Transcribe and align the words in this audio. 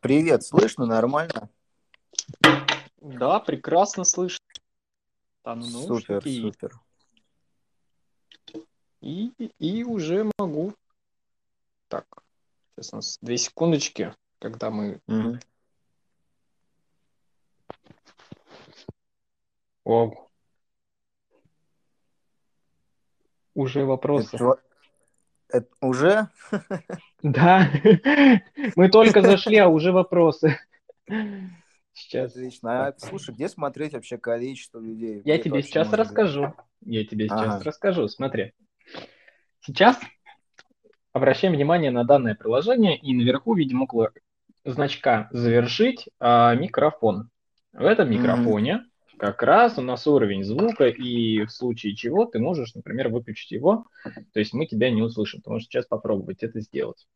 Привет, 0.00 0.42
слышно 0.44 0.86
нормально? 0.86 1.48
Да, 3.00 3.38
прекрасно 3.38 4.04
слышно. 4.04 4.44
Там 5.42 5.62
Супер, 5.62 6.24
наушники 6.24 6.40
супер. 6.40 6.80
и, 9.00 9.32
и, 9.58 9.84
уже 9.84 10.28
могу. 10.38 10.74
Так, 11.88 12.06
сейчас 12.74 12.92
у 12.92 12.96
нас 12.96 13.18
две 13.22 13.38
секундочки, 13.38 14.14
когда 14.40 14.70
мы... 14.70 15.00
Мгм. 15.06 15.40
О, 19.84 20.28
уже 23.54 23.84
вопросы. 23.84 24.36
Это, 24.36 24.60
это 25.50 25.68
уже? 25.80 26.28
Да, 27.22 27.68
мы 28.76 28.88
только 28.88 29.22
зашли, 29.22 29.56
а 29.56 29.68
уже 29.68 29.92
вопросы. 29.92 30.58
Сейчас. 31.92 32.30
Отлично. 32.36 32.86
А, 32.86 32.94
слушай, 32.96 33.34
где 33.34 33.48
смотреть 33.48 33.92
вообще 33.92 34.18
количество 34.18 34.78
людей? 34.78 35.22
Я 35.24 35.34
Где 35.34 35.44
тебе 35.44 35.62
сейчас 35.62 35.88
может 35.88 35.98
быть? 35.98 36.06
расскажу. 36.08 36.54
Я 36.84 37.04
тебе 37.04 37.28
сейчас 37.28 37.54
Ага. 37.54 37.64
расскажу. 37.64 38.08
Смотри. 38.08 38.52
Сейчас 39.60 39.98
обращаем 41.12 41.54
внимание 41.54 41.90
на 41.90 42.04
данное 42.04 42.36
приложение, 42.36 42.96
и 42.96 43.12
наверху 43.14 43.54
видим 43.54 43.82
около 43.82 44.12
значка 44.64 45.28
«Завершить» 45.32 46.08
а, 46.20 46.54
микрофон. 46.54 47.30
В 47.72 47.84
этом 47.84 48.10
микрофоне 48.10 48.84
как 49.18 49.42
раз 49.42 49.78
у 49.78 49.82
нас 49.82 50.06
уровень 50.06 50.44
звука, 50.44 50.86
и 50.88 51.44
в 51.44 51.50
случае 51.50 51.94
чего 51.96 52.24
ты 52.24 52.38
можешь, 52.38 52.74
например, 52.74 53.08
выключить 53.08 53.50
его, 53.50 53.86
то 54.32 54.40
есть 54.40 54.52
мы 54.54 54.66
тебя 54.66 54.90
не 54.90 55.02
услышим. 55.02 55.40
Ты 55.42 55.50
можешь 55.50 55.68
сейчас 55.68 55.86
попробовать 55.86 56.42
это 56.42 56.60
сделать. 56.60 57.06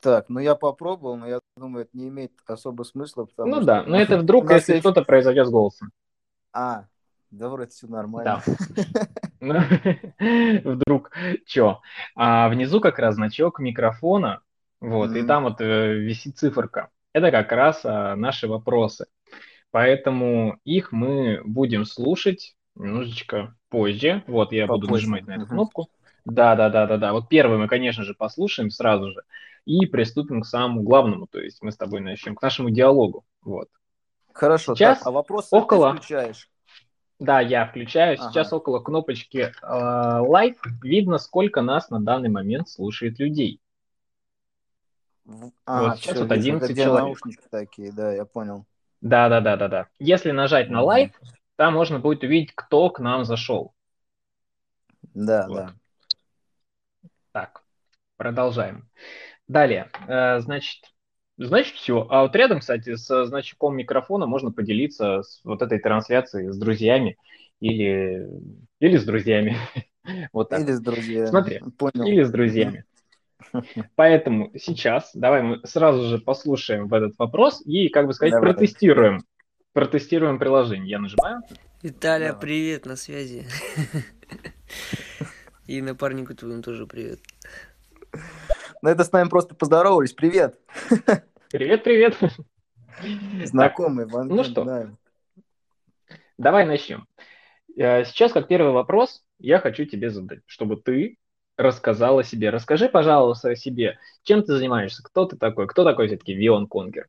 Так, 0.00 0.28
ну 0.28 0.38
я 0.38 0.54
попробовал, 0.54 1.16
но 1.16 1.26
я 1.26 1.40
думаю, 1.56 1.86
это 1.86 1.96
не 1.96 2.08
имеет 2.08 2.32
особо 2.46 2.82
смысла, 2.82 3.24
потому 3.24 3.50
Ну 3.50 3.56
что... 3.56 3.64
да, 3.64 3.82
но 3.84 3.98
это 3.98 4.18
вдруг, 4.18 4.50
если 4.50 4.72
есть- 4.74 4.82
что-то 4.82 5.02
произойдет 5.02 5.46
с 5.46 5.50
голосом. 5.50 5.92
А, 6.52 6.86
да 7.30 7.48
вроде 7.48 7.70
все 7.70 7.86
нормально. 7.86 8.42
Да. 8.46 8.86
Ну, 9.40 9.54
Вдруг 10.74 11.10
что? 11.46 11.80
А 12.14 12.48
внизу 12.48 12.80
как 12.80 12.98
раз 12.98 13.14
значок 13.14 13.58
микрофона, 13.60 14.40
вот, 14.80 15.14
и 15.16 15.22
там 15.22 15.44
вот 15.44 15.60
э, 15.60 15.94
висит 15.94 16.36
циферка. 16.38 16.90
Это 17.14 17.30
как 17.30 17.50
раз 17.52 17.80
а, 17.84 18.14
наши 18.16 18.46
вопросы. 18.46 19.06
Поэтому 19.78 20.60
их 20.64 20.92
мы 20.92 21.40
будем 21.44 21.84
слушать 21.84 22.54
немножечко 22.76 23.56
позже. 23.70 24.22
Вот, 24.28 24.52
я 24.52 24.68
буду 24.68 24.82
Попозже. 24.86 25.08
нажимать 25.08 25.26
на 25.26 25.32
эту 25.32 25.46
кнопку. 25.48 25.88
Да, 26.24 26.54
да, 26.54 26.70
да, 26.70 26.86
да, 26.86 26.96
да. 26.96 27.12
Вот 27.12 27.28
первый 27.28 27.58
мы, 27.58 27.66
конечно 27.66 28.04
же, 28.04 28.14
послушаем 28.14 28.70
сразу 28.70 29.10
же 29.10 29.22
и 29.64 29.84
приступим 29.86 30.42
к 30.42 30.46
самому 30.46 30.82
главному. 30.82 31.26
То 31.26 31.40
есть 31.40 31.60
мы 31.60 31.72
с 31.72 31.76
тобой 31.76 32.02
начнем 32.02 32.36
к 32.36 32.42
нашему 32.42 32.70
диалогу. 32.70 33.24
Вот. 33.42 33.68
Хорошо, 34.32 34.76
Сейчас 34.76 34.98
так, 34.98 35.08
а 35.08 35.10
вопросы 35.10 35.48
около- 35.50 35.90
ты 35.90 35.96
включаешь? 35.96 36.48
Да, 37.18 37.40
я 37.40 37.66
включаю. 37.66 38.16
Сейчас 38.16 38.46
Ага. 38.52 38.56
около 38.58 38.78
кнопочки 38.78 39.52
э, 39.60 39.66
Live 39.66 40.58
видно, 40.84 41.18
сколько 41.18 41.62
нас 41.62 41.90
на 41.90 41.98
данный 42.00 42.28
момент 42.28 42.68
слушает 42.68 43.18
людей. 43.18 43.60
В- 45.24 45.50
Вот 45.66 45.96
сейчас 45.98 46.18
вот 46.20 46.30
вижу, 46.30 46.32
11 46.32 46.70
где 46.70 46.84
человек. 46.84 47.06
наушнички 47.06 47.42
такие, 47.50 47.90
да, 47.90 48.12
я 48.12 48.24
понял. 48.24 48.66
Да, 49.04 49.28
да, 49.28 49.42
да, 49.42 49.56
да, 49.58 49.68
да. 49.68 49.86
Если 49.98 50.30
нажать 50.30 50.70
на 50.70 50.80
Мгм. 50.80 50.88
Live, 50.88 51.10
там 51.56 51.74
можно 51.74 51.98
будет 51.98 52.24
увидеть, 52.24 52.52
кто 52.54 52.88
к 52.88 53.00
нам 53.00 53.24
зашел. 53.26 53.74
Да, 55.12 55.46
Вот. 55.46 55.58
да. 55.58 55.74
Так, 57.32 57.62
продолжаем. 58.16 58.88
Далее, 59.46 59.90
э, 60.08 60.40
значит, 60.40 60.84
значит 61.36 61.74
все. 61.74 62.06
А 62.08 62.22
вот 62.22 62.34
рядом, 62.34 62.60
кстати, 62.60 62.94
с 62.94 63.26
значком 63.26 63.76
микрофона 63.76 64.24
можно 64.24 64.50
поделиться 64.50 65.22
с 65.22 65.42
вот 65.44 65.60
этой 65.60 65.80
трансляцией 65.80 66.50
с 66.50 66.56
друзьями 66.56 67.18
или, 67.60 68.26
или 68.80 68.96
с 68.96 69.04
друзьями. 69.04 69.58
Вот 70.32 70.50
так. 70.50 70.60
Или 70.60 70.72
с 70.72 70.80
друзьями. 70.80 71.28
Смотри, 71.28 71.60
Понял. 71.78 72.06
Или 72.06 72.22
с 72.22 72.30
друзьями. 72.30 72.84
Поэтому 73.96 74.50
сейчас 74.56 75.10
давай 75.14 75.42
мы 75.42 75.60
сразу 75.66 76.02
же 76.08 76.18
послушаем 76.18 76.88
в 76.88 76.94
этот 76.94 77.14
вопрос 77.18 77.62
и, 77.64 77.88
как 77.88 78.06
бы 78.06 78.12
сказать, 78.12 78.32
Давай. 78.32 78.52
протестируем. 78.52 79.20
Протестируем 79.72 80.38
приложение. 80.38 80.90
Я 80.90 80.98
нажимаю. 80.98 81.42
Виталия, 81.82 82.28
Давай. 82.28 82.40
привет, 82.40 82.86
на 82.86 82.96
связи. 82.96 83.46
И 85.66 85.80
напарнику 85.80 86.34
твоему 86.34 86.62
тоже 86.62 86.86
привет. 86.86 87.20
Ну, 88.82 88.90
это 88.90 89.02
с 89.02 89.12
нами 89.12 89.28
просто 89.28 89.54
поздоровались. 89.54 90.12
Привет. 90.12 90.58
Привет, 91.50 91.84
привет. 91.84 92.16
Знакомый, 93.44 94.06
Ван 94.06 94.28
ну 94.28 94.44
что? 94.44 94.64
да. 94.64 94.90
Давай 96.38 96.66
начнем. 96.66 97.06
Э, 97.76 98.04
Сейчас, 98.04 98.32
как 98.32 98.48
первый 98.48 98.72
вопрос, 98.72 99.24
я 99.38 99.58
хочу 99.58 99.84
тебе 99.84 100.10
задать, 100.10 100.40
чтобы 100.46 100.76
ты 100.76 101.16
рассказал 101.56 102.18
о 102.18 102.24
себе. 102.24 102.50
Расскажи, 102.50 102.88
пожалуйста, 102.88 103.50
о 103.50 103.56
себе. 103.56 103.98
Чем 104.22 104.42
ты 104.42 104.56
занимаешься? 104.56 105.02
Кто 105.02 105.24
ты 105.26 105.36
такой? 105.36 105.66
Кто 105.66 105.84
такой 105.84 106.08
все-таки 106.08 106.34
Вион 106.34 106.66
Конгер? 106.66 107.08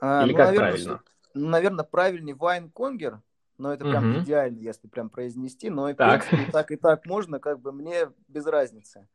А, 0.00 0.24
Или 0.24 0.32
ну, 0.32 0.36
как 0.36 0.46
наверное, 0.46 0.70
правильно? 0.70 1.02
ну, 1.34 1.48
наверное, 1.48 1.84
правильнее 1.84 2.34
Вайн 2.34 2.70
Конгер, 2.70 3.22
но 3.58 3.72
это 3.72 3.84
прям 3.86 4.04
Мгм. 4.04 4.22
идеально, 4.22 4.58
если 4.60 4.88
прям 4.88 5.08
произнести. 5.10 5.70
Но 5.70 5.88
и, 5.88 5.94
Так. 5.94 6.20
принципе, 6.20 6.42
и 6.42 6.46
так, 6.46 6.70
и 6.70 6.76
так 6.76 7.06
можно, 7.06 7.38
как 7.38 7.60
бы 7.60 7.72
мне 7.72 8.10
без 8.28 8.46
разницы. 8.46 9.08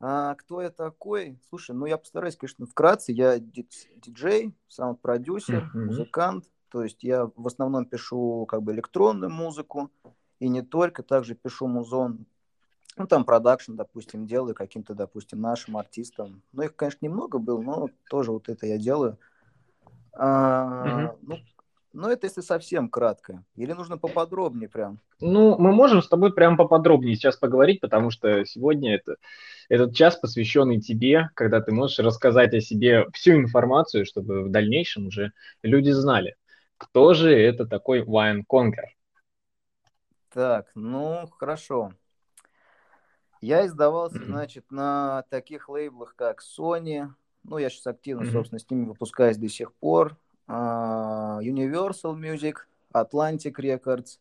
А 0.00 0.34
кто 0.36 0.62
я 0.62 0.70
такой? 0.70 1.38
Слушай, 1.48 1.74
ну 1.74 1.86
я 1.86 1.98
постараюсь, 1.98 2.36
конечно, 2.36 2.66
вкратце. 2.66 3.12
Я 3.12 3.38
ди- 3.38 3.68
диджей, 3.96 4.54
саунд-продюсер, 4.68 5.64
Мгм. 5.74 5.84
музыкант. 5.86 6.44
То 6.70 6.84
есть 6.84 7.02
я 7.02 7.30
в 7.34 7.46
основном 7.46 7.86
пишу 7.86 8.46
как 8.46 8.62
бы 8.62 8.72
электронную 8.72 9.30
музыку, 9.30 9.90
и 10.38 10.48
не 10.48 10.62
только, 10.62 11.02
также 11.02 11.34
пишу 11.34 11.66
музон, 11.66 12.26
ну 12.98 13.06
там 13.06 13.24
продакшн, 13.24 13.74
допустим, 13.74 14.26
делаю 14.26 14.54
каким-то, 14.54 14.94
допустим, 14.94 15.40
нашим 15.40 15.76
артистам. 15.76 16.42
Ну 16.52 16.62
их, 16.62 16.76
конечно, 16.76 16.98
немного 17.02 17.38
было, 17.38 17.60
но 17.62 17.90
тоже 18.10 18.32
вот 18.32 18.48
это 18.48 18.66
я 18.66 18.78
делаю. 18.78 19.18
А, 20.12 20.84
Мгм. 20.84 21.10
ну, 21.22 21.38
ну, 21.92 22.08
это 22.08 22.26
если 22.26 22.40
совсем 22.40 22.88
кратко. 22.88 23.44
Или 23.56 23.72
нужно 23.72 23.98
поподробнее 23.98 24.68
прям? 24.68 24.98
Ну, 25.20 25.58
мы 25.58 25.72
можем 25.72 26.00
с 26.00 26.08
тобой 26.08 26.32
прям 26.32 26.56
поподробнее 26.56 27.16
сейчас 27.16 27.36
поговорить, 27.36 27.80
потому 27.80 28.10
что 28.10 28.44
сегодня 28.44 28.94
это, 28.94 29.16
этот 29.68 29.94
час 29.94 30.16
посвященный 30.16 30.80
тебе, 30.80 31.30
когда 31.34 31.60
ты 31.60 31.72
можешь 31.72 31.98
рассказать 31.98 32.54
о 32.54 32.60
себе 32.60 33.06
всю 33.12 33.32
информацию, 33.32 34.06
чтобы 34.06 34.44
в 34.44 34.50
дальнейшем 34.50 35.08
уже 35.08 35.32
люди 35.62 35.90
знали, 35.90 36.36
кто 36.76 37.14
же 37.14 37.32
это 37.34 37.66
такой 37.66 38.02
Вайн 38.04 38.44
Конгер. 38.44 38.84
Так, 40.30 40.70
ну, 40.74 41.26
хорошо. 41.38 41.92
Я 43.40 43.66
издавался, 43.66 44.24
значит, 44.24 44.70
на 44.70 45.24
таких 45.30 45.68
лейблах, 45.68 46.14
как 46.16 46.42
Sony. 46.42 47.08
Ну, 47.44 47.58
я 47.58 47.70
сейчас 47.70 47.86
активно, 47.86 48.24
собственно, 48.30 48.58
с 48.58 48.68
ними 48.68 48.84
выпускаюсь 48.84 49.36
до 49.36 49.48
сих 49.48 49.72
пор. 49.74 50.16
А, 50.46 51.38
Universal 51.42 52.16
Music, 52.16 52.54
Atlantic 52.92 53.54
Records, 53.58 54.18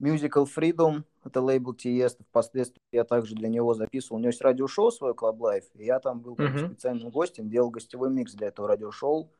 Musical 0.00 0.46
Freedom, 0.46 1.04
это 1.24 1.40
лейбл 1.40 1.74
Тиеста. 1.74 2.24
Впоследствии 2.24 2.82
я 2.90 3.04
также 3.04 3.36
для 3.36 3.48
него 3.48 3.74
записывал. 3.74 4.16
У 4.16 4.18
него 4.20 4.30
есть 4.30 4.40
радиошоу 4.40 4.90
свое, 4.90 5.14
Club 5.14 5.38
Life, 5.38 5.66
и 5.74 5.84
я 5.84 6.00
там 6.00 6.20
был 6.20 6.34
как 6.34 6.50
Мгм. 6.50 6.66
специальным 6.66 7.10
гостем, 7.10 7.48
делал 7.48 7.70
гостевой 7.70 8.10
микс 8.10 8.32
для 8.34 8.48
этого 8.48 8.66
радиошоу. 8.66 9.30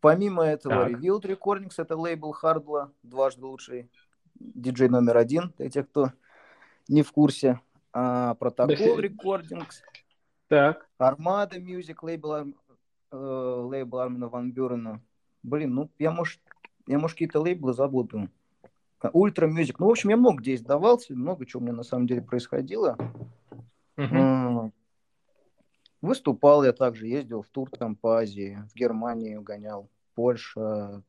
Помимо 0.00 0.42
этого, 0.42 0.84
Так. 0.84 0.92
Revealed 0.92 1.22
Recordings, 1.22 1.74
это 1.78 1.96
лейбл 1.96 2.32
Хардла, 2.32 2.92
дважды 3.02 3.46
лучший 3.46 3.90
диджей 4.34 4.88
номер 4.88 5.16
один, 5.16 5.52
для 5.56 5.70
тех, 5.70 5.88
кто 5.88 6.12
не 6.88 7.02
в 7.02 7.12
курсе. 7.12 7.60
А, 7.96 8.34
Протокол 8.34 8.98
Recordings, 8.98 9.82
Так, 10.48 10.88
Армада 10.98 11.58
Music, 11.58 11.96
лейбл, 12.02 12.34
э, 12.34 13.16
лейбл 13.16 13.98
Армина 13.98 14.28
Ван 14.28 14.50
Бюрена. 14.52 15.00
Блин, 15.44 15.74
ну, 15.74 15.90
я, 16.00 16.10
может, 16.10 16.40
я, 16.88 16.98
может, 16.98 17.14
какие-то 17.14 17.40
лейблы 17.40 17.72
забуду. 17.72 18.28
Ультра 19.12 19.46
Music. 19.46 19.76
Ну, 19.78 19.86
в 19.86 19.90
общем, 19.90 20.10
я 20.10 20.16
много 20.16 20.38
где 20.38 20.54
издавался, 20.54 21.14
много 21.14 21.46
чего 21.46 21.60
у 21.60 21.62
меня 21.62 21.74
на 21.74 21.84
самом 21.84 22.08
деле 22.08 22.20
происходило. 22.20 22.96
М, 23.96 24.72
Выступал 26.00 26.64
я 26.64 26.72
также, 26.72 27.06
ездил 27.06 27.42
в 27.42 27.48
тур 27.48 27.70
там 27.70 27.96
по 27.96 28.18
Азии, 28.18 28.58
в 28.70 28.74
Германию 28.74 29.40
гонял, 29.40 29.88
Польша, 30.14 31.02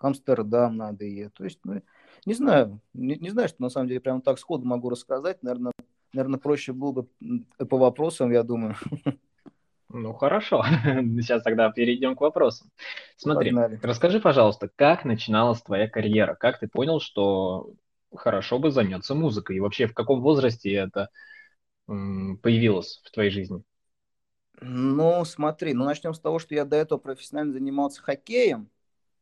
Амстердам 0.00 0.76
надо 0.76 1.04
и 1.04 1.28
То 1.28 1.44
есть, 1.44 1.60
ну, 1.64 1.82
не 2.24 2.34
знаю, 2.34 2.80
не, 2.94 3.16
не 3.16 3.30
знаю, 3.30 3.48
что 3.48 3.62
на 3.62 3.68
самом 3.68 3.88
деле 3.88 4.00
прямо 4.00 4.20
так 4.20 4.38
сходу 4.38 4.64
могу 4.64 4.88
рассказать. 4.90 5.42
Наверное, 5.42 5.72
наверное, 6.12 6.38
проще 6.38 6.72
было 6.72 6.92
бы 6.92 7.08
по 7.68 7.78
вопросам, 7.78 8.30
я 8.32 8.42
думаю. 8.42 8.76
Ну 9.90 10.12
хорошо, 10.12 10.62
сейчас 10.64 11.42
тогда 11.42 11.70
перейдем 11.70 12.14
к 12.14 12.20
вопросам. 12.20 12.70
Смотри, 13.16 13.50
Погнали. 13.50 13.80
расскажи, 13.82 14.20
пожалуйста, 14.20 14.68
как 14.76 15.04
начиналась 15.04 15.62
твоя 15.62 15.88
карьера? 15.88 16.34
Как 16.34 16.60
ты 16.60 16.68
понял, 16.68 17.00
что 17.00 17.72
хорошо 18.14 18.58
бы 18.58 18.70
заняться 18.70 19.14
музыкой? 19.14 19.56
И 19.56 19.60
вообще 19.60 19.86
в 19.86 19.94
каком 19.94 20.20
возрасте 20.20 20.72
это 20.74 21.08
появилось 21.86 23.00
в 23.04 23.10
твоей 23.10 23.30
жизни? 23.30 23.62
Ну, 24.60 25.24
смотри, 25.24 25.72
ну 25.74 25.84
начнем 25.84 26.14
с 26.14 26.20
того, 26.20 26.38
что 26.38 26.54
я 26.54 26.64
до 26.64 26.76
этого 26.76 26.98
профессионально 26.98 27.52
занимался 27.52 28.02
хоккеем, 28.02 28.68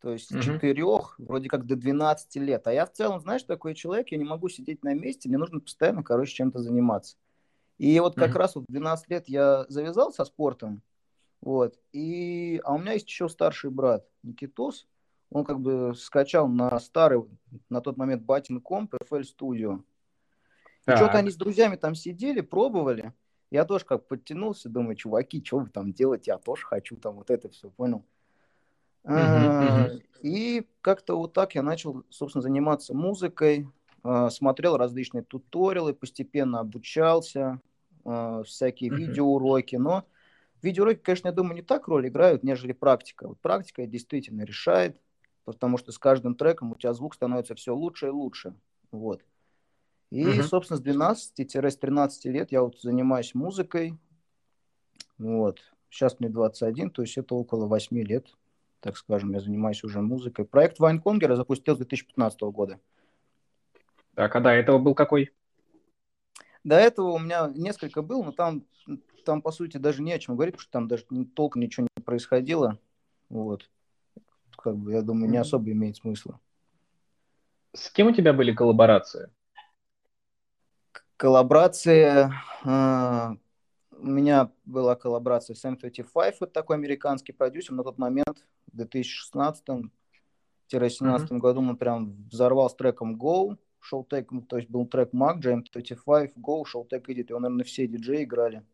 то 0.01 0.13
есть 0.13 0.29
с 0.29 0.39
четырех, 0.45 1.15
вроде 1.19 1.49
как 1.49 1.67
до 1.67 1.77
12 1.77 2.37
лет. 2.37 2.67
А 2.67 2.73
я 2.73 2.87
в 2.87 2.93
целом, 2.93 3.21
знаешь, 3.21 3.43
такой 3.43 3.75
человек, 3.75 4.09
я 4.09 4.19
не 4.19 4.25
могу 4.25 4.49
сидеть 4.49 4.83
на 4.85 4.95
месте, 4.95 5.29
мне 5.29 5.39
нужно 5.39 5.61
постоянно, 5.61 6.03
короче, 6.03 6.35
чем-то 6.35 6.61
заниматься. 6.61 7.17
И 7.79 7.99
вот 8.01 8.15
как 8.15 8.31
Мгм. 8.31 8.39
раз 8.39 8.55
вот 8.55 8.65
в 8.69 8.73
12 8.73 9.11
лет 9.11 9.29
я 9.29 9.65
завязал 9.69 10.13
со 10.13 10.25
спортом, 10.25 10.83
вот, 11.41 11.79
и, 11.93 12.61
а 12.65 12.75
у 12.75 12.79
меня 12.79 12.93
есть 12.93 13.09
еще 13.09 13.29
старший 13.29 13.71
брат 13.71 14.07
Никитос, 14.23 14.87
он 15.31 15.45
как 15.45 15.61
бы 15.61 15.95
скачал 15.97 16.49
на 16.49 16.79
старый, 16.79 17.25
на 17.69 17.81
тот 17.81 17.97
момент 17.97 18.23
батин 18.23 18.61
комп 18.61 18.95
FL 18.95 19.23
Studio. 19.23 19.83
И 20.87 20.93
что-то 20.93 21.19
они 21.19 21.31
с 21.31 21.37
друзьями 21.37 21.77
там 21.77 21.95
сидели, 21.95 22.41
пробовали. 22.41 23.13
Я 23.51 23.65
тоже 23.65 23.85
как 23.85 24.07
подтянулся, 24.07 24.69
думаю, 24.69 24.97
чуваки, 24.97 25.45
что 25.45 25.59
вы 25.59 25.69
там 25.69 25.93
делаете, 25.93 26.33
я 26.33 26.39
тоже 26.39 26.65
хочу 26.65 26.97
там 26.97 27.17
вот 27.17 27.31
это 27.31 27.49
все, 27.49 27.71
понял? 27.71 28.05
Мгм. 29.07 30.01
И 30.23 30.67
как-то 30.81 31.17
вот 31.17 31.33
так 31.33 31.55
я 31.55 31.63
начал, 31.63 32.05
собственно, 32.11 32.43
заниматься 32.43 32.95
музыкой, 32.95 33.69
а, 34.03 34.31
смотрел 34.31 34.77
различные 34.77 35.23
туториалы, 35.23 35.95
постепенно 35.95 36.61
обучался, 36.61 37.61
а, 38.05 38.43
всякие 38.43 38.91
видеоуроки, 38.91 39.77
но 39.77 40.05
видеоуроки, 40.63 41.01
конечно, 41.01 41.29
я 41.29 41.33
думаю, 41.33 41.55
не 41.57 41.63
так 41.63 41.87
роль 41.89 42.09
играют, 42.09 42.43
нежели 42.43 42.73
практика. 42.73 43.29
Вот 43.29 43.39
практика 43.41 43.87
действительно 43.87 44.43
решает, 44.43 45.01
потому 45.45 45.79
что 45.79 45.93
с 45.93 45.99
каждым 45.99 46.35
треком 46.35 46.73
у 46.73 46.75
тебя 46.77 46.93
звук 46.93 47.15
становится 47.15 47.55
все 47.55 47.75
лучше 47.75 48.07
и 48.07 48.11
лучше. 48.11 48.55
Вот. 48.91 49.25
И, 50.11 50.25
Мгм. 50.25 50.43
собственно, 50.43 50.79
с 50.79 50.81
12-13 50.81 52.29
лет 52.29 52.53
я 52.53 52.63
вот 52.63 52.81
занимаюсь 52.81 53.35
музыкой. 53.35 53.99
Вот. 55.19 55.61
Сейчас 55.91 56.19
мне 56.21 56.29
21, 56.29 56.91
то 56.91 57.03
есть 57.03 57.17
это 57.17 57.35
около 57.35 57.67
8 57.67 58.03
лет, 58.03 58.27
так 58.87 58.97
скажем, 58.97 59.33
я 59.33 59.41
занимаюсь 59.41 59.83
уже 59.83 60.01
музыкой. 60.01 60.45
Проект 60.45 60.79
Вайнконгер 60.79 61.31
я 61.31 61.37
запустил 61.37 61.75
с 61.75 61.79
2015 61.79 62.41
года. 62.43 62.79
Так, 64.15 64.37
а 64.37 64.41
до 64.41 64.51
этого 64.51 64.79
был 64.79 64.95
какой? 64.95 65.33
До 66.63 66.77
этого 66.77 67.11
у 67.11 67.19
меня 67.19 67.51
несколько 67.53 68.03
было, 68.03 68.23
но 68.23 68.31
там, 68.31 68.65
там 69.25 69.43
по 69.43 69.51
сути, 69.51 69.79
даже 69.79 70.03
не 70.03 70.13
о 70.13 70.21
чем 70.21 70.37
говорить, 70.37 70.55
потому 70.55 70.63
что 70.63 70.71
там 70.71 70.87
даже 70.87 71.05
толком 71.35 71.63
ничего 71.63 71.89
не 71.97 72.03
происходило. 72.05 72.79
Вот. 73.29 73.69
Как 74.57 74.77
бы, 74.77 74.93
я 74.93 75.03
думаю, 75.03 75.29
не 75.29 75.39
особо 75.39 75.73
имеет 75.73 75.97
смысла. 75.97 76.39
С 77.73 77.91
кем 77.91 78.07
у 78.07 78.13
тебя 78.13 78.33
были 78.33 78.55
коллаборации? 78.55 79.31
Коллаборация. 81.17 82.33
а, 82.63 83.37
у 83.99 84.07
меня 84.07 84.51
была 84.65 84.95
коллаборация 84.97 85.55
с 85.55 85.65
M35, 85.65 86.37
вот 86.41 86.53
такой 86.53 86.77
американский 86.77 87.33
продюсер. 87.33 87.75
На 87.75 87.83
тот 87.83 87.99
момент, 87.99 88.45
в 88.73 88.81
2016-17 88.81 89.91
году, 91.39 91.61
он 91.61 91.77
прям 91.77 92.27
взорвал 92.31 92.71
с 92.71 92.75
треком 92.75 93.17
Go. 93.17 93.57
Шел 93.81 94.03
трек, 94.05 94.33
ну, 94.33 94.43
то 94.43 94.57
есть 94.57 94.69
был 94.69 94.87
трек 94.87 95.13
Mac, 95.13 95.41
M35, 95.41 96.33
Go, 96.37 96.65
шел 96.65 96.85
трек 96.85 97.09
Edit. 97.09 97.27
Его, 97.29 97.39
наверное, 97.39 97.65
все 97.65 97.87
диджеи 97.87 98.25
играли. 98.25 98.65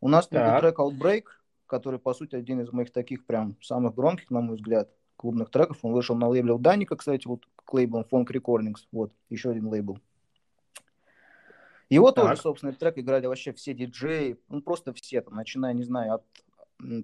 У 0.00 0.08
нас 0.08 0.28
был 0.28 0.38
Так. 0.38 0.60
трек 0.60 0.78
Outbreak, 0.78 1.24
который, 1.66 1.98
по 1.98 2.14
сути, 2.14 2.34
один 2.36 2.60
из 2.60 2.72
моих 2.72 2.90
таких 2.90 3.26
прям 3.26 3.56
самых 3.60 3.94
громких, 3.94 4.30
на 4.30 4.40
мой 4.40 4.56
взгляд, 4.56 4.90
клубных 5.16 5.50
треков. 5.50 5.78
Он 5.82 5.92
вышел 5.92 6.16
на 6.16 6.28
лейбле 6.28 6.54
у 6.54 6.58
Даника, 6.58 6.96
кстати, 6.96 7.26
вот 7.26 7.46
к 7.54 7.74
лейблам 7.74 8.04
Funk 8.10 8.26
Recordings. 8.26 8.86
Вот, 8.92 9.12
еще 9.28 9.50
один 9.50 9.68
лейбл. 9.68 9.98
Его 11.90 12.12
Так. 12.12 12.24
тоже, 12.24 12.40
собственно, 12.40 12.70
этот 12.70 12.80
трек 12.80 12.98
играли 12.98 13.26
вообще 13.26 13.52
все 13.52 13.74
диджеи, 13.74 14.38
ну 14.48 14.62
просто 14.62 14.92
все, 14.92 15.20
там, 15.20 15.34
начиная, 15.34 15.72
не 15.74 15.84
знаю, 15.84 16.14
от, 16.14 16.24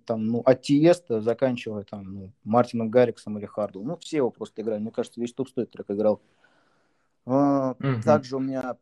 там, 0.05 0.27
ну, 0.27 0.41
от 0.41 0.63
Тиеста, 0.63 1.21
заканчивая 1.21 1.85
там, 1.85 2.15
ну, 2.15 2.33
Мартином 2.45 2.91
Гарриксом 2.91 3.39
или 3.39 3.47
Харду. 3.47 3.83
Ну, 3.83 3.97
все 3.99 4.19
его 4.19 4.31
просто 4.31 4.63
играли. 4.63 4.81
Мне 4.81 4.91
кажется, 4.91 5.21
весь 5.21 5.33
топ-100 5.35 5.63
этот 5.63 5.73
трек 5.73 5.91
играл. 5.91 6.21
А, 7.27 7.77
Мгм. 7.79 8.03
Также 8.03 8.37
у 8.37 8.41
меня 8.41 8.77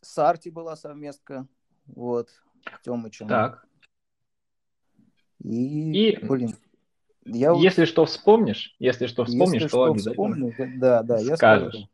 с 0.00 0.18
Арти 0.18 0.48
была 0.50 0.76
совместка, 0.76 1.46
вот, 1.86 2.28
Тёмычем. 2.82 3.28
Так. 3.28 3.66
И, 5.42 6.12
И 6.12 6.18
блин, 6.24 6.56
я 7.24 7.52
Если 7.52 7.86
что 7.86 8.04
вспомнишь, 8.04 8.76
если 8.78 9.06
что 9.06 9.24
вспомнишь, 9.24 9.62
если 9.62 9.64
то 9.64 9.68
что 9.68 9.84
обязательно 9.92 10.36
вспомню, 10.36 10.78
да, 10.78 11.02
да, 11.02 11.18
я 11.18 11.36
скажешь. 11.36 11.72
скажу. 11.72 11.88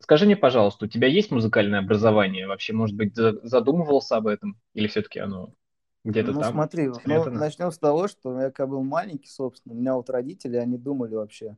Скажи 0.00 0.26
мне, 0.26 0.36
пожалуйста, 0.36 0.86
у 0.86 0.88
тебя 0.88 1.06
есть 1.08 1.30
музыкальное 1.30 1.78
образование? 1.80 2.46
Вообще, 2.48 2.72
может 2.72 2.96
быть, 2.96 3.14
за- 3.14 3.38
задумывался 3.46 4.16
об 4.16 4.26
этом? 4.26 4.60
Или 4.74 4.86
все-таки 4.88 5.18
оно 5.20 5.54
где-то 6.04 6.32
Ну, 6.32 6.38
там 6.40 6.52
смотри, 6.52 6.88
ну, 6.88 6.98
спрятано? 7.04 7.38
начнем 7.38 7.70
с 7.70 7.78
того, 7.78 8.08
что 8.08 8.40
я 8.40 8.50
когда 8.50 8.66
был 8.72 8.82
маленький, 8.82 9.28
собственно, 9.28 9.74
у 9.74 9.78
меня 9.78 9.94
вот 9.94 10.10
родители, 10.10 10.56
они 10.56 10.76
думали 10.76 11.14
вообще, 11.14 11.56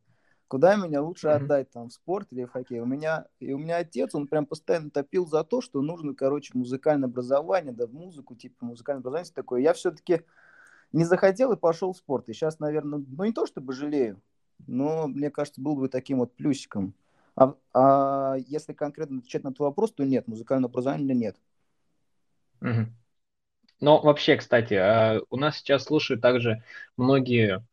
куда 0.48 0.76
меня 0.76 1.02
лучше 1.02 1.28
Мгм. 1.28 1.36
отдать, 1.36 1.70
там, 1.70 1.88
в 1.88 1.92
спорт 1.92 2.28
или 2.32 2.44
в 2.44 2.50
хоккей. 2.50 2.80
У 2.80 2.84
меня, 2.86 3.26
и 3.40 3.52
у 3.52 3.58
меня 3.58 3.78
отец, 3.78 4.14
он 4.14 4.26
прям 4.26 4.44
постоянно 4.46 4.90
топил 4.90 5.26
за 5.26 5.44
то, 5.44 5.60
что 5.62 5.80
нужно, 5.80 6.14
короче, 6.14 6.52
музыкальное 6.54 7.08
образование, 7.08 7.72
да, 7.72 7.86
в 7.86 7.94
музыку, 7.94 8.34
типа, 8.34 8.64
музыкальное 8.66 9.00
образование 9.00 9.32
такое. 9.34 9.62
Я 9.62 9.72
все-таки 9.72 10.22
не 10.92 11.04
захотел 11.04 11.52
и 11.52 11.56
пошел 11.56 11.92
в 11.92 11.98
спорт. 11.98 12.28
И 12.28 12.32
сейчас, 12.32 12.58
наверное, 12.60 13.04
ну, 13.06 13.24
не 13.24 13.32
то 13.32 13.46
чтобы 13.46 13.72
жалею, 13.72 14.20
но, 14.66 15.08
мне 15.08 15.30
кажется, 15.30 15.60
был 15.60 15.76
бы 15.76 15.88
таким 15.88 16.18
вот 16.18 16.34
плюсиком. 16.34 16.94
А, 17.40 17.54
а 17.72 18.36
если 18.48 18.74
конкретно 18.74 19.18
отвечать 19.18 19.44
на 19.44 19.52
твой 19.52 19.70
вопрос, 19.70 19.92
то 19.92 20.04
нет, 20.04 20.28
музыкального 20.28 20.70
образования 20.70 21.02
у 21.02 21.06
меня 21.06 21.14
нет. 21.14 21.36
Мгм. 22.60 22.94
Но 23.80 24.00
вообще, 24.02 24.36
кстати, 24.36 24.74
а, 24.74 25.20
у 25.30 25.36
нас 25.36 25.56
сейчас 25.58 25.84
слушают 25.84 26.20
также 26.20 26.62
многие 26.98 27.64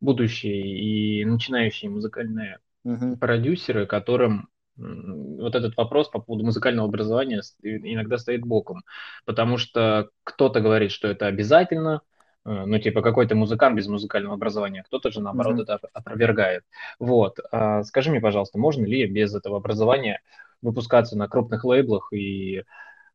будущие 0.00 1.20
и 1.20 1.24
начинающие 1.24 1.88
музыкальные 1.88 2.58
Мгм. 2.82 3.16
продюсеры, 3.16 3.86
которым 3.86 4.48
вот 4.76 5.54
этот 5.54 5.76
вопрос 5.76 6.08
по 6.08 6.18
поводу 6.18 6.44
музыкального 6.46 6.88
образования 6.88 7.42
иногда 7.62 8.18
стоит 8.18 8.40
боком. 8.40 8.82
Потому 9.24 9.56
что 9.58 10.10
кто-то 10.24 10.60
говорит, 10.60 10.90
что 10.90 11.06
это 11.06 11.26
обязательно, 11.26 12.00
ну, 12.44 12.78
типа, 12.78 13.02
какой-то 13.02 13.34
музыкант 13.34 13.76
без 13.76 13.86
музыкального 13.86 14.34
образования, 14.34 14.82
кто-то 14.84 15.10
же, 15.10 15.20
наоборот, 15.20 15.54
Мгм. 15.54 15.62
это 15.62 15.74
оп- 15.76 15.86
опровергает. 15.92 16.64
Вот. 16.98 17.38
А 17.52 17.82
Скажи 17.84 18.10
мне, 18.10 18.20
пожалуйста, 18.20 18.58
можно 18.58 18.84
ли 18.84 19.06
без 19.06 19.34
этого 19.34 19.58
образования 19.58 20.20
выпускаться 20.60 21.16
на 21.16 21.28
крупных 21.28 21.64
лейблах 21.64 22.12
и 22.12 22.64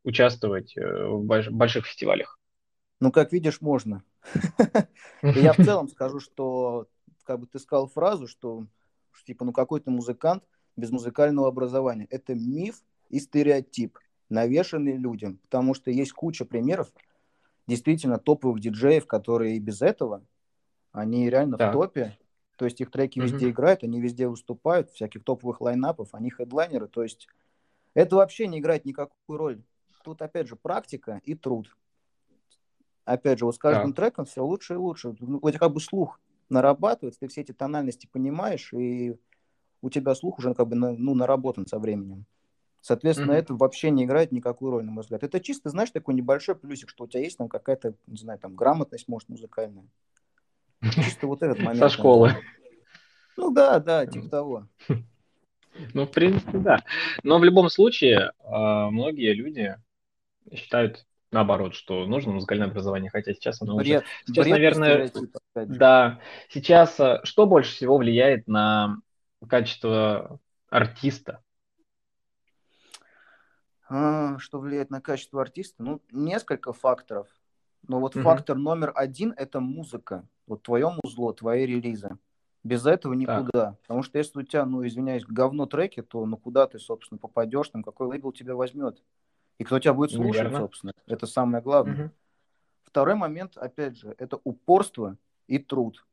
участвовать 0.03 0.75
э, 0.77 0.81
в 1.07 1.25
больш- 1.25 1.49
больших 1.49 1.85
фестивалях? 1.87 2.39
Ну, 2.99 3.11
как 3.11 3.31
видишь, 3.33 3.61
можно. 3.61 4.03
Я 5.23 5.53
в 5.53 5.57
целом 5.57 5.87
скажу, 5.87 6.19
что, 6.19 6.87
как 7.23 7.39
бы 7.39 7.47
ты 7.47 7.59
сказал 7.59 7.87
фразу, 7.87 8.27
что, 8.27 8.65
типа, 9.25 9.45
ну 9.45 9.51
какой 9.53 9.81
ты 9.81 9.91
музыкант 9.91 10.43
без 10.75 10.91
музыкального 10.91 11.47
образования. 11.47 12.07
Это 12.09 12.33
миф 12.33 12.81
и 13.09 13.19
стереотип, 13.19 13.97
навешанный 14.29 14.97
людям. 14.97 15.37
Потому 15.43 15.73
что 15.73 15.91
есть 15.91 16.11
куча 16.13 16.45
примеров 16.45 16.87
действительно 17.67 18.17
топовых 18.17 18.59
диджеев, 18.59 19.05
которые 19.07 19.57
и 19.57 19.59
без 19.59 19.81
этого, 19.81 20.23
они 20.91 21.29
реально 21.29 21.57
Так. 21.57 21.69
в 21.69 21.73
топе. 21.73 22.17
То 22.55 22.65
есть 22.65 22.81
их 22.81 22.89
треки 22.89 23.19
Мгм. 23.19 23.27
везде 23.27 23.49
играют, 23.51 23.83
они 23.83 24.01
везде 24.01 24.27
выступают, 24.27 24.89
всяких 24.89 25.23
топовых 25.23 25.61
лайнапов, 25.61 26.09
они 26.13 26.31
хедлайнеры. 26.31 26.87
То 26.87 27.03
есть 27.03 27.27
это 27.93 28.15
вообще 28.15 28.47
не 28.47 28.59
играет 28.59 28.85
никакую 28.85 29.37
роль. 29.37 29.61
Тут, 30.03 30.21
опять 30.21 30.47
же, 30.47 30.55
практика 30.55 31.21
и 31.23 31.35
труд. 31.35 31.75
Опять 33.05 33.39
же, 33.39 33.45
вот 33.45 33.55
с 33.55 33.57
каждым 33.57 33.91
Так. 33.91 33.95
треком 33.95 34.25
все 34.25 34.43
лучше 34.43 34.73
и 34.73 34.77
лучше. 34.77 35.15
Ну, 35.19 35.39
тебя 35.39 35.59
как 35.59 35.73
бы 35.73 35.79
слух 35.79 36.19
нарабатывается, 36.49 37.19
ты 37.21 37.27
все 37.27 37.41
эти 37.41 37.51
тональности 37.51 38.07
понимаешь, 38.11 38.73
и 38.73 39.17
у 39.81 39.89
тебя 39.89 40.15
слух 40.15 40.39
уже 40.39 40.53
как 40.53 40.67
бы 40.67 40.75
ну, 40.75 41.13
наработан 41.13 41.65
со 41.67 41.79
временем. 41.79 42.25
Соответственно, 42.87 43.33
Мгм. 43.33 43.41
это 43.41 43.53
вообще 43.53 43.89
не 43.89 44.05
играет 44.05 44.31
никакую 44.31 44.71
роль, 44.71 44.85
на 44.85 44.91
мой 44.93 45.01
взгляд. 45.01 45.21
Это 45.21 45.41
чисто, 45.41 45.69
знаешь, 45.69 45.91
такой 45.91 46.13
небольшой 46.13 46.55
плюсик, 46.55 46.89
что 46.89 47.03
у 47.03 47.07
тебя 47.07 47.21
есть 47.21 47.37
там 47.37 47.49
какая-то, 47.49 47.95
не 48.07 48.15
знаю, 48.15 48.39
там 48.39 48.55
грамотность, 48.55 49.09
может, 49.09 49.27
музыкальная. 49.27 49.85
Чисто 50.93 51.27
вот 51.27 51.43
этот 51.43 51.59
момент. 51.59 51.79
Со 51.79 51.89
школы. 51.89 52.31
Ну 53.35 53.51
да, 53.51 53.79
да, 53.79 54.05
типа 54.05 54.29
того. 54.29 54.67
Ну, 55.93 56.07
в 56.07 56.11
принципе, 56.11 56.57
да. 56.57 56.83
Но 57.21 57.37
в 57.37 57.43
любом 57.43 57.69
случае, 57.69 58.31
а, 58.43 58.89
многие 58.89 59.31
люди 59.33 59.75
считают 60.51 61.05
наоборот, 61.31 61.75
что 61.75 62.07
нужно 62.07 62.31
музыкальное 62.31 62.65
образование, 62.65 63.11
хотя 63.11 63.33
сейчас 63.33 63.61
оно 63.61 63.75
уже... 63.75 63.83
Бред. 63.83 64.03
Сейчас, 64.25 64.45
Бред 64.45 64.55
наверное. 64.55 65.11
Да, 65.53 66.19
сейчас 66.49 66.99
а, 66.99 67.23
что 67.25 67.45
больше 67.45 67.75
всего 67.75 67.97
влияет 67.97 68.47
на 68.47 68.97
качество 69.47 70.39
артиста? 70.71 71.43
А, 73.89 74.37
что 74.39 74.59
влияет 74.59 74.89
на 74.89 75.01
качество 75.01 75.41
артиста? 75.41 75.83
Ну, 75.83 76.01
несколько 76.11 76.73
факторов. 76.73 77.27
Но 77.87 77.99
вот 77.99 78.15
Мгм. 78.15 78.23
фактор 78.23 78.57
номер 78.57 78.91
один– 78.95 79.33
это 79.37 79.59
музыка. 79.59 80.27
Вот 80.45 80.63
твое 80.63 80.91
музло, 81.03 81.33
твои 81.33 81.65
релизы. 81.65 82.17
Без 82.63 82.85
этого 82.85 83.13
никуда. 83.13 83.77
Потому 83.83 84.03
что 84.03 84.17
если 84.17 84.39
у 84.39 84.43
тебя, 84.43 84.65
ну, 84.65 84.85
извиняюсь, 84.85 85.23
говно 85.23 85.65
треки, 85.67 86.01
то 86.01 86.25
ну 86.25 86.35
куда 86.35 86.67
ты, 86.67 86.79
собственно, 86.79 87.17
попадешь, 87.17 87.69
там 87.69 87.83
какой 87.83 88.07
лейбл 88.07 88.33
тебя 88.33 88.55
возьмет? 88.55 89.01
И 89.57 89.63
кто 89.63 89.79
тебя 89.79 89.93
будет 89.93 90.11
слушать, 90.11 90.33
Верно. 90.43 90.57
собственно? 90.57 90.91
Это 91.05 91.25
самое 91.27 91.63
главное. 91.63 91.95
Мгм. 91.95 92.11
второй 92.83 93.15
момент, 93.15 93.57
опять 93.57 93.97
же, 93.97 94.15
это 94.17 94.39
упорство 94.43 95.17
и 95.47 95.59
труд. 95.59 96.05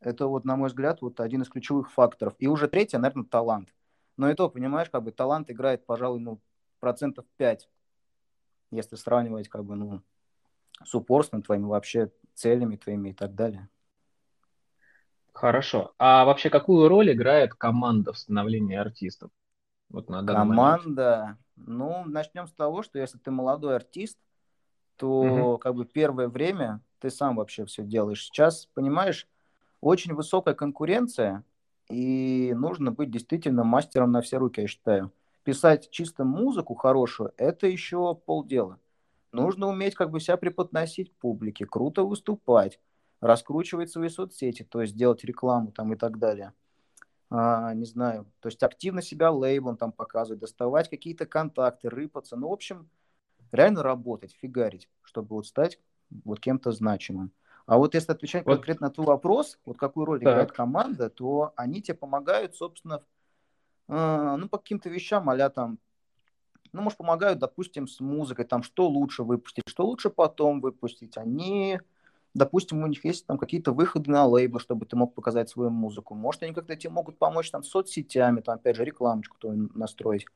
Это 0.00 0.26
вот, 0.26 0.44
на 0.44 0.56
мой 0.56 0.68
взгляд, 0.68 1.00
вот 1.00 1.20
один 1.20 1.42
из 1.42 1.48
ключевых 1.48 1.90
факторов. 1.90 2.34
И 2.38 2.46
уже 2.46 2.68
третье, 2.68 2.98
наверное, 2.98 3.24
талант. 3.24 3.74
Но 4.16 4.30
и 4.30 4.34
то, 4.34 4.48
понимаешь, 4.48 4.90
как 4.90 5.02
бы 5.02 5.10
талант 5.10 5.50
играет, 5.50 5.84
пожалуй, 5.86 6.20
ну, 6.20 6.40
процентов 6.78 7.24
5, 7.36 7.68
если 8.70 8.96
сравнивать, 8.96 9.48
как 9.48 9.64
бы, 9.64 9.76
ну, 9.76 10.02
с 10.84 10.94
упорством 10.94 11.42
твоими 11.42 11.64
вообще 11.64 12.12
целями 12.34 12.76
твоими 12.76 13.10
и 13.10 13.14
так 13.14 13.34
далее. 13.34 13.68
Хорошо. 15.32 15.94
А 15.98 16.24
вообще 16.24 16.50
какую 16.50 16.88
роль 16.88 17.12
играет 17.12 17.54
команда 17.54 18.12
в 18.12 18.18
становлении 18.18 18.76
артистов? 18.76 19.30
Вот 19.88 20.08
на 20.10 20.24
команда, 20.24 21.20
момент. 21.20 21.38
ну, 21.56 22.04
начнем 22.04 22.46
с 22.46 22.52
того, 22.52 22.82
что 22.82 22.98
если 22.98 23.18
ты 23.18 23.30
молодой 23.30 23.76
артист, 23.76 24.18
то 24.96 25.20
угу. 25.20 25.58
как 25.58 25.74
бы 25.74 25.86
первое 25.86 26.28
время 26.28 26.80
ты 26.98 27.10
сам 27.10 27.36
вообще 27.36 27.64
все 27.64 27.84
делаешь. 27.84 28.24
Сейчас, 28.24 28.66
понимаешь, 28.74 29.28
очень 29.80 30.14
высокая 30.14 30.54
конкуренция, 30.54 31.44
и 31.88 32.52
нужно 32.54 32.92
быть 32.92 33.10
действительно 33.10 33.64
мастером 33.64 34.12
на 34.12 34.20
все 34.20 34.38
руки, 34.38 34.60
я 34.60 34.66
считаю. 34.66 35.12
Писать 35.48 35.88
чисто 35.88 36.24
музыку 36.24 36.74
хорошую– 36.74 37.32
это 37.38 37.66
еще 37.66 38.14
полдела. 38.14 38.78
Нужно 39.32 39.68
уметь 39.68 39.94
как 39.94 40.10
бы 40.10 40.20
себя 40.20 40.36
преподносить 40.36 41.10
публике, 41.16 41.64
круто 41.64 42.02
выступать, 42.04 42.78
раскручивать 43.22 43.90
свои 43.90 44.10
соцсети, 44.10 44.62
то 44.62 44.82
есть 44.82 44.94
делать 44.94 45.24
рекламу 45.24 45.72
там 45.72 45.94
и 45.94 45.96
так 45.96 46.18
далее. 46.18 46.52
А, 47.30 47.72
не 47.72 47.86
знаю, 47.86 48.26
то 48.40 48.48
есть 48.48 48.62
активно 48.62 49.00
себя 49.00 49.30
лейблом 49.30 49.78
там 49.78 49.90
показывать, 49.90 50.40
доставать 50.40 50.90
какие-то 50.90 51.24
контакты, 51.24 51.88
рыпаться. 51.88 52.36
Ну, 52.36 52.50
в 52.50 52.52
общем, 52.52 52.90
реально 53.50 53.82
работать, 53.82 54.36
фигарить, 54.38 54.90
чтобы 55.00 55.34
вот 55.34 55.46
стать 55.46 55.80
вот 56.26 56.40
кем-то 56.40 56.72
значимым. 56.72 57.32
А 57.64 57.78
вот 57.78 57.94
если 57.94 58.12
отвечать 58.12 58.44
вот. 58.44 58.56
конкретно 58.56 58.88
на 58.88 58.92
твой 58.92 59.06
вопрос, 59.06 59.58
вот 59.64 59.78
какую 59.78 60.04
роль 60.04 60.20
так. 60.20 60.30
играет 60.30 60.52
команда, 60.52 61.08
то 61.08 61.54
они 61.56 61.80
тебе 61.80 61.94
помогают, 61.94 62.54
собственно, 62.54 62.96
э, 62.96 63.17
ну, 63.88 64.48
по 64.48 64.58
каким-то 64.58 64.88
вещам, 64.90 65.28
а 65.30 65.50
там, 65.50 65.78
ну, 66.72 66.82
может, 66.82 66.98
помогают, 66.98 67.38
допустим, 67.38 67.88
с 67.88 68.00
музыкой, 68.00 68.44
там, 68.44 68.62
что 68.62 68.88
лучше 68.88 69.22
выпустить, 69.22 69.64
что 69.66 69.86
лучше 69.86 70.10
потом 70.10 70.60
выпустить. 70.60 71.16
Они, 71.16 71.80
допустим, 72.34 72.82
у 72.82 72.86
них 72.86 73.04
есть 73.04 73.26
там 73.26 73.38
какие-то 73.38 73.72
выходы 73.72 74.10
на 74.10 74.26
лейбл, 74.26 74.58
чтобы 74.58 74.84
ты 74.86 74.94
мог 74.96 75.14
показать 75.14 75.48
свою 75.48 75.70
музыку. 75.70 76.14
Может, 76.14 76.42
они 76.42 76.52
как-то 76.52 76.76
тебе 76.76 76.90
могут 76.90 77.18
помочь 77.18 77.50
там 77.50 77.62
с 77.62 77.68
соцсетями, 77.68 78.40
там, 78.40 78.56
опять 78.56 78.76
же, 78.76 78.84
рекламочку 78.84 79.36
настроить. 79.74 80.26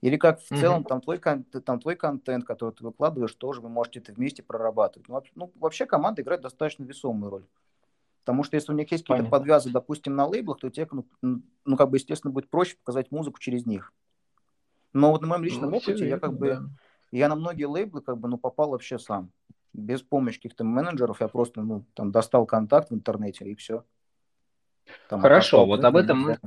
Или 0.00 0.16
как 0.16 0.40
в 0.40 0.52
mm-hmm. 0.52 0.60
целом 0.60 0.84
там 0.84 1.00
твой, 1.00 1.18
там 1.18 1.80
твой 1.80 1.96
контент, 1.96 2.44
который 2.44 2.72
ты 2.72 2.84
выкладываешь, 2.84 3.34
тоже 3.34 3.60
вы 3.60 3.68
можете 3.68 3.98
это 3.98 4.12
вместе 4.12 4.42
прорабатывать. 4.42 5.08
Ну, 5.08 5.20
ну, 5.34 5.52
вообще 5.56 5.86
команда 5.86 6.22
играет 6.22 6.42
достаточно 6.42 6.84
весомую 6.84 7.30
роль. 7.30 7.46
Потому 8.28 8.44
что 8.44 8.56
если 8.56 8.72
у 8.72 8.74
них 8.74 8.92
есть 8.92 9.06
какие-то 9.06 9.30
подвязы, 9.30 9.70
допустим, 9.70 10.14
на 10.14 10.26
лейблах, 10.26 10.58
то 10.58 10.68
тебе, 10.68 10.86
ну, 11.22 11.40
ну, 11.64 11.76
как 11.78 11.88
бы, 11.88 11.96
естественно, 11.96 12.30
будет 12.30 12.50
проще 12.50 12.76
показать 12.76 13.10
музыку 13.10 13.38
через 13.40 13.64
них. 13.64 13.90
Но 14.92 15.12
вот 15.12 15.22
на 15.22 15.28
моем 15.28 15.44
личном 15.44 15.70
ну, 15.70 15.78
опыте 15.78 16.06
я 16.06 16.18
как 16.18 16.36
бы, 16.36 16.48
да. 16.48 16.62
я 17.10 17.30
на 17.30 17.36
многие 17.36 17.64
лейблы 17.64 18.02
как 18.02 18.18
бы, 18.18 18.28
ну, 18.28 18.36
попал 18.36 18.68
вообще 18.68 18.98
сам. 18.98 19.30
Без 19.72 20.02
помощи 20.02 20.36
каких-то 20.36 20.62
менеджеров 20.62 21.22
я 21.22 21.28
просто, 21.28 21.62
ну, 21.62 21.86
там, 21.94 22.12
достал 22.12 22.44
контакт 22.44 22.90
в 22.90 22.94
интернете 22.94 23.46
и 23.46 23.54
все. 23.54 23.82
Там, 25.08 25.22
Хорошо, 25.22 25.64
вот 25.64 25.82
об 25.82 25.96
этом 25.96 26.20
мы 26.20 26.38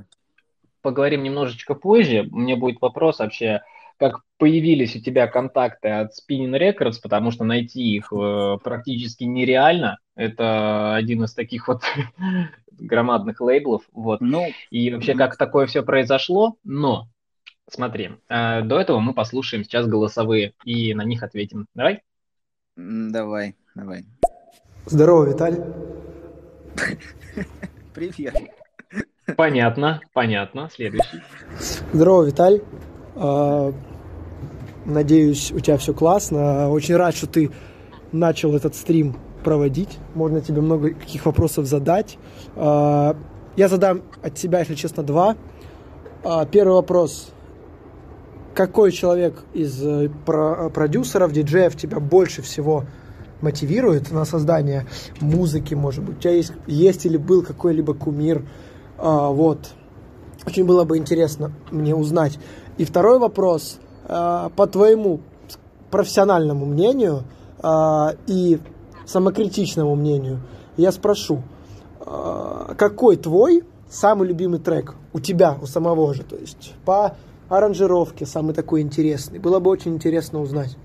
поговорим 0.84 1.24
немножечко 1.24 1.74
позже. 1.74 2.28
Мне 2.30 2.56
будет 2.56 2.80
вопрос 2.80 3.18
вообще, 3.18 3.64
как 4.02 4.22
появились 4.40 4.96
у 4.96 5.00
тебя 5.00 5.28
контакты 5.28 5.90
от 5.90 6.14
Spinning 6.14 6.58
Records, 6.58 6.96
потому 7.04 7.30
что 7.30 7.44
найти 7.44 7.98
их 7.98 8.12
э, 8.12 8.58
практически 8.64 9.26
нереально. 9.26 10.00
Это 10.16 10.96
один 10.96 11.24
из 11.24 11.36
таких 11.36 11.68
вот 11.68 11.84
громадных 12.72 13.40
лейблов. 13.42 13.84
Вот. 13.92 14.20
Ну, 14.20 14.48
и 14.72 14.92
вообще, 14.92 15.14
как 15.14 15.38
такое 15.38 15.68
все 15.68 15.84
произошло. 15.84 16.56
Но, 16.64 17.10
смотри, 17.70 18.14
э, 18.28 18.64
до 18.64 18.80
этого 18.80 19.00
мы 19.00 19.14
послушаем 19.14 19.64
сейчас 19.64 19.86
голосовые 19.86 20.54
и 20.66 20.96
на 20.96 21.04
них 21.04 21.22
ответим. 21.22 21.68
Давай? 21.76 22.02
Давай, 22.76 23.56
давай. 23.76 24.06
Здорово, 24.88 25.30
Виталий. 25.30 25.62
Привет. 27.94 28.36
Понятно, 29.38 30.02
понятно. 30.12 30.70
Следующий. 30.72 31.22
Здорово, 31.94 32.24
Виталь. 32.24 32.62
Надеюсь, 34.86 35.52
у 35.52 35.60
тебя 35.60 35.78
все 35.78 35.94
классно. 35.94 36.70
Очень 36.70 36.96
рад, 36.96 37.16
что 37.16 37.28
ты 37.28 37.52
начал 38.12 38.56
этот 38.56 38.76
стрим 38.76 39.16
проводить. 39.44 39.98
Можно 40.16 40.42
тебе 40.42 40.62
много 40.62 40.92
каких 40.92 41.26
вопросов 41.26 41.66
задать. 41.66 42.18
А, 42.56 43.16
я 43.56 43.68
задам 43.68 44.02
от 44.24 44.38
себя, 44.38 44.60
если 44.60 44.76
честно, 44.76 45.04
два. 45.04 45.36
А, 46.24 46.46
первый 46.46 46.74
вопрос. 46.74 47.32
Какой 48.54 48.92
человек 48.92 49.44
из 49.54 49.82
э, 49.82 50.10
продюсеров, 50.26 51.32
диджеев 51.32 51.78
тебя 51.78 52.02
больше 52.02 52.42
всего 52.42 52.84
мотивирует 53.40 54.12
на 54.12 54.26
создание 54.26 54.88
музыки, 55.22 55.74
может 55.74 56.04
быть? 56.04 56.18
У 56.18 56.20
тебя 56.20 56.34
есть, 56.34 56.52
есть 56.68 57.06
или 57.06 57.16
был 57.16 57.44
какой-либо 57.44 57.94
кумир, 57.94 58.44
а, 58.98 59.30
вот. 59.30 59.72
Очень 60.46 60.66
было 60.66 60.84
бы 60.84 60.98
интересно 60.98 61.52
мне 61.72 61.96
узнать. 61.96 62.40
И 62.78 62.86
второй 62.86 63.20
вопрос. 63.20 63.80
А, 64.06 64.50
по 64.50 64.68
твоему 64.68 65.22
профессиональному 65.90 66.66
мнению 66.66 67.24
а, 67.60 68.16
и 68.28 68.60
самокритичному 69.06 69.96
мнению, 69.96 70.42
я 70.78 70.92
спрошу, 70.92 71.44
а, 72.00 72.74
какой 72.76 73.18
твой 73.18 73.64
самый 73.90 74.28
любимый 74.28 74.60
трек 74.60 74.96
у 75.14 75.20
тебя, 75.20 75.58
у 75.62 75.66
самого 75.66 76.14
же, 76.14 76.24
то 76.24 76.36
есть 76.36 76.74
по 76.86 77.16
аранжировке 77.50 78.26
самый 78.26 78.54
такой 78.54 78.82
интересный. 78.82 79.38
Было 79.38 79.60
бы 79.60 79.70
очень 79.70 79.94
интересно 79.96 80.40
узнать. 80.40 80.78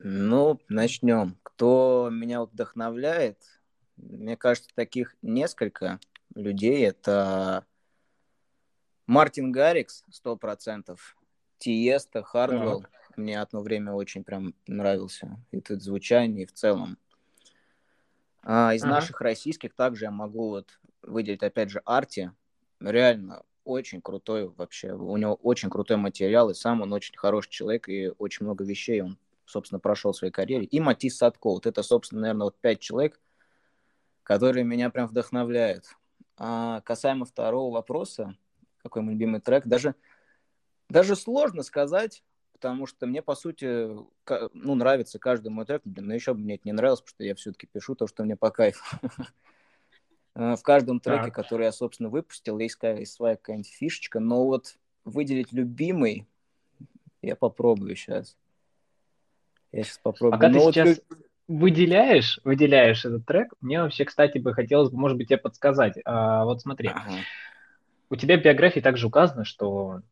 Ну, 0.00 0.60
начнем. 0.68 1.36
Кто 1.42 2.08
меня 2.10 2.42
вдохновляет? 2.42 3.38
Мне 3.96 4.36
кажется, 4.36 4.70
таких 4.74 5.16
несколько 5.22 6.00
людей. 6.34 6.86
Это 6.86 7.64
Мартин 9.06 9.52
Гаррикс, 9.52 10.04
сто 10.10 10.36
процентов. 10.36 11.16
Тиеста, 11.58 12.22
Хардвелл. 12.22 12.84
Мне 13.16 13.40
одно 13.40 13.60
время 13.60 13.92
очень 13.92 14.22
прям 14.22 14.54
нравился. 14.66 15.36
И 15.50 15.60
тут 15.60 15.82
звучание, 15.82 16.44
и 16.44 16.46
в 16.46 16.52
целом. 16.52 16.98
А, 18.42 18.74
из 18.74 18.84
ага. 18.84 18.94
наших 18.94 19.20
российских 19.20 19.74
также 19.74 20.04
я 20.04 20.10
могу 20.10 20.50
вот 20.50 20.78
выделить, 21.02 21.42
опять 21.42 21.70
же, 21.70 21.82
Арти. 21.84 22.32
Реально 22.80 23.42
очень 23.64 24.00
крутой 24.00 24.48
вообще. 24.48 24.92
У 24.92 25.16
него 25.16 25.34
очень 25.34 25.68
крутой 25.68 25.96
материал, 25.96 26.48
и 26.48 26.54
сам 26.54 26.80
он 26.80 26.92
очень 26.92 27.16
хороший 27.16 27.50
человек, 27.50 27.88
и 27.88 28.12
очень 28.18 28.46
много 28.46 28.64
вещей 28.64 29.02
он, 29.02 29.18
собственно, 29.44 29.80
прошел 29.80 30.12
в 30.12 30.16
своей 30.16 30.32
карьере. 30.32 30.64
И 30.64 30.80
Матис 30.80 31.18
Садко. 31.18 31.50
Вот 31.50 31.66
это, 31.66 31.82
собственно, 31.82 32.22
наверное, 32.22 32.44
вот 32.46 32.58
пять 32.60 32.80
человек, 32.80 33.20
которые 34.22 34.64
меня 34.64 34.90
прям 34.90 35.08
вдохновляют. 35.08 35.84
А 36.36 36.80
касаемо 36.82 37.24
второго 37.24 37.74
вопроса, 37.74 38.36
какой 38.82 39.02
мой 39.02 39.14
любимый 39.14 39.40
трек, 39.40 39.66
даже, 39.66 39.96
даже 40.88 41.16
сложно 41.16 41.62
сказать, 41.62 42.22
потому 42.52 42.86
что 42.86 43.06
мне, 43.06 43.22
по 43.22 43.34
сути, 43.34 43.88
ну, 44.52 44.74
нравится 44.74 45.18
каждый 45.18 45.48
мой 45.48 45.64
трек, 45.64 45.82
но 45.84 46.14
еще 46.14 46.34
бы 46.34 46.40
мне 46.40 46.54
это 46.54 46.62
не 46.64 46.72
нравилось, 46.72 47.00
потому 47.00 47.14
что 47.14 47.24
я 47.24 47.34
все-таки 47.34 47.66
пишу 47.66 47.94
то, 47.94 48.06
что 48.06 48.24
мне 48.24 48.36
по 48.36 48.50
кайфу. 48.50 48.84
А, 50.34 50.56
в 50.56 50.62
каждом 50.62 51.00
треке, 51.00 51.30
который 51.30 51.64
я, 51.64 51.72
собственно, 51.72 52.08
выпустил, 52.08 52.58
есть 52.58 52.78
своя 52.78 53.36
какая-нибудь 53.36 53.70
фишечка, 53.70 54.20
но 54.20 54.44
вот 54.44 54.76
выделить 55.04 55.52
любимый 55.52 56.26
я 57.22 57.36
попробую 57.36 57.96
сейчас. 57.96 58.36
Я 59.72 59.82
сейчас 59.82 59.98
попробую. 59.98 60.38
Пока 60.38 60.52
ты 60.52 60.58
вот 60.58 60.74
сейчас 60.74 61.00
выделяешь, 61.46 62.40
выделяешь 62.44 63.04
этот 63.04 63.26
трек, 63.26 63.52
мне 63.60 63.82
вообще, 63.82 64.04
кстати, 64.04 64.38
бы 64.38 64.54
хотелось, 64.54 64.92
может 64.92 65.16
быть, 65.16 65.28
тебе 65.28 65.38
подсказать. 65.38 65.94
А, 66.04 66.44
вот 66.44 66.60
смотри, 66.60 66.88
ага. 66.88 67.10
у 68.10 68.16
тебя 68.16 68.38
в 68.38 68.42
биографии 68.42 68.80
также 68.80 69.06
указано, 69.06 69.44
что 69.44 70.02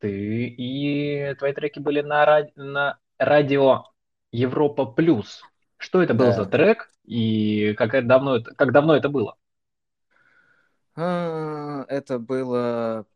ты 0.00 0.46
и 0.46 1.34
твои 1.38 1.52
треки 1.52 1.78
были 1.78 2.00
на, 2.00 2.24
ради... 2.24 2.52
на 2.56 2.98
радио 3.18 3.84
Европа 4.32 4.86
Плюс. 4.86 5.42
Что 5.76 6.02
это 6.02 6.14
да. 6.14 6.24
был 6.24 6.32
за 6.32 6.46
трек 6.46 6.90
и 7.04 7.74
как 7.74 8.06
давно 8.06 8.36
это, 8.36 8.54
как 8.54 8.72
давно 8.72 8.96
это 8.96 9.08
было? 9.08 9.36
А, 10.96 11.84
это 11.88 12.18
было 12.18 13.06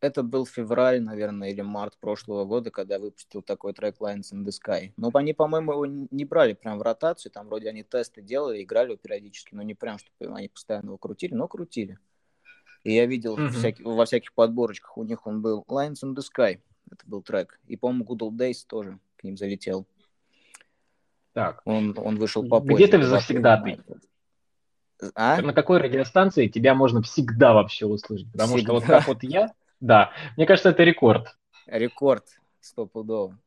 это 0.00 0.22
был 0.22 0.46
февраль, 0.46 1.02
наверное, 1.02 1.50
или 1.50 1.60
март 1.60 1.96
прошлого 1.98 2.44
года, 2.44 2.70
когда 2.70 2.94
я 2.94 3.00
выпустил 3.00 3.42
такой 3.42 3.72
трек 3.72 3.96
Lines 4.00 4.32
in 4.32 4.44
the 4.44 4.50
Sky. 4.50 4.92
Но 4.96 5.10
они, 5.14 5.32
по-моему, 5.32 5.72
его 5.72 5.86
не 5.86 6.24
брали 6.24 6.52
прям 6.52 6.78
в 6.78 6.82
ротацию, 6.82 7.32
там 7.32 7.48
вроде 7.48 7.68
они 7.68 7.82
тесты 7.82 8.22
делали, 8.22 8.62
играли 8.62 8.88
его 8.88 8.96
периодически, 8.96 9.54
но 9.54 9.62
не 9.62 9.74
прям, 9.74 9.98
чтобы 9.98 10.36
они 10.36 10.48
постоянно 10.48 10.86
его 10.86 10.98
крутили, 10.98 11.34
но 11.34 11.48
крутили. 11.48 11.98
И 12.88 12.94
я 12.94 13.04
видел 13.04 13.36
mm-hmm. 13.36 13.48
всяких, 13.50 13.84
во 13.84 14.06
всяких 14.06 14.32
подборочках 14.32 14.96
у 14.96 15.04
них 15.04 15.26
он 15.26 15.42
был 15.42 15.62
Lines 15.68 16.02
in 16.02 16.14
the 16.14 16.22
Sky, 16.22 16.58
это 16.90 17.04
был 17.04 17.20
трек. 17.20 17.60
И, 17.66 17.76
по-моему, 17.76 18.06
Good 18.06 18.20
Old 18.20 18.38
Days 18.38 18.64
тоже 18.66 18.98
к 19.16 19.24
ним 19.24 19.36
залетел. 19.36 19.86
Так. 21.34 21.60
Он, 21.66 21.94
он 21.98 22.16
вышел 22.16 22.48
попозже. 22.48 22.76
Где 22.76 22.86
ты 22.86 22.98
в 22.98 23.04
завсегдатый? 23.04 23.82
А? 25.14 25.42
На 25.42 25.52
какой 25.52 25.82
радиостанции 25.82 26.48
тебя 26.48 26.74
можно 26.74 27.02
всегда 27.02 27.52
вообще 27.52 27.84
услышать? 27.84 28.32
Потому 28.32 28.56
что 28.56 28.72
вот 28.72 28.84
Всегда. 28.84 28.98
как 29.00 29.08
вот 29.08 29.22
я, 29.22 29.52
да, 29.80 30.10
мне 30.38 30.46
кажется, 30.46 30.70
это 30.70 30.82
рекорд. 30.82 31.36
Рекорд 31.66 32.24
стопудово. 32.60 33.38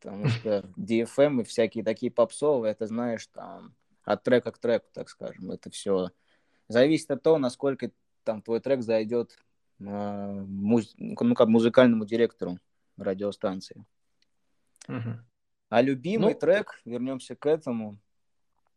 Потому 0.00 0.26
что 0.26 0.64
DFM 0.76 1.42
и 1.42 1.44
всякие 1.44 1.84
такие 1.84 2.10
попсовые, 2.10 2.72
это 2.72 2.88
знаешь, 2.88 3.28
там, 3.28 3.76
от 4.02 4.24
трека 4.24 4.50
к 4.50 4.58
треку, 4.58 4.86
так 4.92 5.08
скажем. 5.08 5.52
Это 5.52 5.70
все 5.70 6.10
зависит 6.66 7.12
от 7.12 7.22
того, 7.22 7.38
насколько 7.38 7.92
там 8.28 8.42
твой 8.42 8.60
трек 8.60 8.82
зайдет 8.82 9.38
э, 9.80 9.84
муз- 10.46 10.94
ну, 10.98 11.34
как 11.34 11.48
музыкальному 11.48 12.04
директору 12.04 12.58
радиостанции. 12.98 13.86
Мгм. 14.86 15.24
А 15.70 15.80
любимый 15.80 16.34
Ну. 16.34 16.38
трек, 16.38 16.78
вернемся 16.84 17.34
к 17.36 17.46
этому. 17.46 17.96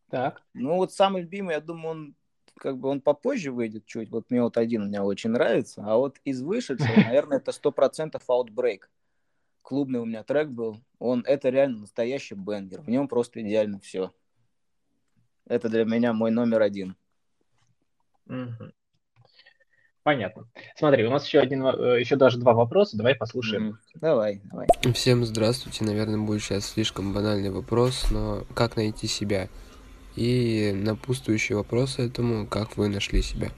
Так. 0.10 0.42
Ну, 0.54 0.78
вот 0.78 0.94
самый 0.94 1.24
любимый, 1.24 1.52
я 1.56 1.60
думаю, 1.60 1.92
он 1.92 2.16
как 2.56 2.78
бы 2.78 2.88
он 2.88 3.02
попозже 3.02 3.52
выйдет 3.52 3.86
чуть. 3.86 4.10
Вот 4.10 4.32
мне 4.32 4.42
вот 4.42 4.56
один 4.56 4.84
у 4.84 4.86
меня 4.86 5.04
очень 5.04 5.32
нравится. 5.32 5.84
А 5.86 5.98
вот 5.98 6.22
из 6.24 6.42
вышедшего, 6.42 6.88
наверное, 7.14 7.40
это 7.40 7.52
сто 7.52 7.74
процентов 7.74 8.24
Outbreak. 8.30 8.84
Клубный 9.64 10.00
у 10.00 10.06
меня 10.06 10.24
трек 10.24 10.48
был. 10.48 10.80
Он, 10.98 11.26
это 11.28 11.50
реально 11.50 11.80
настоящий 11.80 12.36
бенгер. 12.36 12.80
В 12.84 12.90
нем 12.90 13.10
просто 13.10 13.42
идеально 13.42 13.82
все. 13.82 14.14
Это 15.46 15.68
для 15.68 15.84
меня 15.84 16.14
мой 16.14 16.32
номер 16.32 16.62
один. 16.62 16.96
Понятно. 20.04 20.48
Смотри, 20.76 21.06
у 21.06 21.12
нас 21.12 21.26
еще 21.26 21.40
один, 21.40 21.64
э, 21.64 22.00
еще 22.00 22.16
даже 22.16 22.40
два 22.40 22.54
вопроса. 22.54 22.98
Давай 22.98 23.14
послушаем. 23.14 23.66
Мгм. 23.66 23.80
Давай, 23.96 24.42
давай. 24.46 24.68
Всем 24.94 25.24
здравствуйте. 25.26 25.84
Наверное, 25.84 26.20
будет 26.20 26.42
сейчас 26.42 26.66
слишком 26.66 27.14
банальный 27.14 27.52
вопрос, 27.52 28.10
но 28.10 28.44
как 28.56 28.76
найти 28.76 29.08
себя? 29.08 29.48
И 30.16 30.72
напутствующий 30.74 31.56
вопрос 31.56 32.00
этому, 32.00 32.48
как 32.48 32.78
вы 32.78 32.90
нашли 32.90 33.22
себя? 33.22 33.50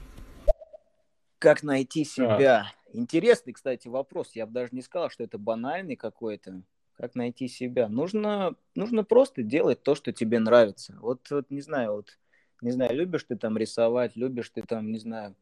Как 1.38 1.62
найти 1.62 2.04
себя? 2.04 2.66
Интересный, 2.92 3.54
кстати, 3.54 3.88
вопрос. 3.88 4.32
Я 4.34 4.46
бы 4.46 4.52
даже 4.52 4.68
не 4.72 4.82
сказал, 4.82 5.10
что 5.10 5.24
это 5.24 5.38
банальный 5.38 5.96
какой-то. 5.96 6.62
Как 6.96 7.16
найти 7.16 7.48
себя? 7.48 7.88
Нужно, 7.88 8.54
нужно 8.76 9.02
просто 9.02 9.42
делать 9.42 9.82
то, 9.82 9.94
что 9.94 10.12
тебе 10.12 10.38
нравится. 10.38 10.96
Вот, 11.00 11.28
вот 11.30 11.50
не 11.50 11.60
знаю, 11.60 11.94
вот 11.94 12.18
не 12.60 12.70
знаю, 12.70 12.94
любишь 12.94 13.24
ты 13.24 13.36
там 13.36 13.58
рисовать, 13.58 14.14
любишь 14.14 14.50
ты 14.50 14.62
там, 14.62 14.92
не 14.92 14.98
знаю, 14.98 15.34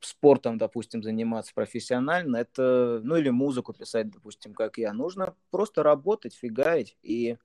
спортом, 0.00 0.58
допустим, 0.58 1.02
заниматься 1.02 1.52
профессионально, 1.54 2.36
это, 2.36 3.00
ну 3.02 3.16
или 3.16 3.30
музыку 3.30 3.72
писать, 3.72 4.10
допустим, 4.10 4.54
как 4.54 4.78
я. 4.78 4.92
Нужно 4.92 5.34
просто 5.50 5.82
работать, 5.82 6.34
фигарить. 6.34 6.96
И 7.02 7.36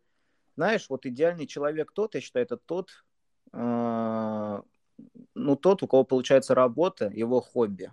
знаешь, 0.56 0.88
вот 0.90 1.06
идеальный 1.06 1.48
человек 1.48 1.92
тот, 1.94 2.16
я 2.16 2.22
считаю, 2.22 2.46
это 2.46 2.58
тот, 2.58 3.06
э, 3.54 4.62
ну 5.36 5.56
тот, 5.56 5.84
у 5.84 5.88
кого 5.88 6.04
получается 6.04 6.56
работа, 6.56 7.08
его 7.14 7.42
хобби. 7.42 7.92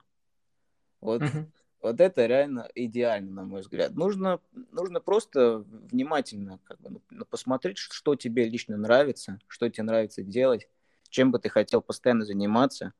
Вот, 1.01 1.23
Мгм. 1.23 1.53
вот 1.83 2.01
это 2.01 2.27
реально 2.27 2.69
идеально, 2.75 3.33
на 3.33 3.45
мой 3.45 3.63
взгляд. 3.63 3.93
Нужно, 3.95 4.41
нужно 4.53 5.01
просто 5.01 5.59
внимательно 5.59 6.59
как 6.65 6.81
бы, 6.81 7.01
ну, 7.11 7.25
посмотреть, 7.25 7.79
что 7.79 8.15
тебе 8.17 8.49
лично 8.49 8.77
нравится, 8.77 9.39
что 9.47 9.69
тебе 9.69 9.85
нравится 9.85 10.23
делать, 10.23 10.69
чем 11.09 11.33
бы 11.33 11.39
ты 11.39 11.49
хотел 11.49 11.81
постоянно 11.81 12.25
заниматься, 12.25 12.93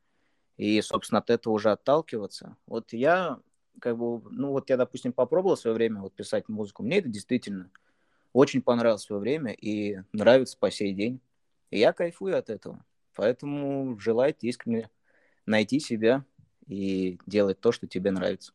и, 0.61 0.83
собственно, 0.83 1.21
от 1.21 1.31
этого 1.31 1.55
уже 1.55 1.71
отталкиваться. 1.71 2.55
Вот 2.67 2.93
я, 2.93 3.39
как 3.81 3.97
бы, 3.97 4.21
ну 4.31 4.51
вот 4.51 4.69
я, 4.69 4.77
допустим, 4.77 5.15
попробовал 5.15 5.57
в 5.57 5.59
свое 5.59 5.75
время 5.75 6.03
вот 6.03 6.13
писать 6.13 6.51
музыку, 6.51 6.83
мне 6.83 6.99
это 6.99 7.09
действительно 7.09 7.71
очень 8.35 8.61
понравилось 8.61 9.05
в 9.05 9.07
свое 9.07 9.21
время 9.23 9.53
и 9.53 10.01
нравится 10.13 10.59
по 10.59 10.71
сей 10.71 10.93
день. 10.93 11.23
И 11.71 11.79
я 11.79 11.95
кайфую 11.95 12.37
от 12.37 12.51
этого. 12.51 12.85
Поэтому 13.15 13.99
желаю 13.99 14.35
искренне 14.39 14.91
найти 15.47 15.81
себя 15.81 16.27
и 16.67 17.19
делать 17.25 17.59
то, 17.59 17.73
что 17.73 17.87
тебе 17.87 18.11
нравится. 18.11 18.53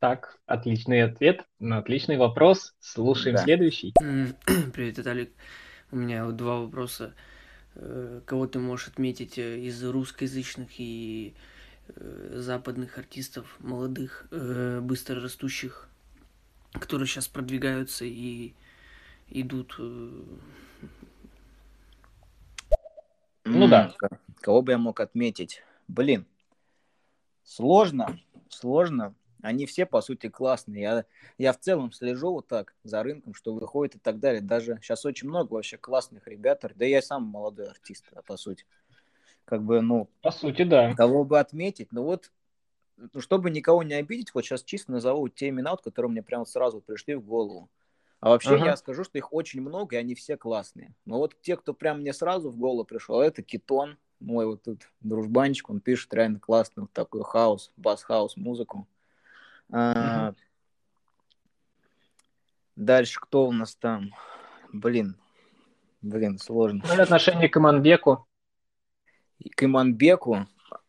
Так, 0.00 0.38
отличный 0.44 1.02
ответ 1.02 1.46
на 1.60 1.78
отличный 1.78 2.18
вопрос. 2.18 2.74
Слушаем 2.78 3.36
Да. 3.36 3.42
следующий. 3.42 3.94
Привет, 4.74 4.98
Виталик. 4.98 5.32
У 5.90 5.96
меня 5.96 6.26
вот 6.26 6.36
два 6.36 6.60
вопроса. 6.60 7.14
Э, 7.74 8.20
Кого 8.26 8.46
ты 8.46 8.58
можешь 8.58 8.88
отметить 8.88 9.38
э, 9.38 9.58
из 9.58 9.82
русскоязычных 9.82 10.68
и 10.78 11.34
э, 11.88 12.34
западных 12.36 12.98
артистов, 12.98 13.56
молодых, 13.60 14.26
быстро 14.82 15.20
растущих, 15.20 15.88
которые 16.72 17.06
сейчас 17.06 17.28
продвигаются 17.28 18.04
и 18.04 18.52
идут 19.28 19.76
Ну 23.44 23.68
да. 23.68 23.94
Кого 24.40 24.62
бы 24.62 24.72
я 24.72 24.78
мог 24.78 25.00
отметить? 25.00 25.62
Блин, 25.88 26.26
сложно, 27.44 28.18
сложно. 28.48 29.14
Они 29.42 29.66
все, 29.66 29.86
по 29.86 30.00
сути, 30.00 30.28
классные. 30.28 30.82
Я, 30.82 31.04
я 31.36 31.52
в 31.52 31.58
целом 31.58 31.92
слежу 31.92 32.30
вот 32.30 32.46
так 32.46 32.74
за 32.84 33.02
рынком, 33.02 33.34
что 33.34 33.52
выходит 33.52 33.96
и 33.96 33.98
так 33.98 34.20
далее. 34.20 34.40
Даже 34.40 34.78
сейчас 34.80 35.04
очень 35.04 35.28
много 35.28 35.54
вообще 35.54 35.76
классных 35.76 36.28
ребят. 36.28 36.64
Да 36.76 36.84
я 36.84 37.02
сам 37.02 37.24
молодой 37.24 37.68
артист, 37.68 38.06
а, 38.14 38.22
по 38.22 38.36
сути. 38.36 38.64
Как 39.44 39.62
бы, 39.62 39.80
ну, 39.80 40.08
По 40.22 40.30
сути, 40.30 40.62
да. 40.62 40.94
кого 40.94 41.24
бы 41.24 41.40
отметить. 41.40 41.90
Ну 41.90 42.04
вот, 42.04 42.30
ну, 42.96 43.20
чтобы 43.20 43.50
никого 43.50 43.82
не 43.82 43.94
обидеть, 43.94 44.32
вот 44.32 44.44
сейчас 44.44 44.62
чисто 44.62 44.92
назову 44.92 45.28
те 45.28 45.48
имена, 45.48 45.72
вот, 45.72 45.82
которые 45.82 46.12
мне 46.12 46.22
прям 46.22 46.46
сразу 46.46 46.80
пришли 46.80 47.16
в 47.16 47.24
голову. 47.24 47.68
А 48.20 48.28
вообще 48.28 48.54
Ага. 48.54 48.66
я 48.66 48.76
скажу, 48.76 49.02
что 49.02 49.18
их 49.18 49.32
очень 49.32 49.60
много, 49.60 49.96
и 49.96 49.98
они 49.98 50.14
все 50.14 50.36
классные. 50.36 50.94
Но 51.04 51.18
вот 51.18 51.34
те, 51.40 51.56
кто 51.56 51.74
прям 51.74 52.00
мне 52.00 52.12
сразу 52.12 52.50
в 52.50 52.56
голову 52.56 52.84
пришел, 52.84 53.20
это 53.20 53.42
Китон, 53.42 53.98
мой 54.20 54.46
вот 54.46 54.62
тут 54.62 54.88
дружбанчик, 55.00 55.68
он 55.68 55.80
пишет 55.80 56.14
реально 56.14 56.38
классно, 56.38 56.82
вот 56.82 56.92
такой 56.92 57.24
хаос, 57.24 57.72
бас-хаус, 57.76 58.36
музыку. 58.36 58.86
А. 59.72 60.34
Дальше 62.76 63.20
кто 63.20 63.46
у 63.46 63.52
нас 63.52 63.74
там? 63.74 64.14
Блин, 64.72 65.16
блин, 66.00 66.38
сложно. 66.38 66.84
Ну, 66.86 66.94
и 66.94 67.00
отношение 67.00 67.48
к 67.48 67.56
Иманбеку. 67.56 68.26
К 69.56 69.64
Иманбеку 69.64 70.46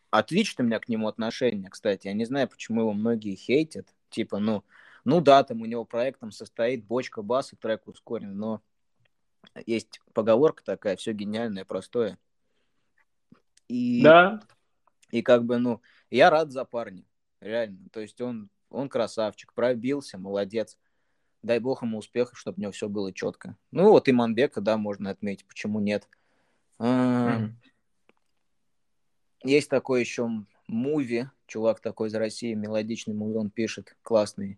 отлично 0.09 0.63
у 0.63 0.67
меня 0.67 0.79
к 0.79 0.87
нему 0.89 1.07
отношение, 1.07 1.69
кстати. 1.69 2.07
Я 2.07 2.13
не 2.13 2.25
знаю, 2.25 2.47
почему 2.47 2.81
его 2.81 2.93
многие 2.93 3.35
хейтят. 3.35 3.87
Типа, 4.09 4.39
ну, 4.39 4.63
ну 5.05 5.21
да, 5.21 5.43
там 5.43 5.61
у 5.61 5.65
него 5.65 5.85
проектом 5.85 6.31
состоит 6.31 6.85
бочка 6.85 7.21
баса, 7.21 7.55
трек 7.55 7.87
ускорен, 7.87 8.37
но 8.37 8.61
есть 9.65 10.01
поговорка 10.13 10.63
такая, 10.63 10.95
все 10.95 11.13
гениальное, 11.13 11.65
простое. 11.65 12.17
И, 13.67 14.01
Да, 14.03 14.41
и 15.09 15.21
как 15.21 15.45
бы, 15.45 15.57
ну, 15.57 15.81
я 16.09 16.29
рад 16.29 16.51
за 16.51 16.63
парня, 16.63 17.03
реально. 17.39 17.89
То 17.91 17.99
есть 17.99 18.21
он, 18.21 18.49
он 18.73 18.89
красавчик, 18.89 19.53
пробился, 19.53 20.17
молодец. 20.17 20.77
Дай 21.41 21.59
бог 21.59 21.83
ему 21.83 21.97
успехов, 21.97 22.39
чтобы 22.39 22.57
у 22.57 22.61
него 22.61 22.71
все 22.71 22.87
было 22.87 23.13
четко. 23.13 23.57
Ну, 23.71 23.89
вот 23.89 24.07
Иманбека, 24.09 24.61
да, 24.61 24.77
можно 24.77 25.09
отметить, 25.09 25.45
почему 25.45 25.79
нет. 25.79 26.07
Мгм. 26.79 27.57
Есть 29.43 29.69
такой 29.69 29.99
еще 29.99 30.29
муви, 30.67 31.27
чувак 31.47 31.81
такой 31.81 32.07
из 32.07 32.15
России, 32.15 32.53
мелодичный 32.53 33.13
муви, 33.13 33.35
он 33.35 33.49
пишет, 33.49 33.95
классный. 34.01 34.57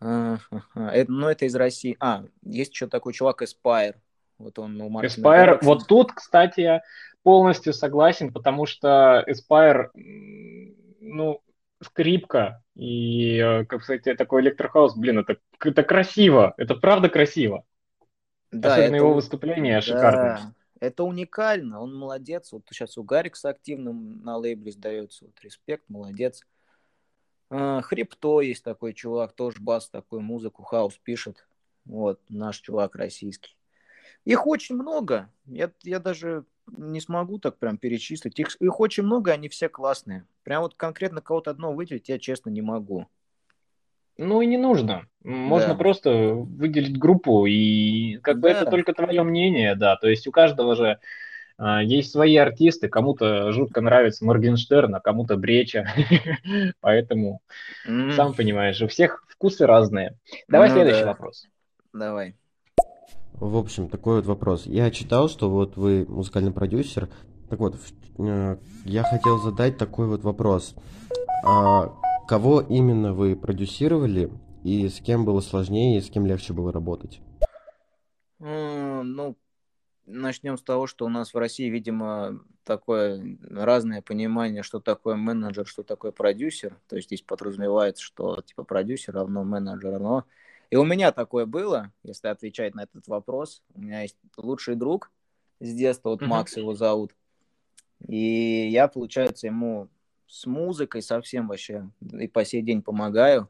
А. 0.00 0.38
Это, 0.74 1.10
ну, 1.10 1.28
это 1.28 1.46
из 1.46 1.54
России. 1.54 1.96
А, 1.98 2.24
есть 2.42 2.72
еще 2.72 2.86
такой 2.86 3.12
чувак 3.12 3.42
Aspire. 3.42 3.96
Вот 4.38 4.58
он 4.58 4.80
у 4.80 4.88
Мартина 4.88 5.22
Гаррикса. 5.22 5.66
вот 5.66 5.86
тут, 5.86 6.12
кстати, 6.12 6.60
я 6.60 6.82
полностью 7.22 7.72
согласен, 7.72 8.32
потому 8.32 8.66
что 8.66 9.24
м, 9.26 10.76
ну, 11.00 11.40
скрипка 11.84 12.62
и, 12.74 13.38
э, 13.38 13.64
как 13.64 13.82
сказать, 13.82 14.04
такой 14.16 14.42
электрохаус, 14.42 14.96
блин, 14.96 15.20
это, 15.20 15.38
это 15.62 15.82
красиво, 15.82 16.54
это 16.56 16.74
правда 16.74 17.08
красиво. 17.08 17.64
Да, 18.50 18.72
Особенно 18.72 18.86
это 18.86 18.96
его 18.96 19.14
выступления 19.14 19.80
да. 19.80 20.54
Это 20.80 21.04
уникально, 21.04 21.80
он 21.80 21.94
молодец. 21.94 22.52
Вот 22.52 22.64
сейчас 22.70 22.98
у 22.98 23.04
Гаррикса 23.04 23.48
активно 23.48 24.22
на 24.22 24.36
лейбле 24.36 24.70
издается. 24.70 25.26
Вот 25.26 25.40
респект, 25.40 25.84
молодец. 25.88 26.42
А, 27.50 27.80
Хрипто 27.80 28.40
есть 28.40 28.64
такой 28.64 28.92
чувак, 28.92 29.32
тоже 29.32 29.58
бас, 29.60 29.88
такую 29.88 30.20
музыку, 30.20 30.62
хаус 30.62 30.98
пишет. 31.02 31.46
Вот, 31.84 32.20
наш 32.28 32.60
чувак 32.60 32.96
российский. 32.96 33.56
Их 34.24 34.46
очень 34.46 34.74
много. 34.74 35.30
Я, 35.46 35.70
я 35.82 36.00
даже 36.00 36.44
не 36.76 37.00
смогу 37.00 37.38
так 37.38 37.58
прям 37.58 37.78
перечислить. 37.78 38.38
Их, 38.38 38.56
их 38.56 38.80
очень 38.80 39.02
много, 39.04 39.32
они 39.32 39.48
все 39.48 39.68
классные. 39.68 40.26
Прям 40.42 40.62
вот 40.62 40.74
конкретно 40.74 41.20
кого-то 41.20 41.50
одного 41.50 41.74
выделить 41.74 42.08
я, 42.08 42.18
честно, 42.18 42.50
не 42.50 42.62
могу. 42.62 43.06
Ну 44.16 44.40
и 44.42 44.46
не 44.46 44.58
нужно. 44.58 45.06
Можно 45.24 45.70
Да. 45.70 45.74
просто 45.74 46.10
выделить 46.34 46.96
группу, 46.98 47.46
и 47.46 48.18
как 48.18 48.38
бы 48.38 48.48
Да. 48.52 48.60
это 48.60 48.70
только 48.70 48.92
твое 48.92 49.22
мнение, 49.24 49.74
да. 49.74 49.96
То 49.96 50.08
есть 50.08 50.26
у 50.26 50.30
каждого 50.30 50.76
же 50.76 50.98
а, 51.56 51.82
есть 51.82 52.10
свои 52.10 52.36
артисты, 52.36 52.88
кому-то 52.88 53.52
жутко 53.52 53.80
нравится 53.80 54.24
Моргенштерн, 54.24 54.94
а 54.96 55.00
кому-то 55.00 55.36
Бреча. 55.36 55.86
Поэтому, 56.80 57.42
сам 57.84 58.34
понимаешь, 58.34 58.82
у 58.82 58.88
всех 58.88 59.24
вкусы 59.28 59.64
разные. 59.66 60.16
Давай 60.48 60.68
Ну 60.70 60.74
следующий 60.74 61.02
да. 61.02 61.06
вопрос. 61.06 61.46
Давай. 61.92 62.34
В 63.34 63.56
общем, 63.56 63.88
такой 63.88 64.16
вот 64.16 64.26
вопрос. 64.26 64.66
Я 64.66 64.90
читал, 64.90 65.28
что 65.28 65.50
вот 65.50 65.76
вы 65.76 66.06
музыкальный 66.08 66.52
продюсер. 66.52 67.08
Так 67.50 67.58
вот, 67.58 67.76
э, 68.18 68.56
я 68.84 69.02
хотел 69.02 69.38
задать 69.38 69.76
такой 69.76 70.06
вот 70.06 70.22
вопрос. 70.22 70.74
А 71.44 71.92
кого 72.28 72.60
именно 72.60 73.12
вы 73.12 73.36
продюсировали 73.36 74.30
и 74.62 74.88
с 74.88 75.00
кем 75.00 75.24
было 75.24 75.40
сложнее 75.40 75.98
и 75.98 76.00
с 76.00 76.08
кем 76.08 76.26
легче 76.26 76.52
было 76.52 76.72
работать? 76.72 77.20
Ну, 78.38 79.36
начнем 80.06 80.56
с 80.56 80.62
того, 80.62 80.86
что 80.86 81.04
у 81.04 81.08
нас 81.08 81.34
в 81.34 81.38
России, 81.38 81.68
видимо, 81.68 82.40
такое 82.64 83.38
разное 83.50 84.00
понимание, 84.00 84.62
что 84.62 84.80
такое 84.80 85.16
менеджер, 85.16 85.66
что 85.66 85.82
такое 85.82 86.12
продюсер. 86.12 86.78
То 86.88 86.96
есть 86.96 87.08
здесь 87.08 87.22
подразумевается, 87.22 88.02
что 88.02 88.40
типа 88.42 88.64
продюсер 88.64 89.14
равно 89.14 89.44
менеджер 89.44 89.92
равно. 89.92 90.24
И 90.70 90.76
у 90.76 90.84
меня 90.84 91.12
такое 91.12 91.46
было, 91.46 91.92
если 92.02 92.28
отвечать 92.28 92.74
на 92.74 92.82
этот 92.82 93.06
вопрос. 93.08 93.62
У 93.74 93.80
меня 93.80 94.02
есть 94.02 94.16
лучший 94.36 94.74
друг 94.74 95.10
с 95.60 95.72
детства, 95.72 96.10
вот 96.10 96.22
Макс 96.22 96.56
его 96.56 96.74
зовут. 96.74 97.14
И 98.06 98.68
я, 98.68 98.88
получается, 98.88 99.46
ему 99.46 99.88
с 100.26 100.46
музыкой 100.46 101.02
совсем 101.02 101.48
вообще 101.48 101.90
и 102.18 102.26
по 102.28 102.44
сей 102.44 102.62
день 102.62 102.82
помогаю. 102.82 103.48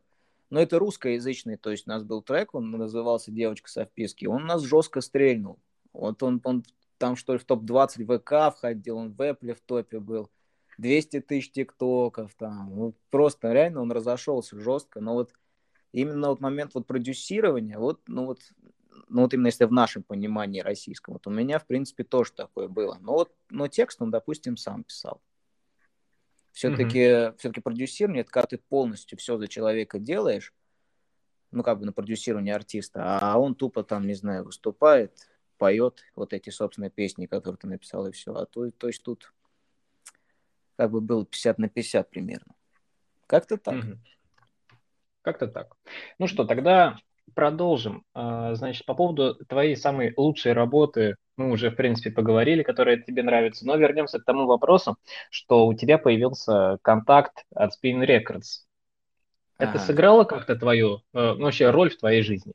Но 0.50 0.60
это 0.60 0.78
русскоязычный, 0.78 1.56
то 1.56 1.70
есть 1.70 1.86
у 1.86 1.90
нас 1.90 2.04
был 2.04 2.22
трек, 2.22 2.54
он 2.54 2.70
назывался 2.70 3.32
«Девочка 3.32 3.68
со 3.70 3.86
вписки», 3.86 4.26
он 4.26 4.46
нас 4.46 4.62
жестко 4.62 5.00
стрельнул. 5.00 5.58
Вот 5.92 6.22
он, 6.22 6.40
он 6.44 6.64
там 6.98 7.16
что 7.16 7.32
ли 7.32 7.38
в 7.38 7.44
топ-20 7.44 8.18
ВК 8.18 8.56
входил, 8.56 8.98
он 8.98 9.12
в 9.12 9.20
Apple 9.20 9.54
в 9.54 9.60
топе 9.60 9.98
был. 9.98 10.30
200 10.78 11.20
тысяч 11.20 11.50
тиктоков 11.52 12.34
там. 12.34 12.74
Ну, 12.74 12.94
просто 13.10 13.52
реально 13.52 13.82
он 13.82 13.92
разошелся 13.92 14.58
жестко. 14.58 15.00
Но 15.00 15.14
вот 15.14 15.32
именно 15.94 16.28
вот 16.28 16.40
момент 16.40 16.74
вот 16.74 16.86
продюсирования, 16.86 17.78
вот, 17.78 18.00
ну 18.06 18.26
вот, 18.26 18.40
ну 19.08 19.22
вот 19.22 19.32
именно 19.32 19.46
если 19.46 19.64
в 19.64 19.72
нашем 19.72 20.02
понимании 20.02 20.60
российском, 20.60 21.14
вот 21.14 21.26
у 21.26 21.30
меня, 21.30 21.58
в 21.58 21.66
принципе, 21.66 22.04
тоже 22.04 22.32
такое 22.32 22.68
было. 22.68 22.98
Но 23.00 23.12
вот, 23.12 23.34
но 23.48 23.68
текст 23.68 24.02
он, 24.02 24.10
допустим, 24.10 24.56
сам 24.56 24.84
писал. 24.84 25.22
Все-таки, 26.52 26.98
mm-hmm. 26.98 27.36
все-таки 27.38 27.60
продюсирование, 27.60 28.22
это 28.22 28.30
когда 28.30 28.46
ты 28.46 28.58
полностью 28.58 29.18
все 29.18 29.38
за 29.38 29.48
человека 29.48 29.98
делаешь, 29.98 30.52
ну, 31.50 31.62
как 31.62 31.78
бы 31.78 31.86
на 31.86 31.92
продюсирование 31.92 32.54
артиста, 32.54 33.18
а 33.20 33.38
он 33.38 33.54
тупо 33.54 33.84
там, 33.84 34.06
не 34.06 34.14
знаю, 34.14 34.44
выступает, 34.44 35.16
поет 35.58 36.02
вот 36.16 36.32
эти, 36.32 36.50
собственно, 36.50 36.90
песни, 36.90 37.26
которые 37.26 37.56
ты 37.58 37.68
написал, 37.68 38.06
и 38.06 38.12
все. 38.12 38.34
А 38.34 38.46
то, 38.46 38.68
то 38.70 38.88
есть 38.88 39.02
тут 39.02 39.32
как 40.76 40.90
бы 40.90 41.00
было 41.00 41.24
50 41.24 41.58
на 41.58 41.68
50 41.68 42.10
примерно. 42.10 42.54
Как-то 43.26 43.56
так. 43.56 43.84
Угу. 43.84 43.98
Как-то 45.24 45.46
так. 45.48 45.74
Ну 46.18 46.26
что, 46.26 46.44
тогда 46.44 46.98
продолжим. 47.34 48.04
А, 48.12 48.54
значит, 48.54 48.84
по 48.84 48.94
поводу 48.94 49.34
твоей 49.46 49.74
самой 49.74 50.12
лучшей 50.18 50.52
работы 50.52 51.16
мы 51.38 51.50
уже, 51.50 51.70
в 51.70 51.76
принципе, 51.76 52.10
поговорили, 52.10 52.62
которая 52.62 52.98
тебе 52.98 53.22
нравится, 53.22 53.66
но 53.66 53.74
вернемся 53.76 54.20
к 54.20 54.24
тому 54.24 54.46
вопросу, 54.46 54.96
что 55.30 55.66
у 55.66 55.72
тебя 55.72 55.96
появился 55.96 56.76
контакт 56.82 57.44
от 57.54 57.72
Spin 57.72 58.06
Records. 58.06 58.66
Это 59.56 59.70
ага. 59.70 59.78
сыграло 59.78 60.24
как-то 60.24 60.56
твою, 60.56 60.96
э, 61.14 61.32
ну, 61.34 61.44
вообще 61.44 61.70
роль 61.70 61.90
в 61.90 61.98
твоей 61.98 62.22
жизни? 62.22 62.52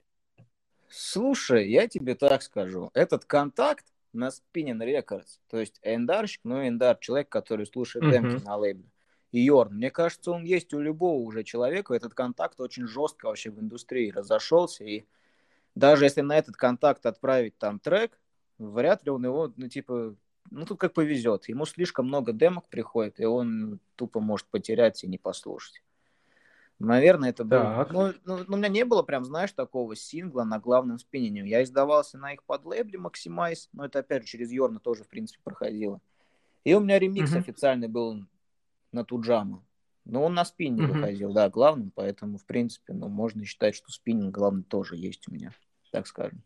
Слушай, 0.90 1.70
я 1.70 1.88
тебе 1.88 2.14
так 2.14 2.44
скажу. 2.44 2.92
Этот 2.94 3.26
контакт 3.26 3.86
на 4.14 4.30
Spinning 4.30 4.80
Records, 4.80 5.40
то 5.50 5.58
есть 5.58 5.80
эндарщик, 5.82 6.42
ну, 6.44 6.68
эндар, 6.68 6.98
человек, 6.98 7.30
который 7.30 7.66
слушает 7.66 8.06
uh-huh. 8.06 8.12
демки 8.12 8.44
на 8.46 8.58
лейбле. 8.58 8.86
И 9.32 9.42
Йорн, 9.42 9.76
мне 9.76 9.92
кажется, 9.92 10.32
он 10.32 10.44
есть 10.44 10.74
у 10.74 10.80
любого 10.80 11.22
уже 11.22 11.44
человека. 11.44 11.94
Этот 11.94 12.14
контакт 12.14 12.60
очень 12.60 12.88
жестко 12.88 13.28
вообще 13.28 13.52
в 13.52 13.60
индустрии 13.60 14.12
разошелся. 14.12 14.84
И 14.84 15.06
даже 15.76 16.06
если 16.06 16.22
на 16.22 16.38
этот 16.38 16.56
контакт 16.56 17.06
отправить 17.06 17.58
там 17.58 17.80
трек, 17.80 18.20
вряд 18.58 19.04
ли 19.06 19.12
он 19.12 19.26
его, 19.26 19.54
ну, 19.56 19.68
типа, 19.68 20.16
ну, 20.50 20.66
тут 20.66 20.80
как 20.80 20.94
повезет. 20.94 21.48
Ему 21.48 21.66
слишком 21.66 22.08
много 22.08 22.34
демок 22.34 22.68
приходит, 22.70 23.20
и 23.20 23.26
он 23.26 23.80
тупо 23.96 24.20
может 24.20 24.48
потерять 24.48 25.04
и 25.04 25.08
не 25.08 25.20
послушать. 25.20 25.84
Наверное, 26.80 27.32
это 27.32 27.44
было... 27.44 27.88
Ну, 27.92 28.14
ну, 28.24 28.46
у 28.48 28.58
меня 28.58 28.70
не 28.70 28.86
было 28.86 29.04
прям, 29.04 29.26
знаешь, 29.26 29.52
такого 29.52 29.96
сингла 29.98 30.44
на 30.44 30.60
главном 30.60 30.98
спиннинге. 30.98 31.50
Я 31.50 31.64
издавался 31.64 32.18
на 32.18 32.34
их 32.34 32.44
подлейбле 32.46 32.98
Maximize, 32.98 33.68
но 33.74 33.86
это, 33.86 34.00
опять 34.00 34.24
же, 34.24 34.30
через 34.30 34.50
Йорна 34.52 34.80
тоже, 34.80 35.04
в 35.04 35.10
принципе, 35.10 35.42
проходило. 35.44 36.00
И 36.64 36.74
у 36.74 36.80
меня 36.80 36.98
ремикс 36.98 37.34
uh-huh. 37.34 37.40
официальный 37.40 37.90
был 37.90 38.26
на 38.92 39.04
Туджама. 39.04 39.64
Но 40.06 40.24
он 40.24 40.34
на 40.34 40.44
спинне 40.46 40.84
uh-huh. 40.84 40.88
выходил, 40.88 41.34
да, 41.34 41.50
главным, 41.50 41.92
поэтому, 41.92 42.38
в 42.38 42.46
принципе, 42.46 42.94
ну, 42.94 43.10
можно 43.10 43.46
считать, 43.46 43.76
что 43.76 43.92
спиннинг 43.92 44.34
главный 44.34 44.64
тоже 44.64 44.96
есть 44.96 45.28
у 45.28 45.32
меня, 45.32 45.52
так 45.92 46.08
скажем. 46.08 46.42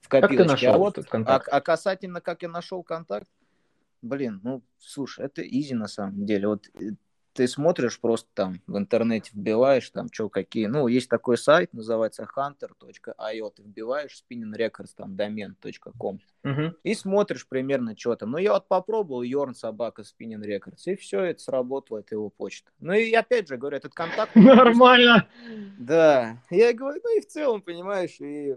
В 0.00 0.08
копилочке. 0.08 0.36
Как 0.36 0.46
ты 0.46 0.52
нашел 0.52 0.74
а 0.74 0.78
вот, 0.78 0.98
этот 0.98 1.10
контакт? 1.10 1.48
А, 1.48 1.56
а 1.56 1.60
касательно, 1.60 2.20
как 2.20 2.42
я 2.42 2.48
нашел 2.48 2.82
контакт, 2.82 3.28
блин, 4.02 4.40
ну, 4.42 4.62
слушай, 4.78 5.24
это 5.24 5.42
изи 5.42 5.74
на 5.74 5.88
самом 5.88 6.26
деле. 6.26 6.48
Вот 6.48 6.68
э, 6.74 6.90
ты 7.36 7.46
смотришь 7.46 8.00
просто 8.00 8.28
там 8.32 8.62
в 8.66 8.78
интернете, 8.78 9.30
вбиваешь 9.34 9.90
там, 9.90 10.08
что 10.10 10.30
какие. 10.30 10.66
Ну, 10.66 10.88
есть 10.88 11.08
такой 11.08 11.36
сайт, 11.36 11.72
называется 11.74 12.26
hunter.io, 12.34 13.52
ты 13.54 13.62
вбиваешь 13.62 14.22
spinning 14.22 14.56
records, 14.56 14.90
там, 14.96 15.16
домен.com, 15.16 16.20
uh-huh. 16.44 16.74
и 16.82 16.94
смотришь 16.94 17.46
примерно, 17.46 17.96
что 17.96 18.16
там. 18.16 18.30
Ну, 18.30 18.38
я 18.38 18.54
вот 18.54 18.68
попробовал 18.68 19.22
Йорн 19.22 19.54
собака 19.54 20.02
spinning 20.02 20.42
records, 20.42 20.82
и 20.86 20.96
все, 20.96 21.20
это 21.20 21.42
сработало, 21.42 21.98
это 21.98 22.14
его 22.14 22.30
почта. 22.30 22.70
Ну, 22.80 22.94
и 22.94 23.12
опять 23.12 23.48
же, 23.48 23.58
говорю, 23.58 23.76
этот 23.76 23.92
контакт... 23.92 24.34
Нормально! 24.34 25.28
Да, 25.78 26.42
я 26.50 26.72
говорю, 26.72 27.00
ну, 27.04 27.18
и 27.18 27.20
в 27.20 27.26
целом, 27.26 27.60
понимаешь, 27.60 28.18
и 28.20 28.56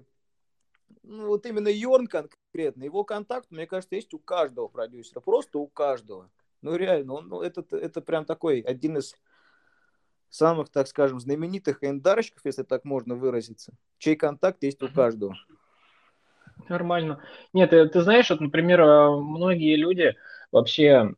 ну, 1.04 1.28
вот 1.28 1.46
именно 1.46 1.68
Йорн 1.68 2.08
конкретно, 2.08 2.84
его 2.84 3.04
контакт, 3.04 3.52
мне 3.52 3.68
кажется, 3.68 3.96
есть 3.96 4.14
у 4.14 4.20
каждого 4.20 4.68
продюсера, 4.68 5.20
просто 5.20 5.60
у 5.60 5.68
каждого. 5.68 6.30
Ну, 6.62 6.76
реально, 6.76 7.14
он, 7.14 7.28
ну, 7.30 7.42
это, 7.42 7.64
это 7.76 8.02
прям 8.02 8.26
такой 8.26 8.60
один 8.62 8.98
из 8.98 9.16
самых, 10.30 10.70
так 10.70 10.88
скажем, 10.88 11.20
знаменитых 11.20 11.84
эндарщиков, 11.84 12.42
если 12.46 12.64
так 12.64 12.86
можно 12.86 13.16
выразиться, 13.16 13.74
чей 13.98 14.16
контакт 14.16 14.64
есть 14.64 14.82
у 14.84 14.90
каждого. 14.90 15.36
Нормально. 16.68 17.24
Нет, 17.54 17.70
ты, 17.70 17.88
ты 17.88 18.02
знаешь, 18.02 18.30
вот, 18.30 18.42
например, 18.42 18.82
э, 18.82 19.10
многие 19.20 19.76
люди 19.76 20.16
вообще 20.52 21.16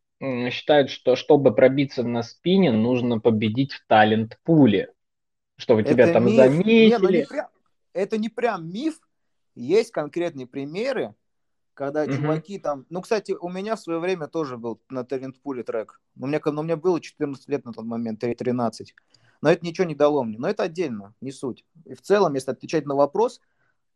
считают, 0.51 0.91
что 0.91 1.15
чтобы 1.15 1.54
пробиться 1.54 2.04
на 2.04 2.21
спине, 2.21 2.71
нужно 2.71 3.19
победить 3.19 3.73
в 3.73 3.86
талент-пуле, 3.88 4.93
чтобы 5.58 5.82
это 5.82 5.93
тебя 5.93 6.13
там 6.13 6.25
миф. 6.25 6.36
заметили. 6.36 6.89
Не, 6.89 6.97
ну 6.97 7.10
не 7.10 7.25
прям, 7.25 7.47
это 7.93 8.17
не 8.17 8.30
прям 8.30 8.71
миф, 8.71 8.99
есть 9.56 9.91
конкретные 9.91 10.45
примеры, 10.45 11.15
когда 11.73 12.05
mm-hmm. 12.05 12.17
чуваки 12.17 12.60
там... 12.60 12.86
Ну, 12.89 13.01
кстати, 13.01 13.31
у 13.31 13.49
меня 13.49 13.75
в 13.75 13.79
свое 13.79 13.99
время 13.99 14.27
тоже 14.27 14.57
был 14.57 14.81
на 14.89 15.03
талент-пуле 15.03 15.63
трек. 15.63 16.01
У 16.19 16.27
меня, 16.27 16.41
но 16.45 16.62
у 16.62 16.63
меня 16.63 16.77
было 16.77 16.99
14 16.99 17.47
лет 17.49 17.65
на 17.65 17.73
тот 17.73 17.86
момент, 17.86 18.19
13. 18.19 18.95
Но 19.41 19.51
это 19.51 19.65
ничего 19.65 19.88
не 19.88 19.95
дало 19.95 20.23
мне. 20.23 20.38
Но 20.38 20.47
это 20.49 20.63
отдельно, 20.63 21.15
не 21.21 21.31
суть. 21.31 21.65
И 21.86 21.93
в 21.93 22.01
целом, 22.01 22.36
если 22.36 22.51
отвечать 22.51 22.86
на 22.86 22.95
вопрос, 22.95 23.41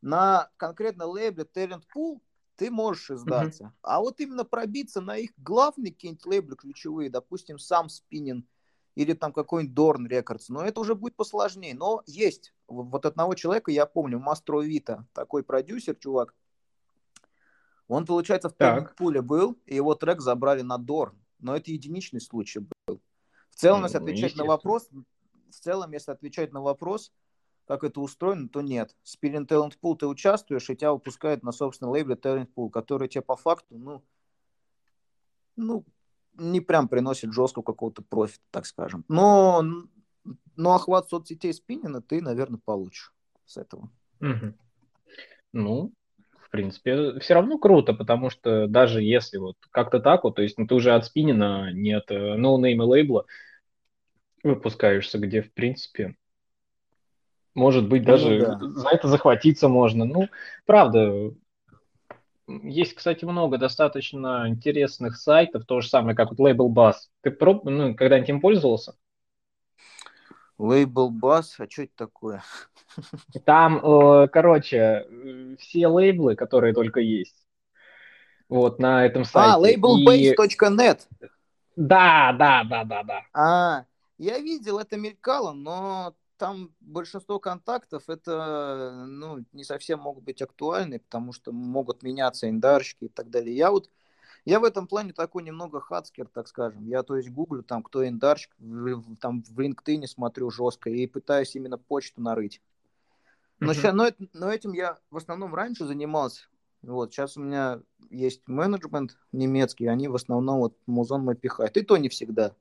на 0.01 0.49
конкретно 0.57 1.05
лейбле 1.05 1.45
Talent 1.45 1.83
Pool 1.95 2.19
ты 2.55 2.71
можешь 2.71 3.11
издаться. 3.11 3.65
Mm-hmm. 3.65 3.79
А 3.81 3.99
вот 3.99 4.19
именно 4.19 4.45
пробиться 4.45 5.01
на 5.01 5.17
их 5.17 5.31
главные 5.37 5.91
какие-нибудь 5.91 6.25
лейблы 6.25 6.55
ключевые, 6.55 7.09
допустим, 7.09 7.59
сам 7.59 7.89
Спиннин 7.89 8.47
или 8.95 9.13
там 9.13 9.33
какой-нибудь 9.33 9.77
Dorn 9.77 10.07
Records, 10.07 10.45
но 10.47 10.63
это 10.63 10.79
уже 10.79 10.95
будет 10.95 11.15
посложнее. 11.15 11.75
Но 11.75 12.01
есть. 12.05 12.53
Вот 12.67 13.05
одного 13.05 13.35
человека, 13.35 13.71
я 13.71 13.85
помню, 13.85 14.19
Мастро 14.19 14.61
Вита, 14.61 15.05
такой 15.13 15.43
продюсер, 15.43 15.95
чувак, 15.95 16.33
он, 17.87 18.05
получается, 18.05 18.49
в 18.49 18.55
первом 18.55 18.89
пуле 18.95 19.21
был, 19.21 19.59
и 19.65 19.75
его 19.75 19.95
трек 19.95 20.21
забрали 20.21 20.61
на 20.61 20.77
Дорн. 20.77 21.19
Но 21.39 21.55
это 21.55 21.71
единичный 21.71 22.21
случай 22.21 22.59
был. 22.59 23.01
В 23.49 23.55
целом, 23.55 23.81
ну, 23.81 23.85
если 23.85 23.97
отвечать 23.97 24.35
на 24.35 24.45
вопрос, 24.45 24.89
в 24.91 25.55
целом, 25.55 25.91
если 25.91 26.11
отвечать 26.11 26.51
на 26.51 26.61
вопрос, 26.61 27.13
как 27.67 27.83
это 27.83 28.01
устроено, 28.01 28.49
то 28.49 28.61
нет. 28.61 28.95
В 29.03 29.15
Spilling 29.15 29.47
Talent 29.47 29.73
Pool 29.81 29.97
ты 29.97 30.07
участвуешь, 30.07 30.69
и 30.69 30.75
тебя 30.75 30.93
выпускают 30.93 31.43
на 31.43 31.51
собственном 31.51 31.93
лейбле 31.93 32.15
Talent 32.15 32.49
Pool, 32.55 32.69
который 32.69 33.07
тебе 33.07 33.21
по 33.21 33.35
факту, 33.35 33.77
ну, 33.77 34.03
ну, 35.55 35.85
не 36.33 36.61
прям 36.61 36.87
приносит 36.87 37.33
жесткого 37.33 37.63
какого-то 37.63 38.01
профита, 38.01 38.43
так 38.51 38.65
скажем. 38.65 39.05
Но, 39.07 39.63
но 40.55 40.75
охват 40.75 41.09
соцсетей 41.09 41.53
спиннина 41.53 42.01
ты, 42.01 42.21
наверное, 42.21 42.59
получишь 42.63 43.13
с 43.45 43.57
этого. 43.57 43.89
Угу. 44.19 44.53
Ну, 45.53 45.93
принципе, 46.55 47.19
все 47.19 47.33
равно 47.33 47.57
круто, 47.57 47.93
потому 47.93 48.29
что 48.29 48.67
даже 48.67 49.01
если 49.01 49.37
вот 49.37 49.57
как-то 49.71 49.99
так 49.99 50.23
вот, 50.23 50.35
то 50.35 50.41
есть 50.41 50.57
ну, 50.57 50.65
ты 50.65 50.73
уже 50.73 50.93
от 50.93 51.05
спиннина, 51.05 51.71
не 51.73 51.91
от 51.91 52.09
ноунейма 52.09 52.85
no 52.85 52.87
лейбла 52.87 53.25
выпускаешься, 54.41 55.17
где, 55.17 55.41
в 55.41 55.51
принципе, 55.51 56.15
может 57.55 57.89
быть, 57.89 58.03
ну 58.03 58.07
даже 58.07 58.37
ну, 58.37 58.67
да. 58.67 58.79
за 58.79 58.89
это 58.89 59.07
захватиться 59.09 59.67
можно. 59.67 60.05
Ну, 60.05 60.29
правда, 60.65 61.33
есть, 62.47 62.93
кстати, 62.93 63.25
много 63.25 63.57
достаточно 63.57 64.45
интересных 64.47 65.17
сайтов, 65.17 65.65
то 65.65 65.81
же 65.81 65.89
самое, 65.89 66.15
как 66.15 66.31
вот 66.31 66.39
Label 66.39 66.69
Buzz. 66.69 66.95
Ты 67.21 67.31
проб... 67.31 67.65
ну, 67.65 67.95
когда-нибудь 67.95 68.29
им 68.29 68.41
пользовался? 68.41 68.95
Лейбл 70.57 71.09
Бас, 71.09 71.55
а 71.59 71.69
что 71.69 71.83
это 71.83 71.93
такое? 71.95 72.43
Там, 73.45 73.77
э, 73.77 74.27
короче, 74.29 74.77
э, 74.77 75.55
все 75.59 75.87
лейблы, 75.87 76.35
которые 76.35 76.73
только 76.73 76.99
есть, 76.99 77.45
вот 78.47 78.79
на 78.79 79.05
этом 79.05 79.25
сайте. 79.25 79.53
А, 79.53 79.59
labelbase.net. 79.59 81.01
И... 81.21 81.25
Да, 81.75 82.33
да, 82.33 82.63
да, 82.63 82.83
да, 82.83 83.03
да. 83.03 83.21
А, 83.33 83.85
я 84.17 84.39
видел, 84.39 84.79
это 84.79 84.97
мелькало, 84.97 85.51
но 85.51 86.15
там 86.37 86.71
большинство 86.79 87.39
контактов 87.39 88.09
это 88.09 89.05
ну, 89.07 89.45
не 89.53 89.63
совсем 89.63 89.99
могут 89.99 90.23
быть 90.23 90.41
актуальны, 90.41 90.99
потому 90.99 91.33
что 91.33 91.51
могут 91.51 92.03
меняться 92.03 92.49
индарщики 92.49 93.05
и 93.05 93.09
так 93.09 93.29
далее. 93.29 93.55
Я 93.55 93.71
вот 93.71 93.89
я 94.45 94.59
в 94.59 94.63
этом 94.63 94.87
плане 94.87 95.11
такой 95.11 95.43
немного 95.43 95.81
хацкер, 95.81 96.27
так 96.27 96.47
скажем. 96.47 96.85
Я, 96.85 97.03
то 97.03 97.17
есть, 97.17 97.29
гуглю 97.29 97.63
там, 97.63 97.81
кто 97.81 98.07
индарщик, 98.07 98.51
в, 98.59 99.15
там 99.17 99.43
в 99.43 99.59
LinkedIn 99.59 100.05
смотрю 100.07 100.51
жестко 100.51 100.89
и 100.89 101.07
пытаюсь 101.07 101.55
именно 101.55 101.77
почту 101.77 102.21
нарыть. 102.21 102.61
Но, 103.59 103.71
uh-huh. 103.71 103.81
ща, 103.81 103.91
но, 103.93 104.09
но 104.33 104.51
этим 104.51 104.73
я 104.73 104.99
в 105.09 105.17
основном 105.17 105.55
раньше 105.55 105.85
занимался. 105.85 106.43
Вот, 106.83 107.11
сейчас 107.11 107.37
у 107.37 107.41
меня 107.41 107.81
есть 108.11 108.41
менеджмент 108.47 109.17
немецкий, 109.31 109.87
они 109.87 110.07
в 110.07 110.15
основном 110.15 110.59
вот 110.59 110.77
музон 110.85 111.23
мой 111.23 111.35
пихают. 111.35 111.75
И 111.77 111.81
то 111.81 111.97
не 111.97 112.09
всегда. 112.09 112.53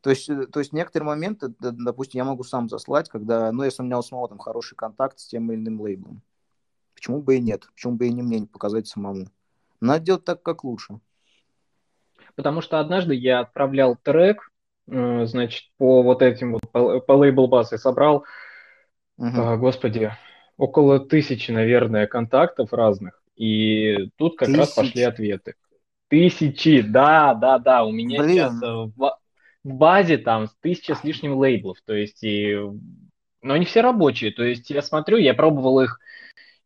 То 0.00 0.10
есть, 0.10 0.28
э, 0.28 0.46
то 0.46 0.60
есть 0.60 0.72
некоторые 0.72 1.06
моменты, 1.06 1.52
допустим, 1.58 2.18
я 2.18 2.24
могу 2.24 2.44
сам 2.44 2.68
заслать, 2.68 3.08
когда, 3.08 3.50
ну, 3.50 3.64
если 3.64 3.82
у 3.82 3.86
меня 3.86 3.98
у 3.98 4.02
самого 4.02 4.28
там 4.28 4.38
хороший 4.38 4.76
контакт 4.76 5.18
с 5.18 5.26
тем 5.26 5.50
или 5.50 5.58
иным 5.58 5.80
лейблом. 5.80 6.22
Почему 6.94 7.20
бы 7.22 7.36
и 7.36 7.40
нет? 7.40 7.66
Почему 7.74 7.96
бы 7.96 8.06
и 8.06 8.12
не 8.12 8.22
мне 8.22 8.40
не 8.40 8.46
показать 8.46 8.86
самому? 8.86 9.26
Надо 9.84 10.04
делать 10.04 10.24
так, 10.24 10.42
как 10.42 10.64
лучше. 10.64 10.98
Потому 12.36 12.60
что 12.60 12.80
однажды 12.80 13.14
я 13.14 13.40
отправлял 13.40 13.96
трек, 13.96 14.50
э, 14.88 15.26
значит, 15.26 15.70
по 15.76 16.02
вот 16.02 16.22
этим 16.22 16.52
вот, 16.54 16.62
по, 16.72 17.00
по 17.00 17.12
лейбл 17.12 17.46
бас 17.46 17.72
и 17.72 17.76
собрал, 17.76 18.24
угу. 19.16 19.56
господи, 19.58 20.12
около 20.56 21.00
тысячи, 21.00 21.50
наверное, 21.50 22.06
контактов 22.06 22.72
разных. 22.72 23.22
И 23.36 24.10
тут 24.16 24.36
как 24.36 24.46
Тысяч. 24.46 24.58
раз 24.58 24.70
пошли 24.72 25.02
ответы. 25.02 25.54
Тысячи, 26.08 26.82
да, 26.82 27.34
да, 27.34 27.58
да. 27.58 27.84
У 27.84 27.90
меня 27.90 28.22
Блин. 28.22 28.34
сейчас 28.34 28.60
в, 28.60 29.18
в 29.64 29.74
базе 29.74 30.18
там 30.18 30.48
тысяча 30.60 30.94
с 30.94 31.02
лишним 31.02 31.34
лейблов. 31.34 31.78
То 31.84 31.94
есть, 31.94 32.22
и... 32.22 32.56
но 33.42 33.54
они 33.54 33.64
все 33.64 33.80
рабочие. 33.80 34.30
То 34.30 34.44
есть 34.44 34.70
я 34.70 34.82
смотрю, 34.82 35.16
я 35.16 35.34
пробовал 35.34 35.80
их, 35.80 35.98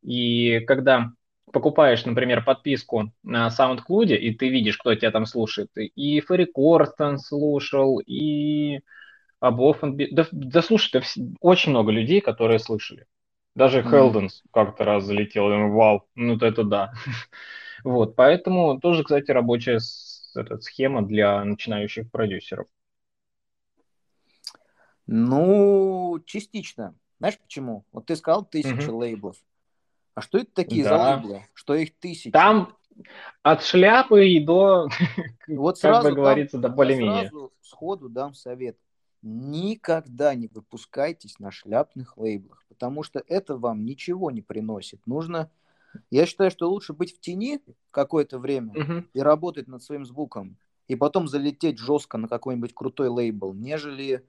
и 0.03 0.61
когда 0.61 1.13
покупаешь, 1.53 2.05
например, 2.05 2.45
подписку 2.45 3.13
на 3.23 3.49
SoundCloud, 3.49 4.17
и 4.17 4.35
ты 4.35 4.49
видишь, 4.49 4.79
кто 4.79 4.95
тебя 4.95 5.11
там 5.11 5.27
слушает, 5.27 5.71
и 5.77 6.21
Ферри 6.21 6.47
Корстон 6.47 7.19
слушал, 7.19 8.01
и 8.01 8.81
Абофан... 9.41 9.97
Да, 10.11 10.27
да 10.33 10.63
слушай, 10.63 10.91
да, 10.93 11.03
очень 11.41 11.71
много 11.71 11.93
людей, 11.93 12.21
которые 12.21 12.59
слышали. 12.59 13.07
Даже 13.55 13.83
Хелденс 13.83 14.43
mm. 14.43 14.49
как-то 14.53 14.85
раз 14.85 15.05
залетел, 15.05 15.51
и 15.51 15.71
вау, 15.71 16.07
ну 16.15 16.37
это 16.37 16.63
да. 16.63 16.93
вот, 17.85 18.15
поэтому 18.15 18.79
тоже, 18.81 19.03
кстати, 19.03 19.31
рабочая 19.31 19.81
эта 20.35 20.61
схема 20.61 21.03
для 21.03 21.43
начинающих 21.45 22.11
продюсеров. 22.11 22.67
Ну, 25.07 26.23
частично. 26.27 26.95
Знаешь 27.19 27.39
почему? 27.39 27.85
Вот 27.93 28.07
ты 28.07 28.15
сказал 28.15 28.45
тысяча 28.45 28.75
mm-hmm. 28.75 28.97
лейблов. 28.97 29.37
А 30.19 30.21
что 30.21 30.39
это 30.39 30.51
такие 30.53 30.83
да. 30.83 30.91
за 30.91 31.15
лейблы? 31.15 31.47
Что 31.55 31.75
их 31.77 31.97
тысячи? 31.97 32.33
Там 32.33 32.77
от 33.45 33.63
шляпы 33.63 34.27
и 34.27 34.45
до, 34.45 34.89
вот 35.47 35.81
как 35.81 36.03
бы 36.03 36.11
говорится, 36.11 36.59
до 36.59 36.69
более-менее. 36.69 37.29
Сразу 37.29 37.53
сходу 37.61 38.09
дам 38.09 38.35
совет. 38.35 38.77
Никогда 39.23 40.35
не 40.35 40.49
выпускайтесь 40.49 41.39
на 41.39 41.53
шляпных 41.53 42.17
лейблах, 42.17 42.65
потому 42.69 43.05
что 43.05 43.23
это 43.29 43.57
вам 43.57 43.85
ничего 43.85 44.33
не 44.33 44.43
приносит. 44.43 45.01
Нужно, 45.07 45.53
я 46.11 46.27
считаю, 46.27 46.51
что 46.51 46.69
лучше 46.69 46.95
быть 46.95 47.17
в 47.17 47.21
тени 47.21 47.61
какое-то 47.93 48.41
время 48.41 48.73
угу. 48.73 49.05
и 49.15 49.21
работать 49.21 49.69
над 49.69 49.85
своим 49.85 50.05
звуком, 50.05 50.57
и 50.89 50.97
потом 50.97 51.29
залететь 51.29 51.79
жестко 51.79 52.19
на 52.19 52.27
какой-нибудь 52.27 52.75
крутой 52.75 53.07
лейбл, 53.07 53.55
нежели, 53.55 54.27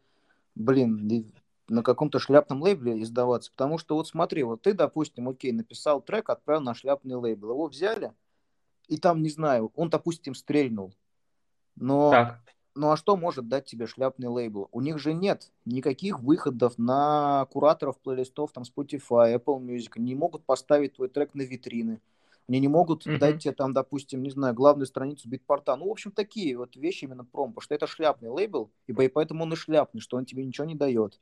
блин, 0.54 1.08
на 1.70 1.84
каком-то 1.84 2.20
шляпном 2.20 2.62
лейбле 2.62 3.02
издаваться. 3.02 3.52
Потому 3.52 3.78
что 3.78 3.96
вот 3.96 4.08
смотри, 4.08 4.44
вот 4.44 4.62
ты, 4.62 4.74
допустим, 4.74 5.30
окей, 5.30 5.52
написал 5.52 6.02
трек, 6.02 6.30
отправил 6.30 6.62
на 6.62 6.74
шляпный 6.74 7.16
лейбл. 7.16 7.52
Его 7.52 7.68
взяли, 7.68 8.14
и 8.88 8.98
там, 8.98 9.22
не 9.22 9.30
знаю, 9.30 9.72
он, 9.76 9.90
допустим, 9.90 10.34
стрельнул. 10.34 10.94
Но, 11.76 12.12
так. 12.12 12.40
ну 12.76 12.92
а 12.92 12.98
что 12.98 13.16
может 13.16 13.48
дать 13.48 13.66
тебе 13.66 13.88
шляпный 13.88 14.28
лейбл? 14.28 14.68
У 14.72 14.82
них 14.82 14.98
же 15.00 15.14
нет 15.14 15.52
никаких 15.66 16.20
выходов 16.20 16.78
на 16.78 17.46
кураторов 17.52 18.00
плейлистов, 18.00 18.52
там 18.52 18.64
Spotify, 18.64 19.36
Apple 19.36 19.60
Music. 19.60 19.92
Они 19.96 20.08
не 20.08 20.16
могут 20.16 20.44
поставить 20.44 20.96
твой 20.96 21.08
трек 21.08 21.36
на 21.36 21.44
витрины. 21.44 22.02
Они 22.50 22.60
не 22.60 22.68
могут 22.68 23.06
mm-hmm. 23.06 23.18
дать 23.20 23.44
тебе 23.44 23.54
там, 23.54 23.74
допустим, 23.74 24.24
не 24.24 24.32
знаю, 24.32 24.56
главную 24.56 24.88
страницу 24.88 25.30
битпорта. 25.30 25.76
Ну, 25.76 25.88
в 25.88 25.92
общем, 25.92 26.12
такие 26.12 26.58
вот 26.58 26.76
вещи 26.76 27.06
именно 27.06 27.24
пром, 27.24 27.52
потому 27.52 27.62
что 27.62 27.76
это 27.76 27.86
шляпный 27.86 28.30
лейбл, 28.30 28.72
и 28.88 28.94
поэтому 29.08 29.44
он 29.44 29.54
и 29.54 29.56
шляпный, 29.56 30.02
что 30.02 30.18
он 30.18 30.26
тебе 30.26 30.44
ничего 30.44 30.66
не 30.66 30.74
дает. 30.74 31.20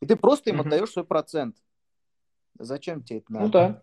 И 0.00 0.06
ты 0.06 0.16
просто 0.16 0.50
им 0.50 0.56
mm-hmm. 0.56 0.66
отдаешь 0.66 0.90
свой 0.90 1.04
процент. 1.04 1.56
Зачем 2.58 3.02
тебе 3.02 3.18
это 3.18 3.32
надо? 3.32 3.44
Ну 3.44 3.50
да. 3.52 3.82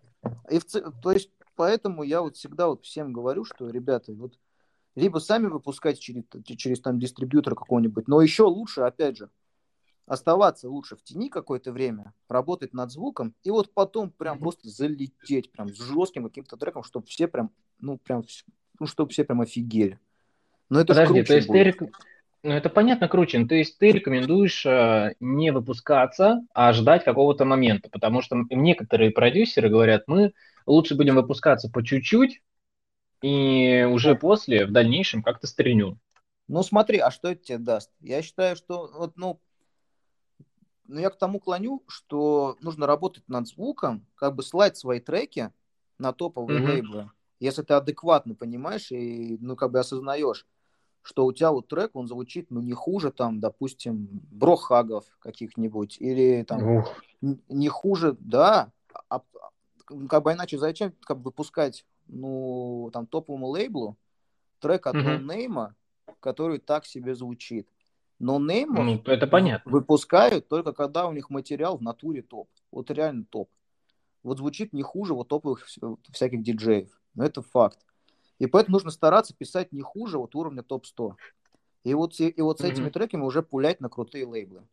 И 0.50 0.58
в, 0.58 0.64
то 1.02 1.12
есть, 1.12 1.30
поэтому 1.54 2.02
я 2.02 2.22
вот 2.22 2.36
всегда 2.36 2.68
вот 2.68 2.84
всем 2.84 3.12
говорю, 3.12 3.44
что, 3.44 3.68
ребята, 3.68 4.12
вот 4.12 4.38
либо 4.94 5.18
сами 5.18 5.46
выпускать 5.46 5.98
через, 5.98 6.24
через 6.44 6.80
там 6.80 6.98
дистрибьютора 6.98 7.54
какого-нибудь, 7.54 8.08
но 8.08 8.20
еще 8.20 8.44
лучше, 8.44 8.80
опять 8.80 9.16
же, 9.16 9.30
оставаться 10.06 10.68
лучше 10.68 10.96
в 10.96 11.02
тени 11.02 11.28
какое-то 11.28 11.70
время, 11.70 12.14
работать 12.28 12.72
над 12.72 12.90
звуком, 12.90 13.34
и 13.44 13.50
вот 13.50 13.72
потом 13.74 14.10
прям 14.10 14.38
просто 14.38 14.68
залететь 14.68 15.52
прям 15.52 15.68
с 15.68 15.78
жестким 15.78 16.24
каким-то 16.24 16.56
треком, 16.56 16.82
чтобы 16.82 17.06
все 17.06 17.28
прям, 17.28 17.50
ну, 17.78 17.98
прям, 17.98 18.24
ну, 18.80 18.86
чтобы 18.86 19.12
все 19.12 19.24
прям 19.24 19.40
офигели. 19.40 20.00
Но 20.70 20.80
это 20.80 20.94
Подожди, 20.94 21.22
то 21.22 21.34
есть 21.34 21.48
будет. 21.48 21.78
ты, 21.78 21.92
ну, 22.42 22.52
это 22.52 22.68
понятно, 22.68 23.08
круче. 23.08 23.38
Ну, 23.38 23.48
то 23.48 23.54
есть 23.54 23.78
ты 23.78 23.90
рекомендуешь 23.90 24.64
э, 24.64 25.14
не 25.20 25.50
выпускаться, 25.50 26.40
а 26.54 26.72
ждать 26.72 27.04
какого-то 27.04 27.44
момента, 27.44 27.88
потому 27.90 28.22
что 28.22 28.36
некоторые 28.50 29.10
продюсеры 29.10 29.68
говорят, 29.68 30.04
мы 30.06 30.32
лучше 30.66 30.94
будем 30.94 31.16
выпускаться 31.16 31.70
по 31.70 31.84
чуть-чуть, 31.84 32.40
и 33.22 33.86
уже 33.90 34.14
после, 34.14 34.66
в 34.66 34.70
дальнейшем, 34.70 35.22
как-то 35.22 35.46
стрельнем. 35.46 35.98
Ну, 36.46 36.62
смотри, 36.62 36.98
а 36.98 37.10
что 37.10 37.28
это 37.28 37.42
тебе 37.42 37.58
даст? 37.58 37.90
Я 38.00 38.22
считаю, 38.22 38.56
что, 38.56 38.90
вот, 38.94 39.16
ну, 39.16 39.40
ну, 40.86 41.00
я 41.00 41.10
к 41.10 41.18
тому 41.18 41.38
клоню, 41.40 41.84
что 41.86 42.56
нужно 42.60 42.86
работать 42.86 43.24
над 43.28 43.46
звуком, 43.46 44.06
как 44.14 44.34
бы 44.34 44.42
слать 44.42 44.76
свои 44.76 45.00
треки 45.00 45.52
на 45.98 46.12
топовые 46.12 46.60
mm-hmm. 46.60 46.66
лейблы, 46.66 47.10
если 47.40 47.62
ты 47.62 47.74
адекватно 47.74 48.34
понимаешь 48.34 48.90
и, 48.90 49.36
ну, 49.40 49.54
как 49.54 49.70
бы 49.70 49.80
осознаешь, 49.80 50.46
что 51.02 51.24
у 51.26 51.32
тебя 51.32 51.52
вот 51.52 51.68
трек, 51.68 51.90
он 51.94 52.06
звучит, 52.06 52.50
ну, 52.50 52.60
не 52.60 52.72
хуже, 52.72 53.10
там, 53.10 53.40
допустим, 53.40 54.08
брохагов 54.30 55.04
каких-нибудь, 55.20 55.96
или 56.00 56.42
там, 56.42 56.78
Ух. 56.78 57.02
не 57.20 57.68
хуже, 57.68 58.16
да, 58.20 58.72
а, 59.08 59.16
а, 59.16 59.22
как 60.08 60.22
бы 60.22 60.32
иначе 60.32 60.58
зачем 60.58 60.92
как 61.04 61.18
бы 61.18 61.24
выпускать, 61.24 61.86
ну, 62.06 62.90
там, 62.92 63.06
топовому 63.06 63.46
лейблу 63.46 63.96
трек 64.60 64.86
от 64.86 64.96
mm-hmm. 64.96 65.18
ноунейма, 65.18 65.74
который 66.20 66.58
так 66.58 66.84
себе 66.84 67.14
звучит. 67.14 67.68
Но 68.18 68.38
неймов 68.40 68.84
ну, 68.84 69.12
это 69.12 69.26
понятно. 69.26 69.70
выпускают 69.70 70.48
только 70.48 70.72
когда 70.72 71.06
у 71.06 71.12
них 71.12 71.30
материал 71.30 71.78
в 71.78 71.82
натуре 71.82 72.22
топ. 72.22 72.48
Вот 72.72 72.90
реально 72.90 73.24
топ. 73.24 73.48
Вот 74.24 74.38
звучит 74.38 74.72
не 74.72 74.82
хуже 74.82 75.14
вот 75.14 75.28
топовых 75.28 75.66
всяких 76.12 76.42
диджеев. 76.42 76.90
Но 77.14 77.24
это 77.24 77.42
факт. 77.42 77.78
И 78.38 78.46
поэтому 78.46 78.74
нужно 78.74 78.90
стараться 78.90 79.34
писать 79.34 79.72
не 79.72 79.82
хуже 79.82 80.18
вот 80.18 80.34
уровня 80.34 80.62
топ-100. 80.62 81.14
И 81.84 81.94
вот, 81.94 82.18
и, 82.20 82.28
и 82.28 82.40
вот 82.40 82.58
с 82.58 82.62
mm-hmm. 82.62 82.70
этими 82.70 82.90
треками 82.90 83.22
уже 83.22 83.42
пулять 83.42 83.80
на 83.80 83.88
крутые 83.88 84.26
лейблы. 84.26 84.66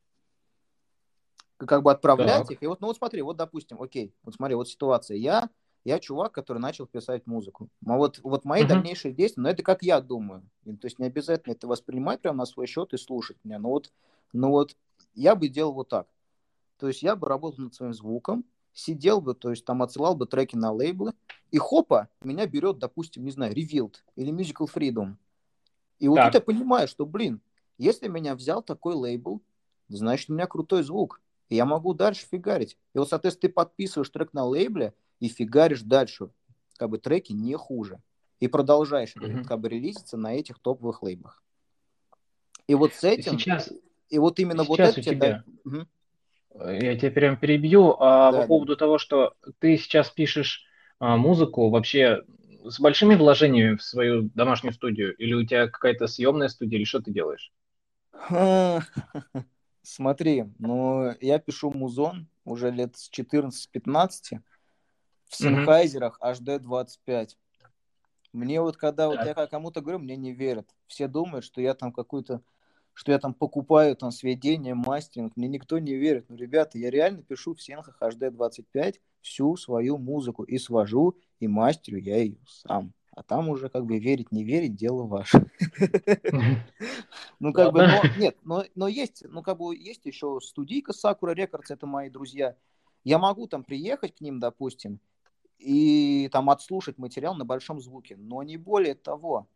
Как 1.57 1.83
бы 1.83 1.91
отправлять 1.91 2.43
так. 2.43 2.51
их. 2.51 2.63
И 2.63 2.67
вот, 2.67 2.81
ну 2.81 2.87
вот 2.87 2.97
смотри, 2.97 3.21
вот 3.21 3.37
допустим, 3.37 3.81
окей, 3.81 4.13
вот 4.23 4.35
смотри, 4.35 4.55
вот 4.55 4.67
ситуация. 4.67 5.17
Я, 5.17 5.49
я 5.83 5.99
чувак, 5.99 6.33
который 6.33 6.59
начал 6.59 6.85
писать 6.85 7.25
музыку. 7.25 7.69
А 7.85 7.95
вот, 7.95 8.19
вот 8.21 8.43
мои 8.43 8.63
mm-hmm. 8.63 8.67
дальнейшие 8.67 9.13
действия, 9.13 9.41
но 9.41 9.49
ну, 9.49 9.53
это 9.53 9.63
как 9.63 9.81
я 9.81 10.01
думаю. 10.01 10.43
То 10.63 10.79
есть 10.83 10.99
не 10.99 11.05
обязательно 11.05 11.53
это 11.53 11.67
воспринимать 11.67 12.21
прямо 12.21 12.39
на 12.39 12.45
свой 12.45 12.67
счет 12.67 12.93
и 12.93 12.97
слушать 12.97 13.37
меня. 13.43 13.59
Но 13.59 13.69
вот, 13.69 13.91
но 14.33 14.49
вот 14.49 14.75
я 15.13 15.35
бы 15.35 15.47
делал 15.47 15.73
вот 15.73 15.89
так. 15.89 16.07
То 16.77 16.87
есть 16.87 17.01
я 17.01 17.15
бы 17.15 17.27
работал 17.27 17.63
над 17.63 17.73
своим 17.73 17.93
звуком, 17.93 18.43
сидел 18.75 19.21
бы, 19.21 19.33
то 19.33 19.49
есть 19.49 19.65
там 19.65 19.81
отсылал 19.81 20.15
бы 20.15 20.27
треки 20.27 20.55
на 20.55 20.71
лейблы, 20.71 21.13
и 21.49 21.57
хопа, 21.57 22.09
меня 22.21 22.45
берет, 22.45 22.77
допустим, 22.77 23.23
не 23.23 23.31
знаю, 23.31 23.55
Revealed 23.55 23.95
или 24.15 24.31
Musical 24.31 24.69
Freedom. 24.71 25.15
И 25.97 26.07
вот 26.07 26.17
так. 26.17 26.27
тут 26.27 26.33
я 26.35 26.41
понимаю, 26.41 26.87
что, 26.87 27.05
блин, 27.05 27.41
если 27.77 28.09
меня 28.09 28.35
взял 28.35 28.61
такой 28.61 28.93
лейбл, 28.93 29.41
значит, 29.87 30.29
у 30.29 30.33
меня 30.33 30.45
крутой 30.45 30.83
звук, 30.83 31.21
и 31.47 31.55
я 31.55 31.65
могу 31.65 31.93
дальше 31.93 32.27
фигарить. 32.29 32.77
И 32.93 32.99
вот, 32.99 33.09
соответственно, 33.09 33.49
ты 33.49 33.53
подписываешь 33.53 34.09
трек 34.09 34.33
на 34.33 34.43
лейбле 34.43 34.93
и 35.19 35.29
фигаришь 35.29 35.81
дальше, 35.81 36.29
как 36.77 36.89
бы 36.89 36.97
треки 36.97 37.31
не 37.31 37.55
хуже. 37.55 38.01
И 38.41 38.49
продолжаешь 38.49 39.15
mm-hmm. 39.15 39.45
как 39.45 39.61
бы 39.61 39.69
релизиться 39.69 40.17
на 40.17 40.35
этих 40.35 40.59
топовых 40.59 41.01
лейблах. 41.01 41.41
И 42.67 42.75
вот 42.75 42.93
с 42.93 43.03
этим... 43.05 43.39
Сейчас, 43.39 43.71
и 44.09 44.19
вот 44.19 44.37
именно 44.39 44.63
вот 44.63 44.77
Сейчас 44.77 44.91
это 44.91 44.99
у 44.99 45.03
тебе 45.03 45.15
тебя. 45.15 45.43
Мгм. 45.63 45.87
Я 46.59 46.97
тебя 46.97 47.11
прям 47.11 47.37
перебью. 47.37 47.95
А 47.99 48.31
Да, 48.31 48.37
по 48.37 48.41
да. 48.41 48.47
поводу 48.47 48.77
того, 48.77 48.97
что 48.97 49.33
ты 49.59 49.77
сейчас 49.77 50.09
пишешь 50.09 50.65
а, 50.99 51.17
музыку 51.17 51.69
вообще 51.69 52.23
с 52.63 52.79
большими 52.79 53.15
вложениями 53.15 53.75
в 53.75 53.83
свою 53.83 54.29
домашнюю 54.33 54.73
студию? 54.73 55.15
Или 55.17 55.33
у 55.33 55.45
тебя 55.45 55.67
какая-то 55.67 56.07
съемная 56.07 56.47
студия, 56.47 56.77
или 56.77 56.85
что 56.85 57.01
ты 57.01 57.11
делаешь? 57.11 57.51
Смотри, 59.83 60.45
ну, 60.57 61.13
я 61.21 61.39
пишу 61.39 61.71
музон 61.71 62.27
уже 62.43 62.71
лет 62.71 62.95
с 62.97 63.09
14-15 63.09 64.39
в. 65.29 65.35
Сенхайзерах 65.35 66.17
HD25. 66.21 67.37
Мне 68.33 68.61
вот 68.61 68.77
когда 68.77 69.07
вот 69.09 69.19
я 69.23 69.33
кому-то 69.33 69.81
говорю, 69.81 69.99
мне 69.99 70.15
не 70.17 70.33
верят. 70.33 70.69
Все 70.87 71.07
думают, 71.07 71.45
что 71.45 71.61
я 71.61 71.73
там 71.73 71.93
какую-то, 71.93 72.41
что 72.95 73.11
я 73.11 73.19
там 73.19 73.33
покупаю 73.33 73.95
там 73.97 74.09
сведения, 74.09 74.73
мастеринг. 74.73 75.33
Мне 75.35 75.49
никто 75.49 75.77
не 75.79 75.95
верит. 75.95 76.29
Ну, 76.29 76.37
ребята, 76.37 76.77
я 76.77 76.89
реально 76.89 77.21
пишу 77.23 77.53
в 77.53 77.61
Сенхах 77.61 78.01
HD25 78.01 78.95
всю 79.19 79.57
свою 79.57 79.97
музыку 79.97 80.43
и 80.43 80.57
свожу, 80.57 81.17
и 81.41 81.47
мастерю 81.47 81.99
я 81.99 82.17
ее 82.17 82.37
сам. 82.47 82.93
А 83.11 83.21
там 83.21 83.49
уже 83.49 83.69
как 83.69 83.85
бы 83.85 83.99
верить, 83.99 84.31
не 84.31 84.45
верить, 84.45 84.75
дело 84.75 85.03
ваше. 85.03 85.45
Ну, 87.39 87.51
как 87.51 87.73
бы, 87.73 87.85
но, 87.85 88.01
нет, 88.17 88.37
но, 88.43 88.63
но 88.75 88.87
есть, 88.87 89.23
ну, 89.27 89.43
как 89.43 89.57
бы, 89.57 89.75
есть 89.75 90.05
еще 90.05 90.39
студийка 90.41 90.93
Sakura 90.93 91.35
Records, 91.35 91.65
это 91.69 91.85
мои 91.85 92.09
друзья. 92.09 92.55
Я 93.03 93.19
могу 93.19 93.47
там 93.47 93.63
приехать 93.65 94.15
к 94.15 94.21
ним, 94.21 94.39
допустим, 94.39 94.99
и 95.59 96.29
там 96.31 96.49
отслушать 96.49 96.97
материал 96.97 97.35
на 97.35 97.43
большом 97.43 97.81
звуке, 97.81 98.15
но 98.17 98.41
не 98.41 98.55
более 98.55 98.95
того. 98.95 99.47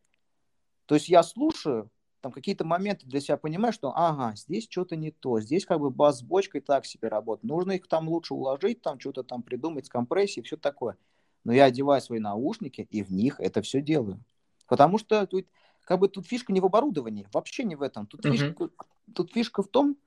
То 0.85 0.95
есть 0.95 1.07
я 1.07 1.23
слушаю, 1.23 1.89
там 2.21 2.31
какие-то 2.31 2.65
моменты 2.65 3.05
для 3.05 3.21
себя 3.21 3.37
понимаю, 3.37 3.73
что, 3.73 3.93
ага, 3.95 4.35
здесь 4.35 4.67
что-то 4.69 4.95
не 4.95 5.11
то, 5.11 5.39
здесь 5.39 5.65
как 5.65 5.79
бы 5.79 5.89
бас 5.89 6.19
с 6.19 6.21
бочкой 6.21 6.61
так 6.61 6.85
себе 6.85 7.07
работает, 7.07 7.43
нужно 7.49 7.73
их 7.73 7.87
там 7.87 8.09
лучше 8.09 8.33
уложить, 8.33 8.81
там 8.81 8.99
что-то 8.99 9.23
там 9.23 9.41
придумать 9.41 9.85
с 9.85 9.89
компрессией, 9.89 10.43
все 10.43 10.57
такое. 10.57 10.97
Но 11.45 11.53
я 11.53 11.65
одеваю 11.65 12.01
свои 12.01 12.19
наушники 12.19 12.87
и 12.89 13.03
в 13.03 13.11
них 13.11 13.39
это 13.39 13.61
все 13.61 13.81
делаю. 13.81 14.23
Потому 14.67 14.97
что 14.97 15.25
тут, 15.25 15.47
как 15.83 15.99
бы 15.99 16.09
тут 16.09 16.27
фишка 16.27 16.51
не 16.51 16.59
в 16.59 16.65
оборудовании, 16.65 17.27
вообще 17.31 17.63
не 17.63 17.75
в 17.75 17.81
этом. 17.81 18.05
Тут, 18.05 18.25
Мгм. 18.25 18.35
фишка, 18.35 18.69
тут 19.15 19.31
фишка 19.31 19.63
в 19.63 19.67
том, 19.67 19.97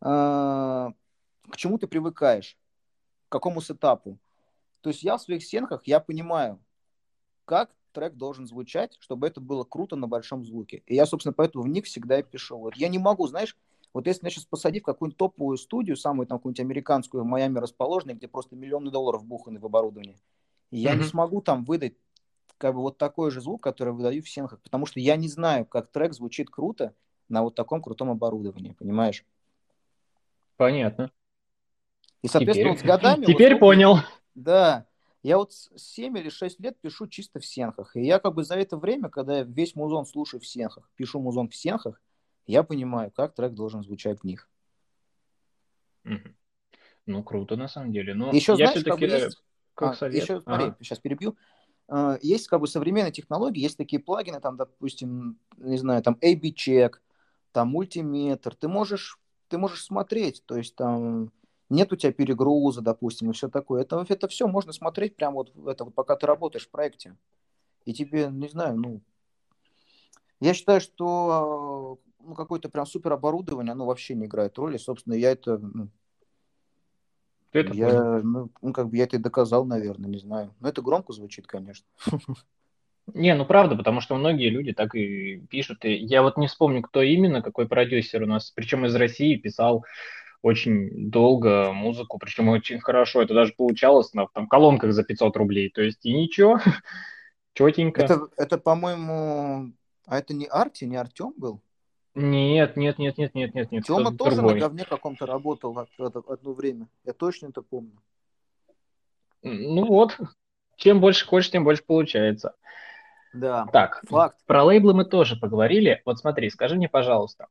э, 0.00 0.04
к 1.50 1.56
чему 1.56 1.78
ты 1.78 1.86
привыкаешь, 1.86 2.56
к 3.28 3.32
какому 3.32 3.60
сетапу. 3.60 4.18
То 4.80 4.90
есть 4.90 5.02
я 5.02 5.18
в 5.18 5.22
своих 5.22 5.44
стенках, 5.44 5.82
я 5.86 6.00
понимаю, 6.00 6.58
как 7.44 7.70
трек 7.92 8.14
должен 8.14 8.46
звучать, 8.46 8.96
чтобы 9.00 9.26
это 9.26 9.40
было 9.40 9.64
круто 9.64 9.96
на 9.96 10.06
большом 10.08 10.44
звуке. 10.44 10.82
И 10.86 10.94
я, 10.94 11.06
собственно, 11.06 11.32
поэтому 11.32 11.64
в 11.64 11.68
них 11.68 11.84
всегда 11.86 12.20
и 12.20 12.22
пишу. 12.22 12.58
Вот 12.58 12.76
я 12.76 12.88
не 12.88 12.98
могу, 12.98 13.26
знаешь, 13.26 13.56
вот 13.94 14.06
если 14.06 14.24
меня 14.24 14.30
сейчас 14.30 14.44
посадить 14.44 14.82
в 14.82 14.86
какую-нибудь 14.86 15.16
топовую 15.18 15.56
студию, 15.56 15.96
самую 15.96 16.26
там 16.26 16.38
какую-нибудь 16.38 16.60
американскую 16.60 17.22
в 17.24 17.26
Майами 17.26 17.58
расположенную, 17.58 18.16
где 18.16 18.28
просто 18.28 18.54
миллионы 18.56 18.90
долларов 18.90 19.24
буханы 19.24 19.58
в 19.58 19.66
оборудовании, 19.66 20.16
я 20.70 20.92
не 20.92 21.00
Мгм. 21.00 21.08
смогу 21.08 21.40
там 21.40 21.64
выдать 21.64 21.94
как 22.58 22.74
бы 22.74 22.80
вот 22.80 22.98
такой 22.98 23.30
же 23.30 23.40
звук, 23.40 23.62
который 23.62 23.92
выдаю 23.94 24.22
в 24.22 24.28
сенхах, 24.28 24.60
потому 24.60 24.84
что 24.84 24.98
я 25.00 25.16
не 25.16 25.28
знаю, 25.28 25.64
как 25.64 25.90
трек 25.90 26.12
звучит 26.12 26.50
круто 26.50 26.92
на 27.28 27.42
вот 27.42 27.54
таком 27.54 27.80
крутом 27.80 28.10
оборудовании, 28.10 28.72
понимаешь? 28.72 29.24
Понятно. 30.56 31.10
И, 32.22 32.26
соответственно, 32.28 32.54
Теперь, 32.54 32.68
вот 32.72 32.78
с 32.80 32.82
годами... 32.82 33.20
вот 33.26 33.26
теперь 33.32 33.50
сколько- 33.52 33.60
понял. 33.60 33.96
Да, 34.34 34.86
я 35.22 35.38
вот 35.38 35.52
с 35.52 35.70
7 35.76 36.16
или 36.18 36.28
6 36.28 36.60
лет 36.60 36.78
пишу 36.80 37.08
чисто 37.08 37.40
в 37.40 37.46
сенхах. 37.46 37.96
И 37.96 38.02
я 38.02 38.18
как 38.18 38.34
бы 38.34 38.44
за 38.44 38.54
это 38.56 38.76
время, 38.76 39.08
когда 39.08 39.38
я 39.38 39.44
весь 39.44 39.74
музон 39.74 40.06
слушаю 40.06 40.40
в 40.40 40.46
сенхах, 40.46 40.88
пишу 40.96 41.20
музон 41.20 41.48
в 41.48 41.56
сенхах, 41.56 42.00
я 42.46 42.62
понимаю, 42.62 43.10
как 43.10 43.34
трек 43.34 43.52
должен 43.52 43.82
звучать 43.82 44.20
в 44.20 44.24
них. 44.24 44.48
Ну, 47.06 47.24
круто, 47.24 47.56
на 47.56 47.68
самом 47.68 47.92
деле. 47.92 48.14
Но 48.14 48.32
Еще, 48.32 48.52
я 48.52 48.68
знаешь, 48.68 48.84
как 48.84 48.98
бы 48.98 49.06
есть... 49.06 49.36
как 49.74 49.94
А, 49.94 49.96
совет. 49.96 50.22
еще, 50.22 50.40
смотри, 50.40 50.66
Ага. 50.66 50.76
сейчас 50.80 50.98
перебью. 50.98 51.36
А, 51.88 52.18
Есть 52.20 52.48
как 52.48 52.60
бы 52.60 52.66
современные 52.68 53.12
технологии, 53.12 53.62
есть 53.62 53.78
такие 53.78 54.00
плагины, 54.00 54.40
там, 54.40 54.56
допустим, 54.56 55.38
не 55.56 55.78
знаю, 55.78 56.02
там 56.02 56.18
AB-чек, 56.20 57.02
там 57.52 57.68
мультиметр. 57.68 58.54
Ты 58.54 58.68
можешь, 58.68 59.18
ты 59.48 59.56
можешь 59.56 59.82
смотреть, 59.82 60.42
то 60.44 60.56
есть 60.56 60.76
там 60.76 61.32
нет 61.70 61.92
у 61.92 61.96
тебя 61.96 62.12
перегруза, 62.12 62.80
допустим, 62.80 63.30
и 63.30 63.34
все 63.34 63.48
такое. 63.48 63.82
Это, 63.82 64.04
это 64.08 64.28
все 64.28 64.46
можно 64.46 64.72
смотреть 64.72 65.16
прямо 65.16 65.36
вот, 65.36 65.52
это, 65.66 65.84
вот 65.84 65.94
пока 65.94 66.16
ты 66.16 66.26
работаешь 66.26 66.66
в 66.66 66.70
проекте. 66.70 67.16
И 67.84 67.92
тебе, 67.94 68.28
не 68.30 68.48
знаю, 68.48 68.76
ну... 68.76 69.00
Я 70.40 70.54
считаю, 70.54 70.80
что 70.80 71.98
а, 72.20 72.24
ну, 72.24 72.34
какое-то 72.34 72.68
прям 72.68 72.86
супер 72.86 73.12
оборудование, 73.12 73.72
оно 73.72 73.86
вообще 73.86 74.14
не 74.14 74.26
играет 74.26 74.56
роли. 74.56 74.76
Собственно, 74.76 75.14
я 75.14 75.32
это, 75.32 75.58
ну, 75.58 75.88
Ты 77.50 77.60
это 77.60 77.74
я, 77.74 77.88
понял. 77.88 78.22
ну, 78.22 78.50
ну, 78.62 78.72
как 78.72 78.88
бы 78.88 78.96
я 78.96 79.04
это 79.04 79.16
и 79.16 79.20
доказал, 79.20 79.64
наверное, 79.64 80.08
не 80.08 80.18
знаю. 80.18 80.54
Но 80.60 80.68
это 80.68 80.80
громко 80.80 81.12
звучит, 81.12 81.46
конечно. 81.46 81.86
Не, 83.14 83.34
ну 83.34 83.46
правда, 83.46 83.74
потому 83.74 84.02
что 84.02 84.16
многие 84.16 84.50
люди 84.50 84.74
так 84.74 84.94
и 84.94 85.38
пишут. 85.48 85.86
И 85.86 85.94
я 85.94 86.22
вот 86.22 86.36
не 86.36 86.46
вспомню, 86.46 86.82
кто 86.82 87.00
именно, 87.00 87.40
какой 87.40 87.66
продюсер 87.66 88.22
у 88.22 88.26
нас, 88.26 88.50
причем 88.50 88.84
из 88.84 88.94
России, 88.94 89.36
писал 89.36 89.86
очень 90.42 91.10
долго 91.10 91.72
музыку, 91.72 92.18
причем 92.18 92.48
очень 92.48 92.80
хорошо. 92.80 93.22
Это 93.22 93.34
даже 93.34 93.52
получалось 93.56 94.12
на 94.14 94.26
там, 94.28 94.46
колонках 94.46 94.92
за 94.92 95.04
500 95.04 95.36
рублей. 95.36 95.70
То 95.70 95.82
есть 95.82 96.04
и 96.06 96.12
ничего, 96.12 96.60
четенько. 97.54 98.02
Это, 98.02 98.28
это, 98.36 98.58
по-моему, 98.58 99.72
а 100.06 100.18
это 100.18 100.34
не 100.34 100.46
Арти, 100.46 100.84
не 100.84 100.96
Артем 100.96 101.34
был? 101.36 101.60
Нет, 102.14 102.76
нет, 102.76 102.98
нет, 102.98 103.18
нет, 103.18 103.34
нет, 103.34 103.54
нет, 103.54 103.70
нет, 103.70 103.84
кто-то 103.84 104.10
тоже 104.10 104.36
на 104.36 104.42
другой. 104.42 104.60
говне 104.60 104.84
каком-то 104.84 105.26
работал 105.26 105.78
от- 105.78 106.00
от- 106.00 106.28
одно 106.28 106.52
время. 106.52 106.88
Я 107.04 107.12
точно 107.12 107.48
это 107.48 107.62
помню. 107.62 107.96
Ну 109.42 109.86
вот, 109.86 110.18
чем 110.76 111.00
больше 111.00 111.26
хочешь, 111.26 111.50
тем 111.50 111.64
больше 111.64 111.84
получается. 111.84 112.54
Да, 113.32 113.66
Так, 113.72 114.02
факт. 114.08 114.38
про 114.46 114.64
лейблы 114.64 114.94
мы 114.94 115.04
тоже 115.04 115.36
поговорили. 115.36 116.02
Вот 116.04 116.18
смотри, 116.18 116.50
скажи 116.50 116.74
мне, 116.76 116.88
пожалуйста, 116.88 117.46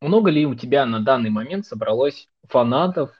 много 0.00 0.30
ли 0.30 0.46
у 0.46 0.54
тебя 0.54 0.86
на 0.86 1.00
данный 1.00 1.30
момент 1.30 1.66
собралось 1.66 2.28
фанатов, 2.48 3.12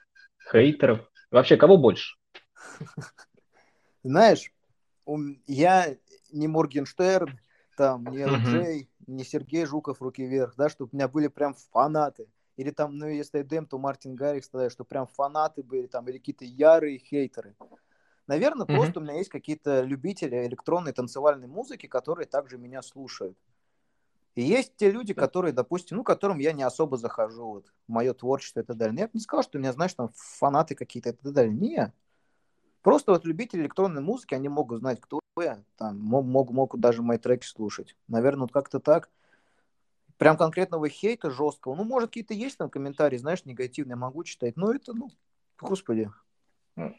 хейтеров? 0.50 1.00
Вообще, 1.30 1.56
кого 1.56 1.76
больше? 1.76 2.16
Знаешь, 4.02 4.52
я 5.46 5.96
не 6.32 6.48
Моргенштерн, 6.48 7.38
там, 7.76 8.04
не. 8.04 8.22
Элджей, 8.22 8.90
не 9.06 9.24
Сергей 9.24 9.64
Жуков, 9.64 10.02
руки 10.02 10.24
вверх, 10.24 10.54
да, 10.56 10.68
чтобы 10.68 10.90
у 10.92 10.96
меня 10.96 11.08
были 11.08 11.28
прям 11.28 11.54
фанаты. 11.72 12.28
Или 12.56 12.70
там, 12.70 12.98
ну, 12.98 13.06
если 13.06 13.42
Эдем, 13.42 13.66
то 13.66 13.78
Мартин 13.78 14.16
Гаррикс, 14.16 14.48
тогда, 14.48 14.68
что 14.68 14.84
прям 14.84 15.06
фанаты 15.06 15.62
были, 15.62 15.86
там, 15.86 16.08
или 16.08 16.18
какие-то 16.18 16.44
ярые 16.44 16.98
хейтеры. 16.98 17.54
Наверное, 18.26 18.66
Мгм. 18.66 18.76
просто 18.76 19.00
у 19.00 19.02
меня 19.02 19.14
есть 19.14 19.30
какие-то 19.30 19.82
любители 19.82 20.44
электронной 20.46 20.92
танцевальной 20.92 21.46
музыки, 21.46 21.86
которые 21.86 22.26
также 22.26 22.58
меня 22.58 22.82
слушают. 22.82 23.38
И 24.38 24.42
есть 24.42 24.76
те 24.76 24.92
люди, 24.92 25.14
которые, 25.14 25.52
допустим, 25.52 25.96
ну, 25.96 26.04
которым 26.04 26.38
я 26.38 26.52
не 26.52 26.62
особо 26.62 26.96
захожу, 26.96 27.54
вот, 27.54 27.72
мое 27.88 28.14
творчество 28.14 28.60
и 28.60 28.62
так 28.62 28.76
далее. 28.76 28.94
Но 28.94 29.00
я 29.00 29.06
бы 29.06 29.10
не 29.14 29.20
сказал, 29.20 29.42
что 29.42 29.58
у 29.58 29.60
меня, 29.60 29.72
знаешь, 29.72 29.94
там 29.94 30.10
фанаты 30.14 30.76
какие-то 30.76 31.10
и 31.10 31.12
так 31.12 31.32
далее. 31.32 31.52
Не. 31.52 31.92
Просто 32.82 33.10
вот 33.10 33.24
любители 33.24 33.62
электронной 33.62 34.00
музыки, 34.00 34.34
они 34.34 34.48
могут 34.48 34.78
знать, 34.78 35.00
кто 35.00 35.18
я, 35.40 35.64
там, 35.76 35.98
мо- 35.98 36.22
мог- 36.22 36.52
могут 36.52 36.80
даже 36.80 37.02
мои 37.02 37.18
треки 37.18 37.46
слушать. 37.46 37.96
Наверное, 38.06 38.42
вот 38.42 38.52
как-то 38.52 38.78
так. 38.78 39.10
Прям 40.18 40.36
конкретного 40.36 40.88
хейта 40.88 41.30
жесткого. 41.32 41.74
Ну, 41.74 41.82
может, 41.82 42.10
какие-то 42.10 42.34
есть 42.34 42.58
там 42.58 42.70
комментарии, 42.70 43.16
знаешь, 43.16 43.44
негативные, 43.44 43.96
могу 43.96 44.22
читать. 44.22 44.56
Но 44.56 44.72
это, 44.72 44.92
ну, 44.92 45.10
господи. 45.60 46.12
Ну, 46.76 46.94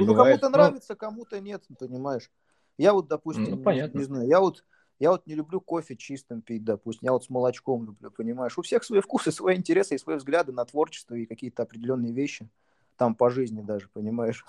бы, 0.00 0.06
ну, 0.06 0.14
бывает. 0.14 0.40
кому-то 0.40 0.48
Ну, 0.48 0.52
нравится, 0.64 0.96
кому-то 0.96 1.40
нет, 1.40 1.62
понимаешь. 1.78 2.30
Я 2.78 2.94
вот, 2.94 3.06
допустим, 3.06 3.50
Ну, 3.50 3.62
понятно. 3.62 3.98
не, 3.98 4.04
знаю, 4.04 4.26
я 4.26 4.40
вот, 4.40 4.64
я 5.00 5.10
вот 5.10 5.26
не 5.26 5.34
люблю 5.34 5.60
кофе 5.60 5.96
чистым 5.96 6.42
пить, 6.42 6.62
допустим, 6.62 7.06
я 7.06 7.12
вот 7.12 7.24
с 7.24 7.30
молочком 7.30 7.84
люблю, 7.86 8.10
понимаешь. 8.10 8.56
У 8.58 8.62
всех 8.62 8.84
свои 8.84 9.00
вкусы, 9.02 9.32
свои 9.32 9.56
интересы 9.56 9.96
и 9.96 9.98
свои 9.98 10.16
взгляды 10.16 10.52
на 10.52 10.64
творчество 10.64 11.14
и 11.14 11.26
какие-то 11.26 11.62
определенные 11.62 12.12
вещи, 12.12 12.48
там 12.96 13.14
по 13.14 13.30
жизни 13.30 13.62
даже, 13.62 13.88
понимаешь. 13.88 14.44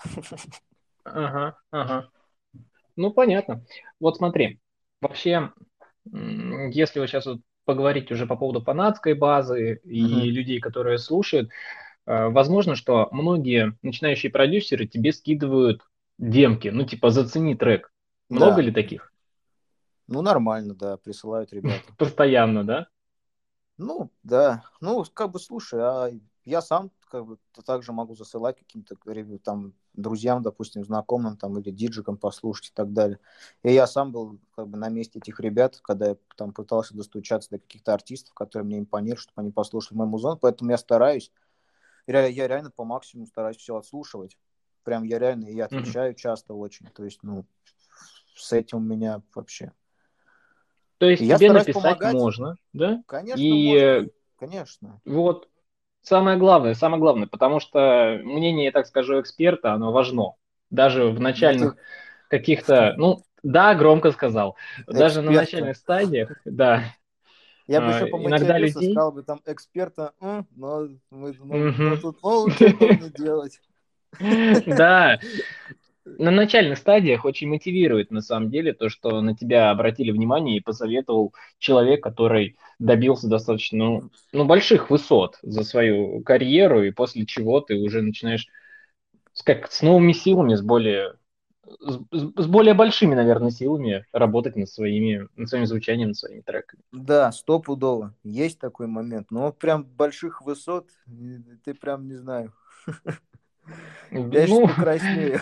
Ага, 1.04 1.56
ага. 1.70 2.08
Ну, 2.96 3.12
понятно. 3.12 3.64
Вот 4.00 4.16
смотри, 4.18 4.60
вообще, 5.00 5.52
если 6.12 7.00
вот 7.00 7.08
сейчас 7.08 7.26
вот 7.26 7.40
поговорить 7.64 8.10
уже 8.12 8.26
по 8.26 8.36
поводу 8.36 8.60
фанатской 8.60 9.14
базы 9.14 9.80
и 9.84 10.02
Мгм. 10.02 10.20
людей, 10.30 10.60
которые 10.60 10.98
слушают, 10.98 11.50
э, 12.06 12.28
возможно, 12.28 12.74
что 12.76 13.08
многие 13.12 13.76
начинающие 13.82 14.32
продюсеры 14.32 14.86
тебе 14.86 15.12
скидывают 15.12 15.82
демки, 16.18 16.68
ну, 16.68 16.84
типа, 16.84 17.10
зацени 17.10 17.54
трек. 17.54 17.92
Много 18.28 18.60
Да. 18.60 18.62
ли 18.62 18.72
таких? 18.72 19.11
Ну, 20.12 20.20
нормально, 20.20 20.74
да, 20.74 20.98
присылают 20.98 21.52
ребята. 21.54 21.82
Постоянно, 21.98 22.64
да? 22.64 22.88
Ну, 23.78 24.10
да. 24.22 24.62
Ну, 24.82 25.02
как 25.14 25.30
бы, 25.30 25.40
слушай, 25.40 25.80
а 25.80 26.10
я 26.44 26.60
сам 26.60 26.90
как 27.10 27.26
бы 27.26 27.38
также 27.64 27.92
могу 27.92 28.14
засылать 28.14 28.58
каким-то 28.58 28.96
там 29.42 29.72
друзьям, 29.94 30.42
допустим, 30.42 30.84
знакомым 30.84 31.38
там 31.38 31.58
или 31.58 31.70
диджикам 31.70 32.18
послушать 32.18 32.68
и 32.68 32.72
так 32.74 32.92
далее. 32.92 33.18
И 33.62 33.72
я 33.72 33.86
сам 33.86 34.12
был 34.12 34.38
как 34.54 34.68
бы 34.68 34.76
на 34.76 34.90
месте 34.90 35.18
этих 35.18 35.40
ребят, 35.40 35.80
когда 35.82 36.10
я 36.10 36.16
там 36.36 36.52
пытался 36.52 36.94
достучаться 36.94 37.48
до 37.48 37.58
каких-то 37.58 37.94
артистов, 37.94 38.34
которые 38.34 38.66
мне 38.66 38.78
импонируют, 38.80 39.20
чтобы 39.20 39.40
они 39.40 39.50
послушали 39.50 39.96
мой 39.96 40.06
музон, 40.06 40.38
поэтому 40.38 40.70
я 40.70 40.78
стараюсь, 40.78 41.32
я, 42.06 42.26
я 42.26 42.48
реально 42.48 42.70
по 42.70 42.84
максимуму 42.84 43.26
стараюсь 43.26 43.56
все 43.56 43.76
отслушивать. 43.76 44.36
Прям 44.84 45.04
я 45.04 45.18
реально, 45.18 45.46
и 45.46 45.54
я 45.54 45.66
отвечаю 45.66 46.12
mm-hmm. 46.12 46.16
часто 46.16 46.54
очень, 46.54 46.86
то 46.86 47.04
есть, 47.04 47.22
ну, 47.22 47.46
с 48.34 48.52
этим 48.52 48.78
у 48.78 48.80
меня 48.80 49.22
вообще. 49.34 49.72
То 51.02 51.08
есть 51.08 51.20
и 51.20 51.26
тебе 51.26 51.50
написать 51.50 51.82
помогать. 51.82 52.12
можно, 52.12 52.54
да? 52.72 53.02
Конечно, 53.08 53.40
и... 53.40 53.74
можно. 53.74 54.10
Конечно. 54.38 55.00
Вот, 55.04 55.48
самое 56.00 56.38
главное, 56.38 56.74
самое 56.74 57.00
главное, 57.00 57.26
потому 57.26 57.58
что 57.58 58.20
мнение, 58.22 58.66
я 58.66 58.70
так 58.70 58.86
скажу, 58.86 59.20
эксперта, 59.20 59.72
оно 59.72 59.90
важно. 59.90 60.34
Даже 60.70 61.08
в 61.08 61.18
начальных 61.18 61.74
каких-то, 62.28 62.94
ну, 62.98 63.20
да, 63.42 63.74
громко 63.74 64.12
сказал. 64.12 64.54
Эксперта. 64.76 64.92
Даже 65.00 65.22
на 65.22 65.32
начальных 65.32 65.76
стадиях, 65.76 66.30
да. 66.44 66.84
Я 67.66 67.80
бы 67.80 67.88
еще 67.88 68.06
по 68.06 68.18
иногда 68.18 68.56
людей... 68.56 68.92
сказал 68.92 69.10
бы 69.10 69.24
там 69.24 69.40
эксперта, 69.44 70.12
но 70.20 70.86
мы, 71.10 71.34
мы, 71.40 71.72
мы 71.72 71.96
тут 71.96 72.18
ну, 72.22 72.48
что 72.48 72.64
не 72.66 73.10
делать. 73.10 73.60
Да, 74.66 75.18
на 76.04 76.30
начальных 76.30 76.78
стадиях 76.78 77.24
очень 77.24 77.48
мотивирует 77.48 78.10
на 78.10 78.22
самом 78.22 78.50
деле 78.50 78.72
то, 78.72 78.88
что 78.88 79.20
на 79.20 79.36
тебя 79.36 79.70
обратили 79.70 80.10
внимание 80.10 80.56
и 80.56 80.62
посоветовал 80.62 81.32
человек, 81.58 82.02
который 82.02 82.56
добился 82.78 83.28
достаточно 83.28 83.78
ну, 83.78 84.10
ну, 84.32 84.44
больших 84.44 84.90
высот 84.90 85.38
за 85.42 85.62
свою 85.62 86.22
карьеру, 86.22 86.82
и 86.82 86.90
после 86.90 87.26
чего 87.26 87.60
ты 87.60 87.76
уже 87.76 88.02
начинаешь 88.02 88.46
с, 89.32 89.42
как, 89.42 89.70
с 89.70 89.82
новыми 89.82 90.12
силами, 90.12 90.54
с 90.54 90.62
более, 90.62 91.14
с, 91.64 91.98
с 92.10 92.46
более 92.46 92.74
большими, 92.74 93.14
наверное, 93.14 93.50
силами 93.50 94.04
работать 94.12 94.56
над, 94.56 94.68
своими, 94.68 95.28
над 95.36 95.48
своим 95.48 95.66
звучанием, 95.66 96.08
над 96.08 96.16
своими 96.16 96.40
треками. 96.40 96.82
Да, 96.90 97.30
стопудово. 97.30 98.14
Есть 98.24 98.58
такой 98.58 98.88
момент. 98.88 99.30
Но 99.30 99.52
прям 99.52 99.84
больших 99.84 100.42
высот 100.42 100.90
ты 101.64 101.74
прям 101.74 102.08
не 102.08 102.16
знаю. 102.16 102.52
Я 104.10 104.46
ну... 104.46 104.68
краснею. 104.68 105.40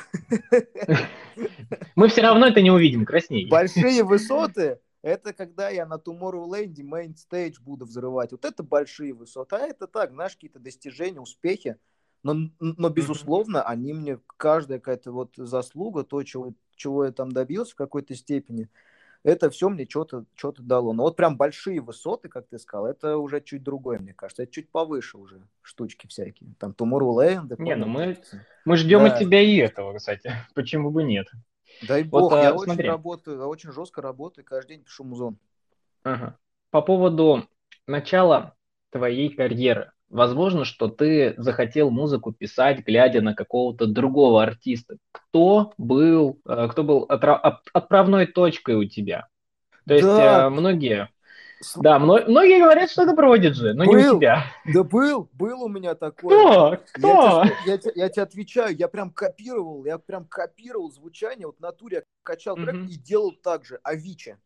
Мы 1.97 2.09
все 2.09 2.23
равно 2.23 2.47
это 2.47 2.63
не 2.63 2.71
увидим, 2.71 3.05
краснее. 3.05 3.49
Большие 3.49 4.05
высоты, 4.05 4.79
это 5.03 5.33
когда 5.33 5.71
я 5.71 5.87
на 5.87 5.95
Tomorrowland 5.95 6.75
main 6.77 7.15
stage 7.15 7.55
буду 7.61 7.87
взрывать. 7.87 8.33
Вот 8.33 8.45
это 8.45 8.63
большие 8.63 9.15
высоты. 9.15 9.57
А 9.57 9.61
это 9.61 9.87
так, 9.87 10.11
знаешь, 10.13 10.35
какие-то 10.35 10.59
достижения, 10.59 11.21
успехи. 11.21 11.77
Но, 12.23 12.51
но 12.61 12.91
безусловно, 12.91 13.59
mm-hmm. 13.59 13.63
они 13.63 13.93
мне, 13.95 14.19
каждая 14.37 14.79
какая-то 14.79 15.11
вот 15.11 15.33
заслуга, 15.37 16.05
то, 16.05 16.23
чего, 16.23 16.53
чего 16.77 17.07
я 17.07 17.13
там 17.13 17.33
добился 17.33 17.73
в 17.73 17.77
какой-то 17.77 18.15
степени, 18.15 18.69
это 19.23 19.51
все 19.51 19.69
мне 19.69 19.87
что-то 19.89 20.25
что 20.35 20.53
дало. 20.59 20.93
Но 20.93 21.03
вот 21.03 21.17
прям 21.17 21.37
большие 21.37 21.81
высоты, 21.81 22.29
как 22.29 22.49
ты 22.49 22.59
сказал, 22.59 22.87
это 22.87 23.19
уже 23.19 23.41
чуть 23.41 23.63
другое, 23.63 23.99
мне 23.99 24.15
кажется. 24.15 24.43
Это 24.43 24.53
чуть 24.53 24.71
повыше 24.71 25.19
уже 25.19 25.43
штучки 25.63 26.07
всякие. 26.07 26.55
Там 26.59 26.73
Tomorrowland. 26.73 27.55
Не, 27.59 27.77
ну 27.77 27.87
мы, 27.87 28.19
мы 28.65 28.77
ждем 28.77 29.01
да. 29.01 29.13
от 29.13 29.19
тебя 29.19 29.41
и 29.41 29.57
этого, 29.57 29.97
кстати. 29.97 30.33
Почему 30.55 30.91
бы 30.91 31.03
нет? 31.03 31.27
Дай 31.87 32.03
бог, 32.03 32.33
вот, 32.33 32.43
я 32.43 32.51
а, 32.51 32.53
очень 32.55 32.65
смотри. 32.73 32.89
работаю, 32.89 33.39
я 33.39 33.47
очень 33.47 33.73
жестко 33.73 34.03
работаю, 34.03 34.45
каждый 34.45 34.77
день 34.77 34.85
пишу 34.85 35.05
музон. 35.05 35.39
Ага. 36.03 36.37
По 36.71 36.83
поводу 36.83 37.49
начала 37.87 38.55
твоей 38.91 39.31
карьеры. 39.31 39.93
Возможно, 40.11 40.65
что 40.65 40.89
ты 40.89 41.35
захотел 41.37 41.91
музыку 41.91 42.33
писать, 42.33 42.85
глядя 42.85 43.21
на 43.21 43.35
какого-то 43.35 43.87
другого 43.87 44.43
артиста. 44.43 44.97
Кто 45.13 45.73
был, 45.79 46.41
э, 46.47 46.69
кто 46.69 46.83
был 46.83 47.07
отправной 47.09 48.27
точкой 48.27 48.75
у 48.75 48.85
тебя? 48.85 49.29
То 49.87 49.95
есть 49.95 50.07
да. 50.07 50.47
Э, 50.47 50.49
многие, 50.51 51.09
да, 51.77 51.99
многие 51.99 52.59
говорят, 52.61 52.91
что 52.91 53.03
это 53.03 53.15
Продиджи, 53.15 53.73
но 53.75 53.85
был, 53.85 53.95
не 53.95 54.09
у 54.09 54.17
тебя. 54.17 54.45
Да 54.65 54.83
был, 54.83 55.29
был 55.33 55.63
у 55.63 55.69
меня 55.69 55.95
такой. 55.95 56.35
Кто? 56.35 56.79
Кто? 56.93 57.45
Я, 57.67 57.75
я, 57.75 57.79
я 57.95 58.09
тебе 58.09 58.23
отвечаю, 58.23 58.77
я 58.77 58.89
прям 58.89 59.11
копировал, 59.11 59.85
я 59.85 59.99
прям 59.99 60.25
копировал 60.25 60.91
звучание, 60.91 61.47
вот 61.47 61.59
в 61.59 61.61
натуре 61.61 61.99
я 61.99 62.03
качал 62.25 62.57
трек 62.57 62.75
mm-hmm. 62.75 62.89
и 62.89 62.99
делал 62.99 63.33
так 63.43 63.65
же, 63.65 63.79
Авичи. 63.83 64.37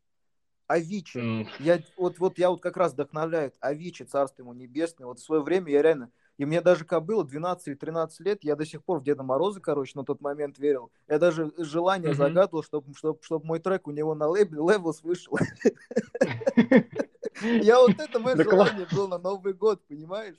Авичи. 0.66 1.18
Mm. 1.18 1.46
Я, 1.58 1.80
вот, 1.96 2.18
вот 2.18 2.38
я 2.38 2.50
вот 2.50 2.60
как 2.60 2.76
раз 2.76 2.92
вдохновляет 2.92 3.54
Авичи, 3.60 4.04
царство 4.04 4.42
ему 4.42 4.52
небесное. 4.54 5.06
Вот 5.06 5.18
в 5.18 5.24
свое 5.24 5.42
время 5.42 5.70
я 5.70 5.82
реально... 5.82 6.10
И 6.36 6.44
мне 6.44 6.60
даже 6.60 6.84
когда 6.84 7.00
было 7.00 7.24
12 7.24 7.68
или 7.68 7.74
13 7.74 8.20
лет, 8.20 8.42
я 8.42 8.56
до 8.56 8.66
сих 8.66 8.84
пор 8.84 8.98
в 8.98 9.04
Деда 9.04 9.22
Мороза, 9.22 9.60
короче, 9.60 9.92
на 9.94 10.04
тот 10.04 10.20
момент 10.20 10.58
верил. 10.58 10.90
Я 11.06 11.20
даже 11.20 11.52
желание 11.58 12.10
mm-hmm. 12.10 12.16
загадывал, 12.16 12.64
чтобы 12.64 12.92
чтоб, 12.96 13.22
чтоб 13.22 13.44
мой 13.44 13.60
трек 13.60 13.86
у 13.86 13.92
него 13.92 14.16
на 14.16 14.26
лейбле 14.26 14.58
Levels 14.58 14.98
вышел. 15.02 15.38
Я 17.42 17.78
вот 17.78 17.98
это 17.98 18.18
мое 18.18 18.36
желание 18.36 18.86
было 18.92 19.08
на 19.08 19.18
Новый 19.18 19.52
год, 19.52 19.84
понимаешь? 19.86 20.36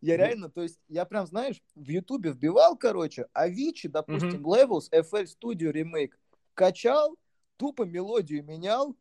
Я 0.00 0.16
реально, 0.16 0.48
то 0.48 0.62
есть, 0.62 0.78
я 0.88 1.04
прям, 1.04 1.26
знаешь, 1.26 1.60
в 1.74 1.88
Ютубе 1.88 2.30
вбивал, 2.30 2.76
короче, 2.76 3.26
Авичи, 3.32 3.88
допустим, 3.88 4.46
Levels, 4.46 4.84
FL 4.92 5.26
Studio 5.26 5.72
Remake, 5.72 6.12
качал, 6.54 7.16
тупо 7.58 7.82
мелодию 7.82 8.42
менял, 8.44 8.96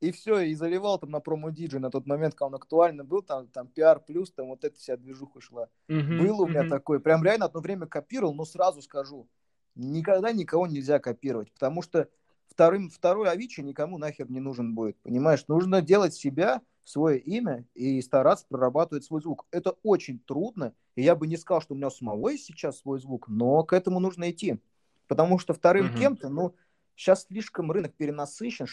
и 0.00 0.12
все, 0.12 0.40
и 0.40 0.54
заливал 0.54 0.98
там 0.98 1.10
на 1.10 1.20
промо 1.20 1.50
диджи 1.50 1.78
на 1.78 1.90
тот 1.90 2.06
момент, 2.06 2.34
когда 2.34 2.46
он 2.46 2.54
актуально 2.54 3.04
был, 3.04 3.22
там, 3.22 3.48
там 3.48 3.70
PR 3.74 4.00
плюс, 4.04 4.32
там 4.32 4.48
вот 4.48 4.64
эта 4.64 4.78
вся 4.78 4.96
движуха 4.96 5.40
шла. 5.40 5.68
Mm-hmm, 5.88 6.18
был 6.18 6.40
у 6.40 6.46
меня 6.46 6.64
mm-hmm. 6.64 6.68
такой, 6.68 7.00
прям 7.00 7.22
реально 7.22 7.46
одно 7.46 7.60
время 7.60 7.86
копировал, 7.86 8.34
но 8.34 8.44
сразу 8.44 8.82
скажу, 8.82 9.28
никогда 9.74 10.32
никого 10.32 10.66
нельзя 10.66 10.98
копировать, 10.98 11.52
потому 11.52 11.82
что 11.82 12.08
вторым, 12.48 12.90
второй 12.90 13.30
Авичи 13.30 13.60
никому 13.60 13.98
нахер 13.98 14.30
не 14.30 14.40
нужен 14.40 14.74
будет, 14.74 14.98
понимаешь? 15.02 15.44
Нужно 15.48 15.82
делать 15.82 16.14
себя, 16.14 16.62
свое 16.84 17.18
имя 17.18 17.64
и 17.74 18.00
стараться 18.02 18.46
прорабатывать 18.48 19.04
свой 19.04 19.20
звук. 19.20 19.46
Это 19.50 19.76
очень 19.82 20.18
трудно, 20.18 20.74
и 20.96 21.02
я 21.02 21.14
бы 21.14 21.26
не 21.26 21.36
сказал, 21.36 21.60
что 21.60 21.74
у 21.74 21.76
меня 21.76 21.90
самого 21.90 22.30
есть 22.30 22.46
сейчас 22.46 22.78
свой 22.78 22.98
звук, 23.00 23.28
но 23.28 23.62
к 23.64 23.72
этому 23.72 24.00
нужно 24.00 24.30
идти. 24.30 24.58
Потому 25.06 25.38
что 25.38 25.54
вторым 25.54 25.86
mm-hmm. 25.86 25.98
кем-то, 25.98 26.28
ну, 26.28 26.54
Сейчас 27.00 27.24
слишком 27.24 27.72
рынок 27.72 27.94
перенасыщен, 27.96 28.66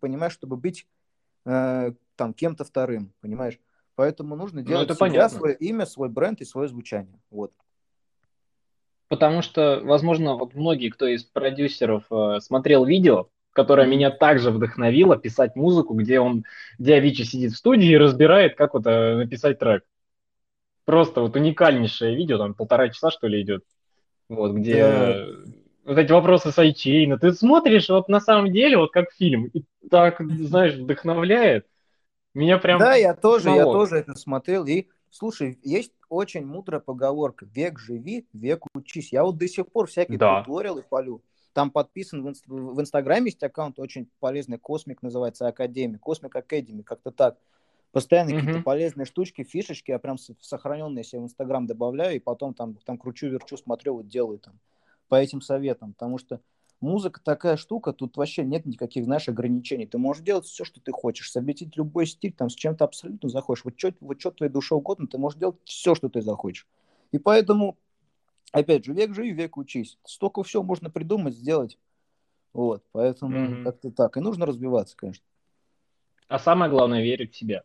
понимаешь, 0.00 0.32
чтобы 0.32 0.56
быть 0.56 0.88
э, 1.46 1.92
там 2.16 2.34
кем-то 2.34 2.64
вторым, 2.64 3.12
понимаешь? 3.20 3.60
Поэтому 3.94 4.34
нужно 4.34 4.62
ну, 4.62 4.66
делать 4.66 4.88
ну, 4.88 4.94
себя, 4.96 5.06
понятно. 5.06 5.38
свое 5.38 5.54
имя, 5.54 5.86
свой 5.86 6.08
бренд 6.08 6.40
и 6.40 6.44
свое 6.44 6.66
звучание. 6.66 7.20
Вот. 7.30 7.52
Потому 9.06 9.42
что, 9.42 9.80
возможно, 9.84 10.34
вот 10.34 10.56
многие, 10.56 10.90
кто 10.90 11.06
из 11.06 11.22
продюсеров 11.22 12.02
э, 12.10 12.40
смотрел 12.40 12.84
видео, 12.84 13.28
которое 13.52 13.86
меня 13.86 14.10
также 14.10 14.50
вдохновило 14.50 15.16
писать 15.16 15.54
музыку, 15.54 15.94
где 15.94 16.18
он, 16.18 16.44
где 16.80 16.94
Авичи 16.94 17.22
сидит 17.22 17.52
в 17.52 17.58
студии 17.58 17.90
и 17.90 17.96
разбирает, 17.96 18.56
как 18.56 18.74
вот 18.74 18.88
э, 18.88 19.14
написать 19.14 19.60
трек. 19.60 19.84
Просто 20.84 21.20
вот 21.20 21.36
уникальнейшее 21.36 22.16
видео, 22.16 22.38
там 22.38 22.54
полтора 22.54 22.88
часа, 22.88 23.12
что 23.12 23.28
ли, 23.28 23.40
идет. 23.40 23.62
Вот, 24.28 24.50
где 24.52 24.82
да 24.82 25.52
вот 25.88 25.96
эти 25.96 26.12
вопросы 26.12 26.52
сайчейна. 26.52 27.18
Ты 27.18 27.32
смотришь 27.32 27.88
вот 27.88 28.08
на 28.08 28.20
самом 28.20 28.52
деле 28.52 28.76
вот 28.76 28.92
как 28.92 29.10
фильм, 29.12 29.46
и 29.46 29.64
так, 29.90 30.20
знаешь, 30.20 30.74
вдохновляет. 30.74 31.66
Меня 32.34 32.58
прям... 32.58 32.78
Да, 32.78 32.94
я 32.94 33.14
тоже, 33.14 33.48
я 33.50 33.64
тоже 33.64 33.96
это 33.96 34.14
смотрел. 34.14 34.66
И, 34.66 34.86
слушай, 35.10 35.58
есть 35.64 35.92
очень 36.10 36.44
мудрая 36.44 36.80
поговорка. 36.80 37.46
Век 37.46 37.78
живи, 37.78 38.26
век 38.34 38.64
учись. 38.74 39.12
Я 39.12 39.24
вот 39.24 39.38
до 39.38 39.48
сих 39.48 39.66
пор 39.66 39.86
всякие 39.86 40.18
да. 40.18 40.42
туториалы 40.42 40.82
полю. 40.82 41.22
Там 41.54 41.70
подписан 41.70 42.22
в, 42.22 42.28
инст... 42.28 42.44
в 42.46 42.80
Инстаграме 42.80 43.26
есть 43.26 43.42
аккаунт 43.42 43.78
очень 43.78 44.08
полезный, 44.20 44.58
Космик 44.58 45.02
называется, 45.02 45.48
Академия. 45.48 45.98
Космик 45.98 46.36
Академия, 46.36 46.84
как-то 46.84 47.10
так. 47.10 47.38
Постоянно 47.92 48.30
mm-hmm. 48.30 48.38
какие-то 48.40 48.62
полезные 48.62 49.06
штучки, 49.06 49.42
фишечки, 49.42 49.90
я 49.90 49.98
прям 49.98 50.18
сохраненные 50.18 51.02
себе 51.02 51.22
в 51.22 51.24
Инстаграм 51.24 51.66
добавляю, 51.66 52.16
и 52.16 52.18
потом 52.18 52.52
там, 52.52 52.74
там 52.84 52.98
кручу, 52.98 53.28
верчу, 53.28 53.56
смотрю, 53.56 53.94
вот 53.94 54.06
делаю 54.06 54.38
там 54.38 54.60
по 55.08 55.16
этим 55.16 55.40
советам, 55.40 55.92
потому 55.92 56.18
что 56.18 56.40
музыка 56.80 57.20
такая 57.22 57.56
штука, 57.56 57.92
тут 57.92 58.16
вообще 58.16 58.44
нет 58.44 58.66
никаких, 58.66 59.04
знаешь, 59.04 59.28
ограничений. 59.28 59.86
Ты 59.86 59.98
можешь 59.98 60.22
делать 60.22 60.46
все, 60.46 60.64
что 60.64 60.80
ты 60.80 60.92
хочешь, 60.92 61.30
совместить 61.30 61.76
любой 61.76 62.06
стиль, 62.06 62.32
там, 62.32 62.50
с 62.50 62.54
чем-то 62.54 62.84
абсолютно 62.84 63.28
захочешь. 63.28 63.64
Вот 63.64 63.78
что 63.78 63.92
вот 64.00 64.20
что 64.20 64.30
твоей 64.30 64.52
душе 64.52 64.74
угодно, 64.74 65.06
ты 65.06 65.18
можешь 65.18 65.38
делать 65.38 65.56
все, 65.64 65.94
что 65.94 66.08
ты 66.08 66.20
захочешь. 66.22 66.66
И 67.10 67.18
поэтому, 67.18 67.78
опять 68.52 68.84
же, 68.84 68.92
век 68.92 69.14
живи, 69.14 69.32
век 69.32 69.56
учись. 69.56 69.98
Столько 70.04 70.42
всего 70.42 70.62
можно 70.62 70.90
придумать, 70.90 71.34
сделать. 71.34 71.78
Вот, 72.52 72.82
поэтому 72.92 73.36
mm-hmm. 73.36 73.64
как-то 73.64 73.90
так. 73.90 74.16
И 74.16 74.20
нужно 74.20 74.46
развиваться, 74.46 74.96
конечно. 74.96 75.24
А 76.28 76.38
самое 76.38 76.70
главное, 76.70 77.02
верить 77.02 77.34
в 77.34 77.36
себя. 77.36 77.62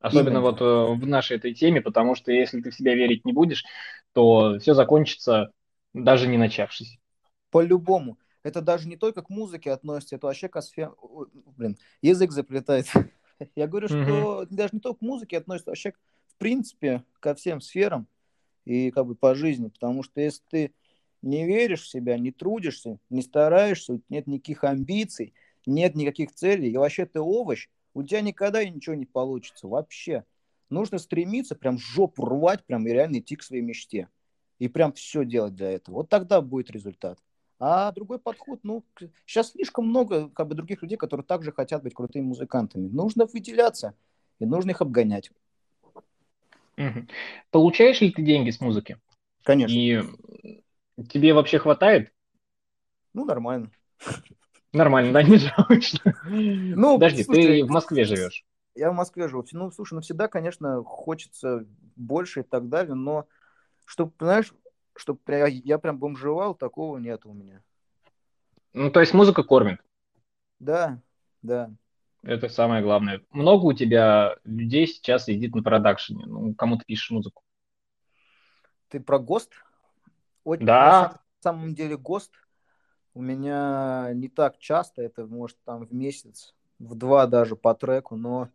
Особенно 0.00 0.38
Именно. 0.38 0.40
вот 0.40 0.60
э, 0.60 0.94
в 0.94 1.06
нашей 1.06 1.36
этой 1.36 1.52
теме, 1.52 1.82
потому 1.82 2.14
что 2.14 2.32
если 2.32 2.60
ты 2.62 2.70
в 2.70 2.74
себя 2.74 2.94
верить 2.94 3.24
не 3.26 3.32
будешь, 3.32 3.64
то 4.12 4.58
все 4.58 4.74
закончится 4.74 5.52
даже 5.92 6.28
не 6.28 6.36
начавшись. 6.36 6.98
По-любому. 7.50 8.18
Это 8.42 8.62
даже 8.62 8.88
не 8.88 8.96
только 8.96 9.22
к 9.22 9.30
музыке 9.30 9.70
относится, 9.70 10.16
это 10.16 10.26
вообще 10.26 10.48
к 10.48 10.60
сфере... 10.62 10.92
Блин, 11.56 11.76
язык 12.00 12.30
заплетает. 12.32 12.86
Я 13.56 13.66
говорю, 13.66 13.88
что 13.88 14.46
даже 14.50 14.70
не 14.72 14.80
только 14.80 14.98
к 14.98 15.02
музыке 15.02 15.38
относится, 15.38 15.70
вообще 15.70 15.92
в 16.26 16.36
принципе, 16.38 17.04
ко 17.20 17.34
всем 17.34 17.60
сферам 17.60 18.06
и 18.64 18.90
как 18.90 19.06
бы 19.06 19.14
по 19.14 19.34
жизни, 19.34 19.68
потому 19.68 20.02
что 20.02 20.20
если 20.20 20.42
ты 20.48 20.74
не 21.22 21.44
веришь 21.44 21.82
в 21.82 21.90
себя, 21.90 22.18
не 22.18 22.32
трудишься, 22.32 22.98
не 23.10 23.22
стараешься, 23.22 24.00
нет 24.08 24.26
никаких 24.26 24.64
амбиций, 24.64 25.34
нет 25.66 25.94
никаких 25.94 26.32
целей, 26.32 26.70
и 26.70 26.76
вообще 26.76 27.04
ты 27.04 27.20
овощ, 27.20 27.68
у 27.92 28.02
тебя 28.02 28.20
никогда 28.20 28.64
ничего 28.64 28.94
не 28.94 29.06
получится 29.06 29.68
вообще. 29.68 30.24
Нужно 30.70 30.98
стремиться 30.98 31.56
прям 31.56 31.78
жопу 31.78 32.24
рвать, 32.24 32.64
прям 32.64 32.86
и 32.86 32.92
реально 32.92 33.18
идти 33.18 33.36
к 33.36 33.42
своей 33.42 33.62
мечте. 33.62 34.08
И 34.60 34.68
прям 34.68 34.92
все 34.92 35.24
делать 35.24 35.56
для 35.56 35.72
этого. 35.72 35.96
Вот 35.96 36.08
тогда 36.08 36.40
будет 36.40 36.70
результат. 36.70 37.18
А 37.58 37.90
другой 37.92 38.18
подход, 38.18 38.60
ну, 38.62 38.84
сейчас 39.26 39.50
слишком 39.50 39.86
много 39.86 40.28
как 40.28 40.48
бы, 40.48 40.54
других 40.54 40.82
людей, 40.82 40.96
которые 40.96 41.24
также 41.24 41.50
хотят 41.50 41.82
быть 41.82 41.94
крутыми 41.94 42.24
музыкантами. 42.24 42.86
Нужно 42.88 43.26
выделяться, 43.26 43.94
и 44.38 44.46
нужно 44.46 44.70
их 44.70 44.80
обгонять. 44.80 45.30
Угу. 46.76 47.06
Получаешь 47.50 48.00
ли 48.00 48.12
ты 48.12 48.22
деньги 48.22 48.50
с 48.50 48.60
музыки? 48.60 48.98
Конечно. 49.42 49.74
И 49.74 50.02
тебе 51.08 51.34
вообще 51.34 51.58
хватает? 51.58 52.12
Ну, 53.12 53.24
нормально. 53.24 53.70
Нормально, 54.72 55.12
да, 55.12 55.22
не 55.22 55.36
жалуешься? 55.36 56.00
Ну, 56.24 56.94
Подожди, 56.94 57.24
слушай, 57.24 57.60
ты 57.60 57.64
в 57.64 57.70
Москве 57.70 58.04
живешь? 58.04 58.44
Я 58.74 58.90
в 58.90 58.94
Москве 58.94 59.26
живу. 59.28 59.44
Ну, 59.52 59.70
слушай, 59.70 59.94
ну 59.94 60.00
всегда, 60.00 60.28
конечно, 60.28 60.82
хочется 60.84 61.66
больше 61.96 62.40
и 62.40 62.42
так 62.44 62.68
далее, 62.68 62.94
но 62.94 63.26
чтобы, 63.90 64.12
знаешь, 64.20 64.54
чтобы 64.94 65.20
я 65.26 65.78
прям 65.78 65.98
бомжевал, 65.98 66.54
такого 66.54 66.98
нет 66.98 67.26
у 67.26 67.32
меня. 67.32 67.60
Ну, 68.72 68.88
то 68.92 69.00
есть 69.00 69.12
музыка 69.14 69.42
кормит? 69.42 69.80
Да, 70.60 71.00
да. 71.42 71.72
Это 72.22 72.48
самое 72.48 72.84
главное. 72.84 73.20
Много 73.30 73.64
у 73.64 73.72
тебя 73.72 74.36
людей 74.44 74.86
сейчас 74.86 75.24
сидит 75.24 75.56
на 75.56 75.64
продакшене? 75.64 76.24
Ну, 76.24 76.54
кому 76.54 76.76
ты 76.78 76.84
пишешь 76.84 77.10
музыку? 77.10 77.42
Ты 78.90 79.00
про 79.00 79.18
ГОСТ? 79.18 79.54
Очень, 80.44 80.66
да. 80.66 81.20
На 81.42 81.42
самом 81.42 81.74
деле 81.74 81.96
ГОСТ 81.96 82.30
у 83.14 83.22
меня 83.22 84.12
не 84.14 84.28
так 84.28 84.58
часто, 84.58 85.02
это 85.02 85.26
может 85.26 85.58
там 85.64 85.84
в 85.84 85.92
месяц, 85.92 86.54
в 86.78 86.94
два 86.94 87.26
даже 87.26 87.56
по 87.56 87.74
треку, 87.74 88.14
но, 88.14 88.50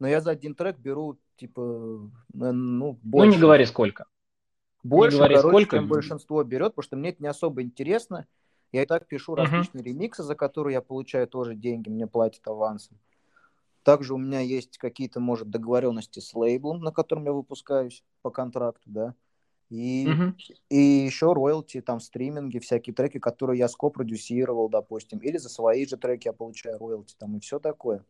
но 0.00 0.08
я 0.08 0.20
за 0.20 0.32
один 0.32 0.56
трек 0.56 0.76
беру 0.78 1.20
типа, 1.36 2.10
ну, 2.32 2.98
больше. 3.00 3.30
Ну, 3.30 3.34
не 3.36 3.40
говори 3.40 3.64
сколько. 3.64 4.06
Больше, 4.82 5.16
говори, 5.16 5.36
короче, 5.36 5.48
сколько... 5.50 5.76
чем 5.76 5.88
большинство 5.88 6.42
берет, 6.42 6.72
потому 6.72 6.82
что 6.82 6.96
мне 6.96 7.10
это 7.10 7.22
не 7.22 7.28
особо 7.28 7.62
интересно. 7.62 8.26
Я 8.72 8.82
и 8.82 8.86
так 8.86 9.06
пишу 9.06 9.34
различные 9.34 9.82
uh-huh. 9.82 9.86
ремиксы, 9.86 10.22
за 10.22 10.34
которые 10.34 10.74
я 10.74 10.80
получаю 10.80 11.28
тоже 11.28 11.54
деньги, 11.54 11.88
мне 11.88 12.06
платят 12.06 12.46
авансом. 12.48 12.98
Также 13.82 14.14
у 14.14 14.16
меня 14.16 14.40
есть 14.40 14.78
какие-то, 14.78 15.20
может, 15.20 15.50
договоренности 15.50 16.20
с 16.20 16.34
лейблом, 16.34 16.80
на 16.80 16.90
котором 16.90 17.24
я 17.24 17.32
выпускаюсь 17.32 18.02
по 18.22 18.30
контракту, 18.30 18.82
да. 18.86 19.14
И, 19.68 20.06
uh-huh. 20.06 20.34
и 20.68 20.78
еще 20.78 21.32
роялти, 21.32 21.80
там, 21.80 22.00
стриминги, 22.00 22.58
всякие 22.58 22.94
треки, 22.94 23.18
которые 23.18 23.58
я 23.58 23.68
скопродюсировал, 23.68 24.68
допустим. 24.68 25.18
Или 25.18 25.38
за 25.38 25.48
свои 25.48 25.86
же 25.86 25.96
треки 25.96 26.28
я 26.28 26.32
получаю 26.32 26.78
роялти, 26.78 27.14
там, 27.18 27.36
и 27.36 27.40
все 27.40 27.58
такое. 27.58 28.04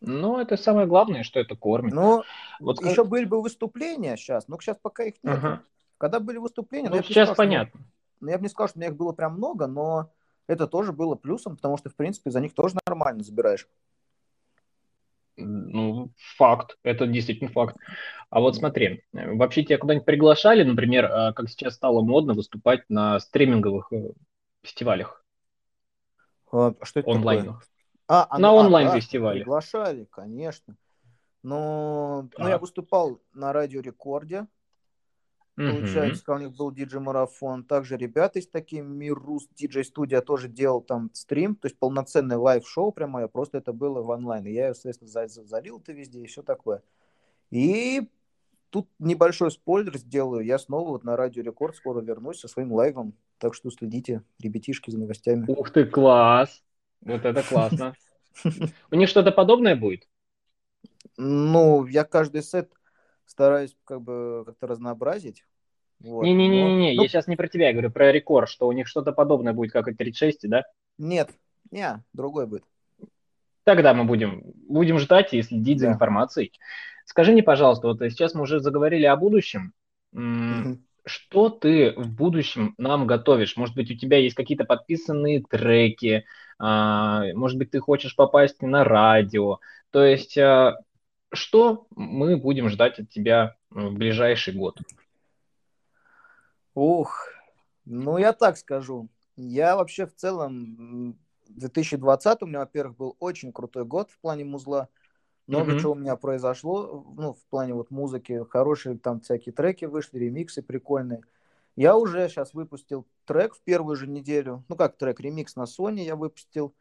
Ну, 0.00 0.38
это 0.38 0.56
самое 0.56 0.86
главное, 0.86 1.22
что 1.22 1.40
это 1.40 1.56
кормит. 1.56 1.92
Ну, 1.92 2.22
вот 2.58 2.82
еще 2.82 3.02
как... 3.02 3.08
были 3.08 3.24
бы 3.24 3.42
выступления 3.42 4.16
сейчас, 4.16 4.48
но 4.48 4.58
сейчас 4.58 4.78
пока 4.80 5.04
их 5.04 5.14
нет. 5.22 5.38
Uh-huh. 5.38 5.58
Когда 5.98 6.20
были 6.20 6.38
выступления... 6.38 6.88
Ну, 6.88 6.96
ну 6.96 7.02
сейчас 7.02 7.28
сказал, 7.28 7.36
понятно. 7.36 7.80
Что 7.80 7.90
ну, 8.20 8.30
я 8.30 8.38
бы 8.38 8.42
не 8.42 8.48
сказал, 8.48 8.68
что 8.68 8.78
у 8.78 8.80
меня 8.80 8.90
их 8.90 8.96
было 8.96 9.12
прям 9.12 9.34
много, 9.34 9.66
но 9.66 10.10
это 10.46 10.66
тоже 10.66 10.92
было 10.92 11.14
плюсом, 11.14 11.56
потому 11.56 11.76
что, 11.76 11.90
в 11.90 11.96
принципе, 11.96 12.30
за 12.30 12.40
них 12.40 12.54
тоже 12.54 12.76
нормально 12.86 13.22
забираешь. 13.22 13.68
Ну, 15.36 16.10
факт, 16.36 16.76
это 16.82 17.06
действительно 17.06 17.50
факт. 17.50 17.76
А 18.30 18.40
вот 18.40 18.56
смотри, 18.56 19.04
вообще 19.12 19.64
тебя 19.64 19.78
куда-нибудь 19.78 20.06
приглашали, 20.06 20.62
например, 20.62 21.06
а, 21.06 21.32
как 21.32 21.48
сейчас 21.48 21.74
стало 21.74 22.02
модно 22.02 22.34
выступать 22.34 22.82
на 22.88 23.18
стриминговых 23.20 23.92
э, 23.92 24.10
фестивалях? 24.62 25.24
А, 26.52 26.74
что 26.82 27.00
это 27.00 27.08
онлайн. 27.08 27.44
Такое? 27.44 27.60
А, 28.12 28.26
а, 28.28 28.38
на 28.40 28.52
онлайн-фестивале. 28.52 29.38
Да, 29.38 29.44
приглашали, 29.44 30.04
конечно. 30.10 30.76
Но, 31.44 32.28
а. 32.36 32.48
я 32.48 32.58
выступал 32.58 33.20
на 33.32 33.52
Радио 33.52 33.89
Рекорде, 33.89 34.48
Получается, 35.54 36.32
у 36.32 36.38
них 36.38 36.56
был 36.56 36.70
диджей-марафон. 36.70 37.64
Также 37.64 37.98
ребята 37.98 38.38
из 38.38 38.48
такие 38.48 38.82
Мир 38.82 39.14
Рус 39.14 39.46
диджей-студия 39.54 40.22
тоже 40.22 40.48
делал 40.48 40.80
там 40.80 41.10
стрим, 41.12 41.54
то 41.54 41.66
есть 41.66 41.78
полноценный 41.78 42.36
лайв-шоу 42.36 42.92
прямо, 42.92 43.28
просто 43.28 43.58
это 43.58 43.74
было 43.74 44.00
в 44.00 44.08
онлайн. 44.08 44.46
И 44.46 44.52
я, 44.52 44.68
естественно, 44.68 45.10
залил 45.28 45.78
это 45.78 45.92
везде 45.92 46.20
и 46.20 46.26
все 46.26 46.42
такое. 46.42 46.82
И 47.50 48.08
тут 48.70 48.88
небольшой 48.98 49.50
спойлер 49.50 49.98
сделаю. 49.98 50.46
Я 50.46 50.58
снова 50.58 50.90
вот 50.90 51.04
на 51.04 51.14
Радио 51.14 51.42
Рекорд 51.42 51.76
скоро 51.76 52.00
вернусь 52.00 52.40
со 52.40 52.48
своим 52.48 52.72
лайвом. 52.72 53.12
Так 53.36 53.54
что 53.54 53.70
следите, 53.70 54.22
ребятишки, 54.38 54.90
за 54.90 54.98
новостями. 54.98 55.44
Ух 55.46 55.70
ты, 55.70 55.84
класс! 55.84 56.62
Вот 57.02 57.24
это 57.24 57.42
классно. 57.42 57.94
У 58.90 58.96
них 58.96 59.08
что-то 59.08 59.32
подобное 59.32 59.76
будет? 59.76 60.06
Ну, 61.16 61.86
я 61.86 62.04
каждый 62.04 62.42
сет 62.42 62.70
стараюсь 63.26 63.76
как 63.84 64.02
бы 64.02 64.44
как-то 64.46 64.66
разнообразить. 64.66 65.44
Вот. 66.00 66.24
Не-не-не, 66.24 66.62
Но... 66.62 66.68
не, 66.76 66.94
ну... 66.94 67.02
я 67.02 67.08
сейчас 67.08 67.26
не 67.26 67.36
про 67.36 67.48
тебя, 67.48 67.68
я 67.68 67.72
говорю 67.72 67.90
про 67.90 68.10
рекорд, 68.10 68.48
что 68.48 68.66
у 68.66 68.72
них 68.72 68.88
что-то 68.88 69.12
подобное 69.12 69.52
будет, 69.52 69.72
как 69.72 69.88
и 69.88 69.94
36, 69.94 70.48
да? 70.48 70.64
Нет, 70.98 71.30
не, 71.70 72.02
другой 72.12 72.46
будет. 72.46 72.64
Тогда 73.64 73.92
мы 73.92 74.04
будем, 74.04 74.42
будем 74.68 74.98
ждать 74.98 75.34
и 75.34 75.42
следить 75.42 75.78
да. 75.78 75.86
за 75.86 75.92
информацией. 75.92 76.52
Скажи 77.04 77.32
мне, 77.32 77.42
пожалуйста, 77.42 77.88
вот 77.88 77.98
сейчас 78.00 78.34
мы 78.34 78.42
уже 78.42 78.60
заговорили 78.60 79.04
о 79.04 79.16
будущем. 79.16 79.72
Что 81.04 81.50
ты 81.50 81.92
в 81.96 82.08
будущем 82.14 82.74
нам 82.78 83.06
готовишь? 83.06 83.56
Может 83.56 83.74
быть, 83.74 83.90
у 83.90 83.94
тебя 83.94 84.18
есть 84.18 84.34
какие-то 84.34 84.64
подписанные 84.64 85.42
треки, 85.42 86.24
может 86.60 87.58
быть, 87.58 87.70
ты 87.70 87.80
хочешь 87.80 88.14
попасть 88.14 88.60
на 88.60 88.84
радио. 88.84 89.60
То 89.90 90.04
есть 90.04 90.36
а, 90.36 90.76
что 91.32 91.86
мы 91.90 92.36
будем 92.36 92.68
ждать 92.68 92.98
от 92.98 93.08
тебя 93.08 93.56
в 93.70 93.92
ближайший 93.92 94.54
год? 94.54 94.78
Ух, 96.74 97.28
ну 97.84 98.18
я 98.18 98.32
так 98.32 98.56
скажу. 98.56 99.08
Я 99.36 99.76
вообще 99.76 100.06
в 100.06 100.14
целом 100.14 101.18
2020 101.48 102.42
у 102.42 102.46
меня, 102.46 102.60
во-первых, 102.60 102.96
был 102.96 103.16
очень 103.20 103.52
крутой 103.52 103.84
год 103.84 104.10
в 104.10 104.18
плане 104.18 104.44
музла. 104.44 104.88
Много 105.46 105.72
mm-hmm. 105.72 105.80
чего 105.80 105.92
у 105.92 105.96
меня 105.96 106.14
произошло, 106.16 107.04
ну, 107.16 107.32
в 107.34 107.44
плане 107.46 107.74
вот 107.74 107.90
музыки. 107.90 108.44
Хорошие 108.50 108.98
там 108.98 109.20
всякие 109.20 109.52
треки 109.52 109.84
вышли, 109.84 110.18
ремиксы 110.18 110.62
прикольные. 110.62 111.22
Я 111.80 111.96
уже 111.96 112.28
сейчас 112.28 112.52
выпустил 112.52 113.08
трек 113.24 113.54
в 113.54 113.62
первую 113.62 113.96
же 113.96 114.06
неделю. 114.06 114.66
Ну, 114.68 114.76
как 114.76 114.98
трек, 114.98 115.18
ремикс 115.18 115.56
на 115.56 115.62
Sony 115.62 116.00
я 116.00 116.14
выпустил. 116.14 116.74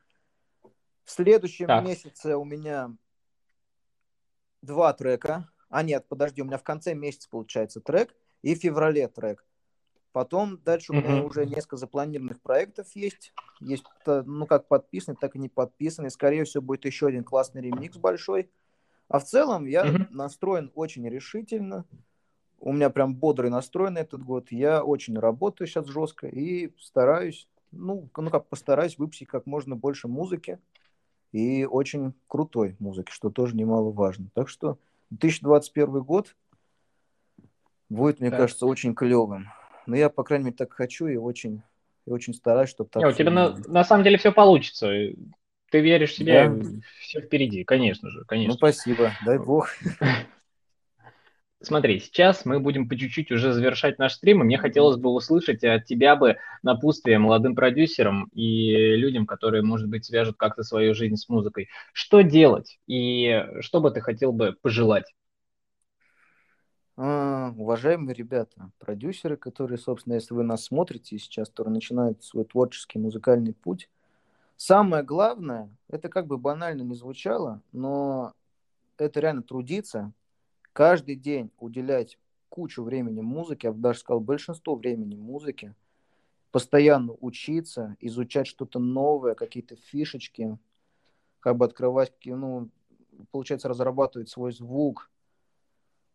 В 1.06 1.12
следующем 1.12 1.68
так. 1.68 1.86
месяце 1.86 2.36
у 2.36 2.44
меня 2.44 2.94
два 4.62 4.92
трека. 4.92 5.50
А 5.70 5.84
нет, 5.84 6.06
подожди, 6.10 6.42
у 6.42 6.46
меня 6.46 6.58
в 6.58 6.64
конце 6.64 6.96
месяца 6.96 7.30
получается 7.30 7.80
трек 7.80 8.14
и 8.42 8.54
в 8.56 8.58
феврале 8.58 9.08
трек. 9.08 9.46
Потом 10.12 10.62
дальше 10.64 10.92
у 10.92 10.96
меня 10.96 11.24
уже 11.24 11.46
несколько 11.46 11.78
запланированных 11.78 12.42
проектов 12.42 12.94
есть. 12.94 13.34
Есть, 13.62 13.86
ну, 14.06 14.46
как 14.48 14.68
подписанный, 14.68 15.16
так 15.16 15.34
и 15.38 15.40
не 15.40 15.48
подписанный. 15.48 16.12
Скорее 16.12 16.44
всего, 16.44 16.62
будет 16.62 16.84
еще 16.84 17.08
один 17.08 17.24
классный 17.24 17.62
ремикс 17.62 17.96
большой. 17.96 18.52
А 19.08 19.20
в 19.20 19.24
целом 19.24 19.66
я 19.66 20.10
настроен 20.10 20.74
очень 20.76 21.08
решительно. 21.08 21.86
У 22.60 22.74
меня 22.74 22.90
прям 22.90 23.16
бодрый 23.16 23.50
настрой 23.50 23.92
на 23.92 24.00
этот 24.00 24.24
год. 24.24 24.52
Я 24.52 24.84
очень 24.84 25.18
работаю 25.18 25.68
сейчас 25.68 25.88
жестко 25.88 26.28
и 26.28 26.72
стараюсь, 26.80 27.48
ну, 27.72 28.10
ну 28.16 28.30
как 28.30 28.48
постараюсь 28.48 28.98
выпустить 28.98 29.28
как 29.28 29.46
можно 29.46 29.76
больше 29.76 30.08
музыки 30.08 30.60
и 31.32 31.66
очень 31.66 32.14
крутой 32.28 32.76
музыки, 32.80 33.12
что 33.12 33.30
тоже 33.30 33.56
немаловажно. 33.56 34.30
Так 34.34 34.50
что 34.50 34.78
2021 35.12 36.02
год 36.02 36.36
будет, 37.90 38.20
мне 38.20 38.30
да. 38.30 38.38
кажется, 38.38 38.66
очень 38.66 38.96
клевым. 38.96 39.50
Но 39.86 39.96
я, 39.96 40.10
по 40.10 40.24
крайней 40.24 40.46
мере, 40.46 40.58
так 40.58 40.74
хочу 40.74 41.08
и 41.08 41.16
очень, 41.16 41.62
и 42.06 42.12
очень 42.12 42.34
стараюсь, 42.34 42.70
чтобы 42.70 42.90
так... 42.90 43.02
Не, 43.02 43.10
у 43.10 43.12
тебя 43.12 43.32
на, 43.32 43.56
на 43.68 43.84
самом 43.84 44.04
деле 44.04 44.18
все 44.18 44.32
получится. 44.32 44.92
Ты 45.72 45.82
веришь 45.82 46.12
в 46.12 46.16
себя, 46.16 46.50
да. 46.50 46.66
все 47.00 47.22
впереди, 47.22 47.64
конечно 47.64 48.10
же, 48.10 48.24
конечно. 48.26 48.54
Ну, 48.54 48.58
спасибо, 48.58 49.12
дай 49.26 49.38
бог. 49.38 49.70
Смотри, 51.62 52.00
сейчас 52.00 52.46
мы 52.46 52.60
будем 52.62 52.88
по 52.88 52.96
чуть-чуть 52.98 53.32
уже 53.32 53.52
завершать 53.52 54.00
наш 54.00 54.14
стрим, 54.14 54.42
и 54.42 54.46
мне 54.46 54.58
хотелось 54.58 54.96
бы 54.96 55.10
услышать 55.10 55.62
от 55.66 55.86
тебя 55.86 56.16
бы 56.16 56.38
напутствие 56.64 57.20
молодым 57.20 57.54
продюсерам 57.54 58.30
и 58.34 58.96
людям, 58.96 59.26
которые, 59.28 59.62
может 59.62 59.90
быть, 59.90 60.06
свяжут 60.06 60.38
как-то 60.38 60.64
свою 60.64 60.94
жизнь 60.96 61.18
с 61.18 61.28
музыкой. 61.28 61.68
Что 61.92 62.22
делать 62.22 62.80
и 62.88 63.46
что 63.60 63.82
бы 63.82 63.92
ты 63.92 64.00
хотел 64.00 64.32
бы 64.32 64.56
пожелать? 64.62 65.14
А, 66.98 67.54
уважаемые 67.58 68.14
ребята, 68.14 68.72
продюсеры, 68.80 69.38
которые, 69.38 69.78
собственно, 69.78 70.16
если 70.16 70.34
вы 70.34 70.44
нас 70.44 70.66
смотрите 70.66 71.18
сейчас, 71.18 71.50
которые 71.50 71.74
начинают 71.74 72.24
свой 72.24 72.44
творческий 72.46 73.00
музыкальный 73.00 73.54
путь, 73.54 73.90
самое 74.58 75.04
главное, 75.04 75.70
это 75.90 76.10
как 76.10 76.28
бы 76.28 76.38
банально 76.38 76.84
не 76.84 76.96
звучало, 76.96 77.62
но 77.72 78.34
это 78.98 79.20
реально 79.22 79.44
трудиться, 79.44 80.14
каждый 80.80 81.18
день 81.18 81.52
уделять 81.60 82.18
кучу 82.48 82.84
времени 82.84 83.20
музыке, 83.20 83.68
я 83.68 83.74
бы 83.74 83.82
даже 83.82 84.00
сказал, 84.00 84.22
большинство 84.22 84.76
времени 84.76 85.14
музыке, 85.14 85.76
постоянно 86.52 87.18
учиться, 87.20 87.98
изучать 88.00 88.48
что-то 88.48 88.80
новое, 88.80 89.36
какие-то 89.36 89.76
фишечки, 89.76 90.58
как 91.42 91.58
бы 91.58 91.66
открывать, 91.66 92.14
ну, 92.24 92.70
получается, 93.32 93.68
разрабатывать 93.68 94.30
свой 94.30 94.54
звук, 94.54 95.12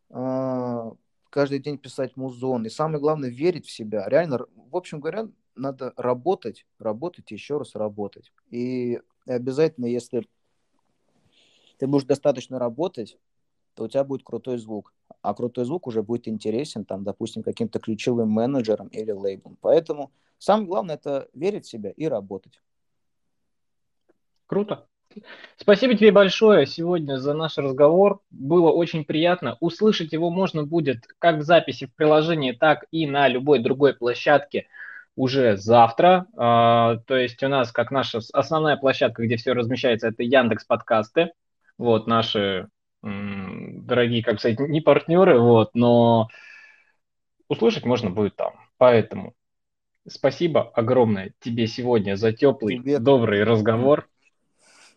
а, 0.08 0.94
каждый 1.28 1.58
день 1.58 1.76
писать 1.76 2.16
музон. 2.16 2.64
И 2.64 2.70
самое 2.70 3.00
главное, 3.00 3.28
верить 3.28 3.66
в 3.66 3.70
себя. 3.70 4.08
Реально, 4.08 4.46
в 4.56 4.76
общем 4.78 4.98
говоря, 4.98 5.28
надо 5.54 5.92
работать, 5.98 6.66
работать 6.78 7.30
и 7.30 7.34
еще 7.34 7.58
раз 7.58 7.74
работать. 7.74 8.32
И 8.50 8.98
обязательно, 9.26 9.84
если 9.84 10.26
ты 11.76 11.86
будешь 11.86 12.06
достаточно 12.06 12.58
работать, 12.58 13.18
то 13.74 13.84
у 13.84 13.88
тебя 13.88 14.04
будет 14.04 14.22
крутой 14.22 14.58
звук. 14.58 14.92
А 15.22 15.34
крутой 15.34 15.64
звук 15.64 15.86
уже 15.86 16.02
будет 16.02 16.28
интересен, 16.28 16.84
там, 16.84 17.04
допустим, 17.04 17.42
каким-то 17.42 17.78
ключевым 17.78 18.30
менеджером 18.30 18.88
или 18.88 19.10
лейблом. 19.10 19.56
Поэтому 19.60 20.12
самое 20.38 20.66
главное 20.68 20.94
это 20.96 21.28
верить 21.34 21.66
в 21.66 21.70
себя 21.70 21.90
и 21.90 22.06
работать. 22.06 22.60
Круто. 24.46 24.86
Спасибо 25.56 25.94
тебе 25.94 26.12
большое 26.12 26.66
сегодня 26.66 27.16
за 27.18 27.34
наш 27.34 27.56
разговор. 27.58 28.20
Было 28.30 28.70
очень 28.70 29.04
приятно. 29.04 29.56
Услышать 29.60 30.12
его 30.12 30.30
можно 30.30 30.64
будет 30.64 31.06
как 31.18 31.38
в 31.38 31.42
записи 31.42 31.86
в 31.86 31.94
приложении, 31.94 32.52
так 32.52 32.84
и 32.90 33.06
на 33.06 33.28
любой 33.28 33.60
другой 33.60 33.94
площадке 33.94 34.66
уже 35.16 35.56
завтра. 35.56 36.26
А, 36.36 36.96
то 37.06 37.16
есть 37.16 37.42
у 37.42 37.48
нас, 37.48 37.70
как 37.72 37.90
наша 37.90 38.20
основная 38.32 38.76
площадка, 38.76 39.24
где 39.24 39.36
все 39.36 39.52
размещается, 39.52 40.08
это 40.08 40.22
Яндекс 40.22 40.64
подкасты. 40.64 41.32
Вот 41.78 42.06
наши 42.06 42.68
дорогие, 43.04 44.22
как 44.22 44.38
сказать, 44.38 44.58
не 44.60 44.80
партнеры, 44.80 45.38
вот, 45.38 45.74
но 45.74 46.28
услышать 47.48 47.84
можно 47.84 48.10
будет 48.10 48.36
там. 48.36 48.54
Поэтому 48.78 49.34
спасибо 50.08 50.62
огромное 50.70 51.34
тебе 51.40 51.66
сегодня 51.66 52.16
за 52.16 52.32
теплый, 52.32 52.78
тебе... 52.78 52.98
добрый 52.98 53.44
разговор. 53.44 54.08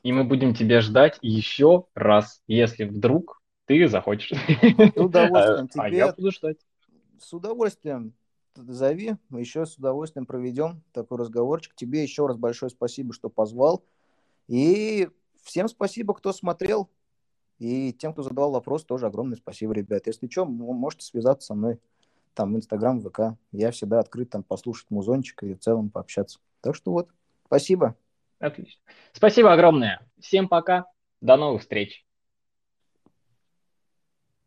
И 0.04 0.12
мы 0.14 0.24
будем 0.24 0.54
тебя 0.54 0.80
ждать 0.80 1.18
еще 1.22 1.86
раз, 1.94 2.42
если 2.48 2.86
вдруг 2.86 3.42
ты 3.66 3.88
захочешь. 3.88 4.30
С 4.30 4.98
удовольствием 4.98 5.68
тебе. 5.68 5.82
А 5.84 5.90
я 5.90 6.14
буду 6.14 6.32
ждать. 6.32 6.58
С 7.20 7.34
удовольствием 7.34 8.14
зови, 8.56 9.16
мы 9.30 9.42
еще 9.42 9.66
с 9.66 9.76
удовольствием 9.76 10.26
проведем 10.26 10.82
такой 10.94 11.18
разговорчик. 11.18 11.76
Тебе 11.76 12.04
еще 12.04 12.28
раз 12.28 12.38
большое 12.38 12.70
спасибо, 12.70 13.14
что 13.14 13.30
позвал. 13.30 13.84
И 14.48 15.10
всем 15.44 15.68
спасибо, 15.68 16.14
кто 16.14 16.32
смотрел. 16.32 16.90
И 17.60 17.92
тем, 17.94 18.14
кто 18.14 18.24
задавал 18.24 18.52
вопрос, 18.52 18.86
тоже 18.86 19.08
огромное 19.08 19.38
спасибо, 19.38 19.74
ребят. 19.74 20.08
Если 20.08 20.28
что, 20.30 20.46
можете 20.46 21.06
связаться 21.06 21.48
со 21.48 21.56
мной 21.56 21.80
там 22.34 22.54
в 22.54 22.58
Инстаграм, 22.58 23.02
ВК. 23.02 23.38
Я 23.52 23.72
всегда 23.72 24.00
открыт 24.00 24.30
там 24.30 24.44
послушать 24.44 24.92
музончик 24.92 25.44
и 25.44 25.54
в 25.54 25.60
целом 25.60 25.90
пообщаться. 25.90 26.40
Так 26.62 26.76
что 26.76 26.92
вот, 26.92 27.10
спасибо. 27.46 27.96
Отлично. 28.40 28.80
Спасибо 29.12 29.52
огромное. 29.52 30.02
Всем 30.20 30.48
пока. 30.48 30.86
До 31.20 31.36
новых 31.36 31.62
встреч. 31.62 32.07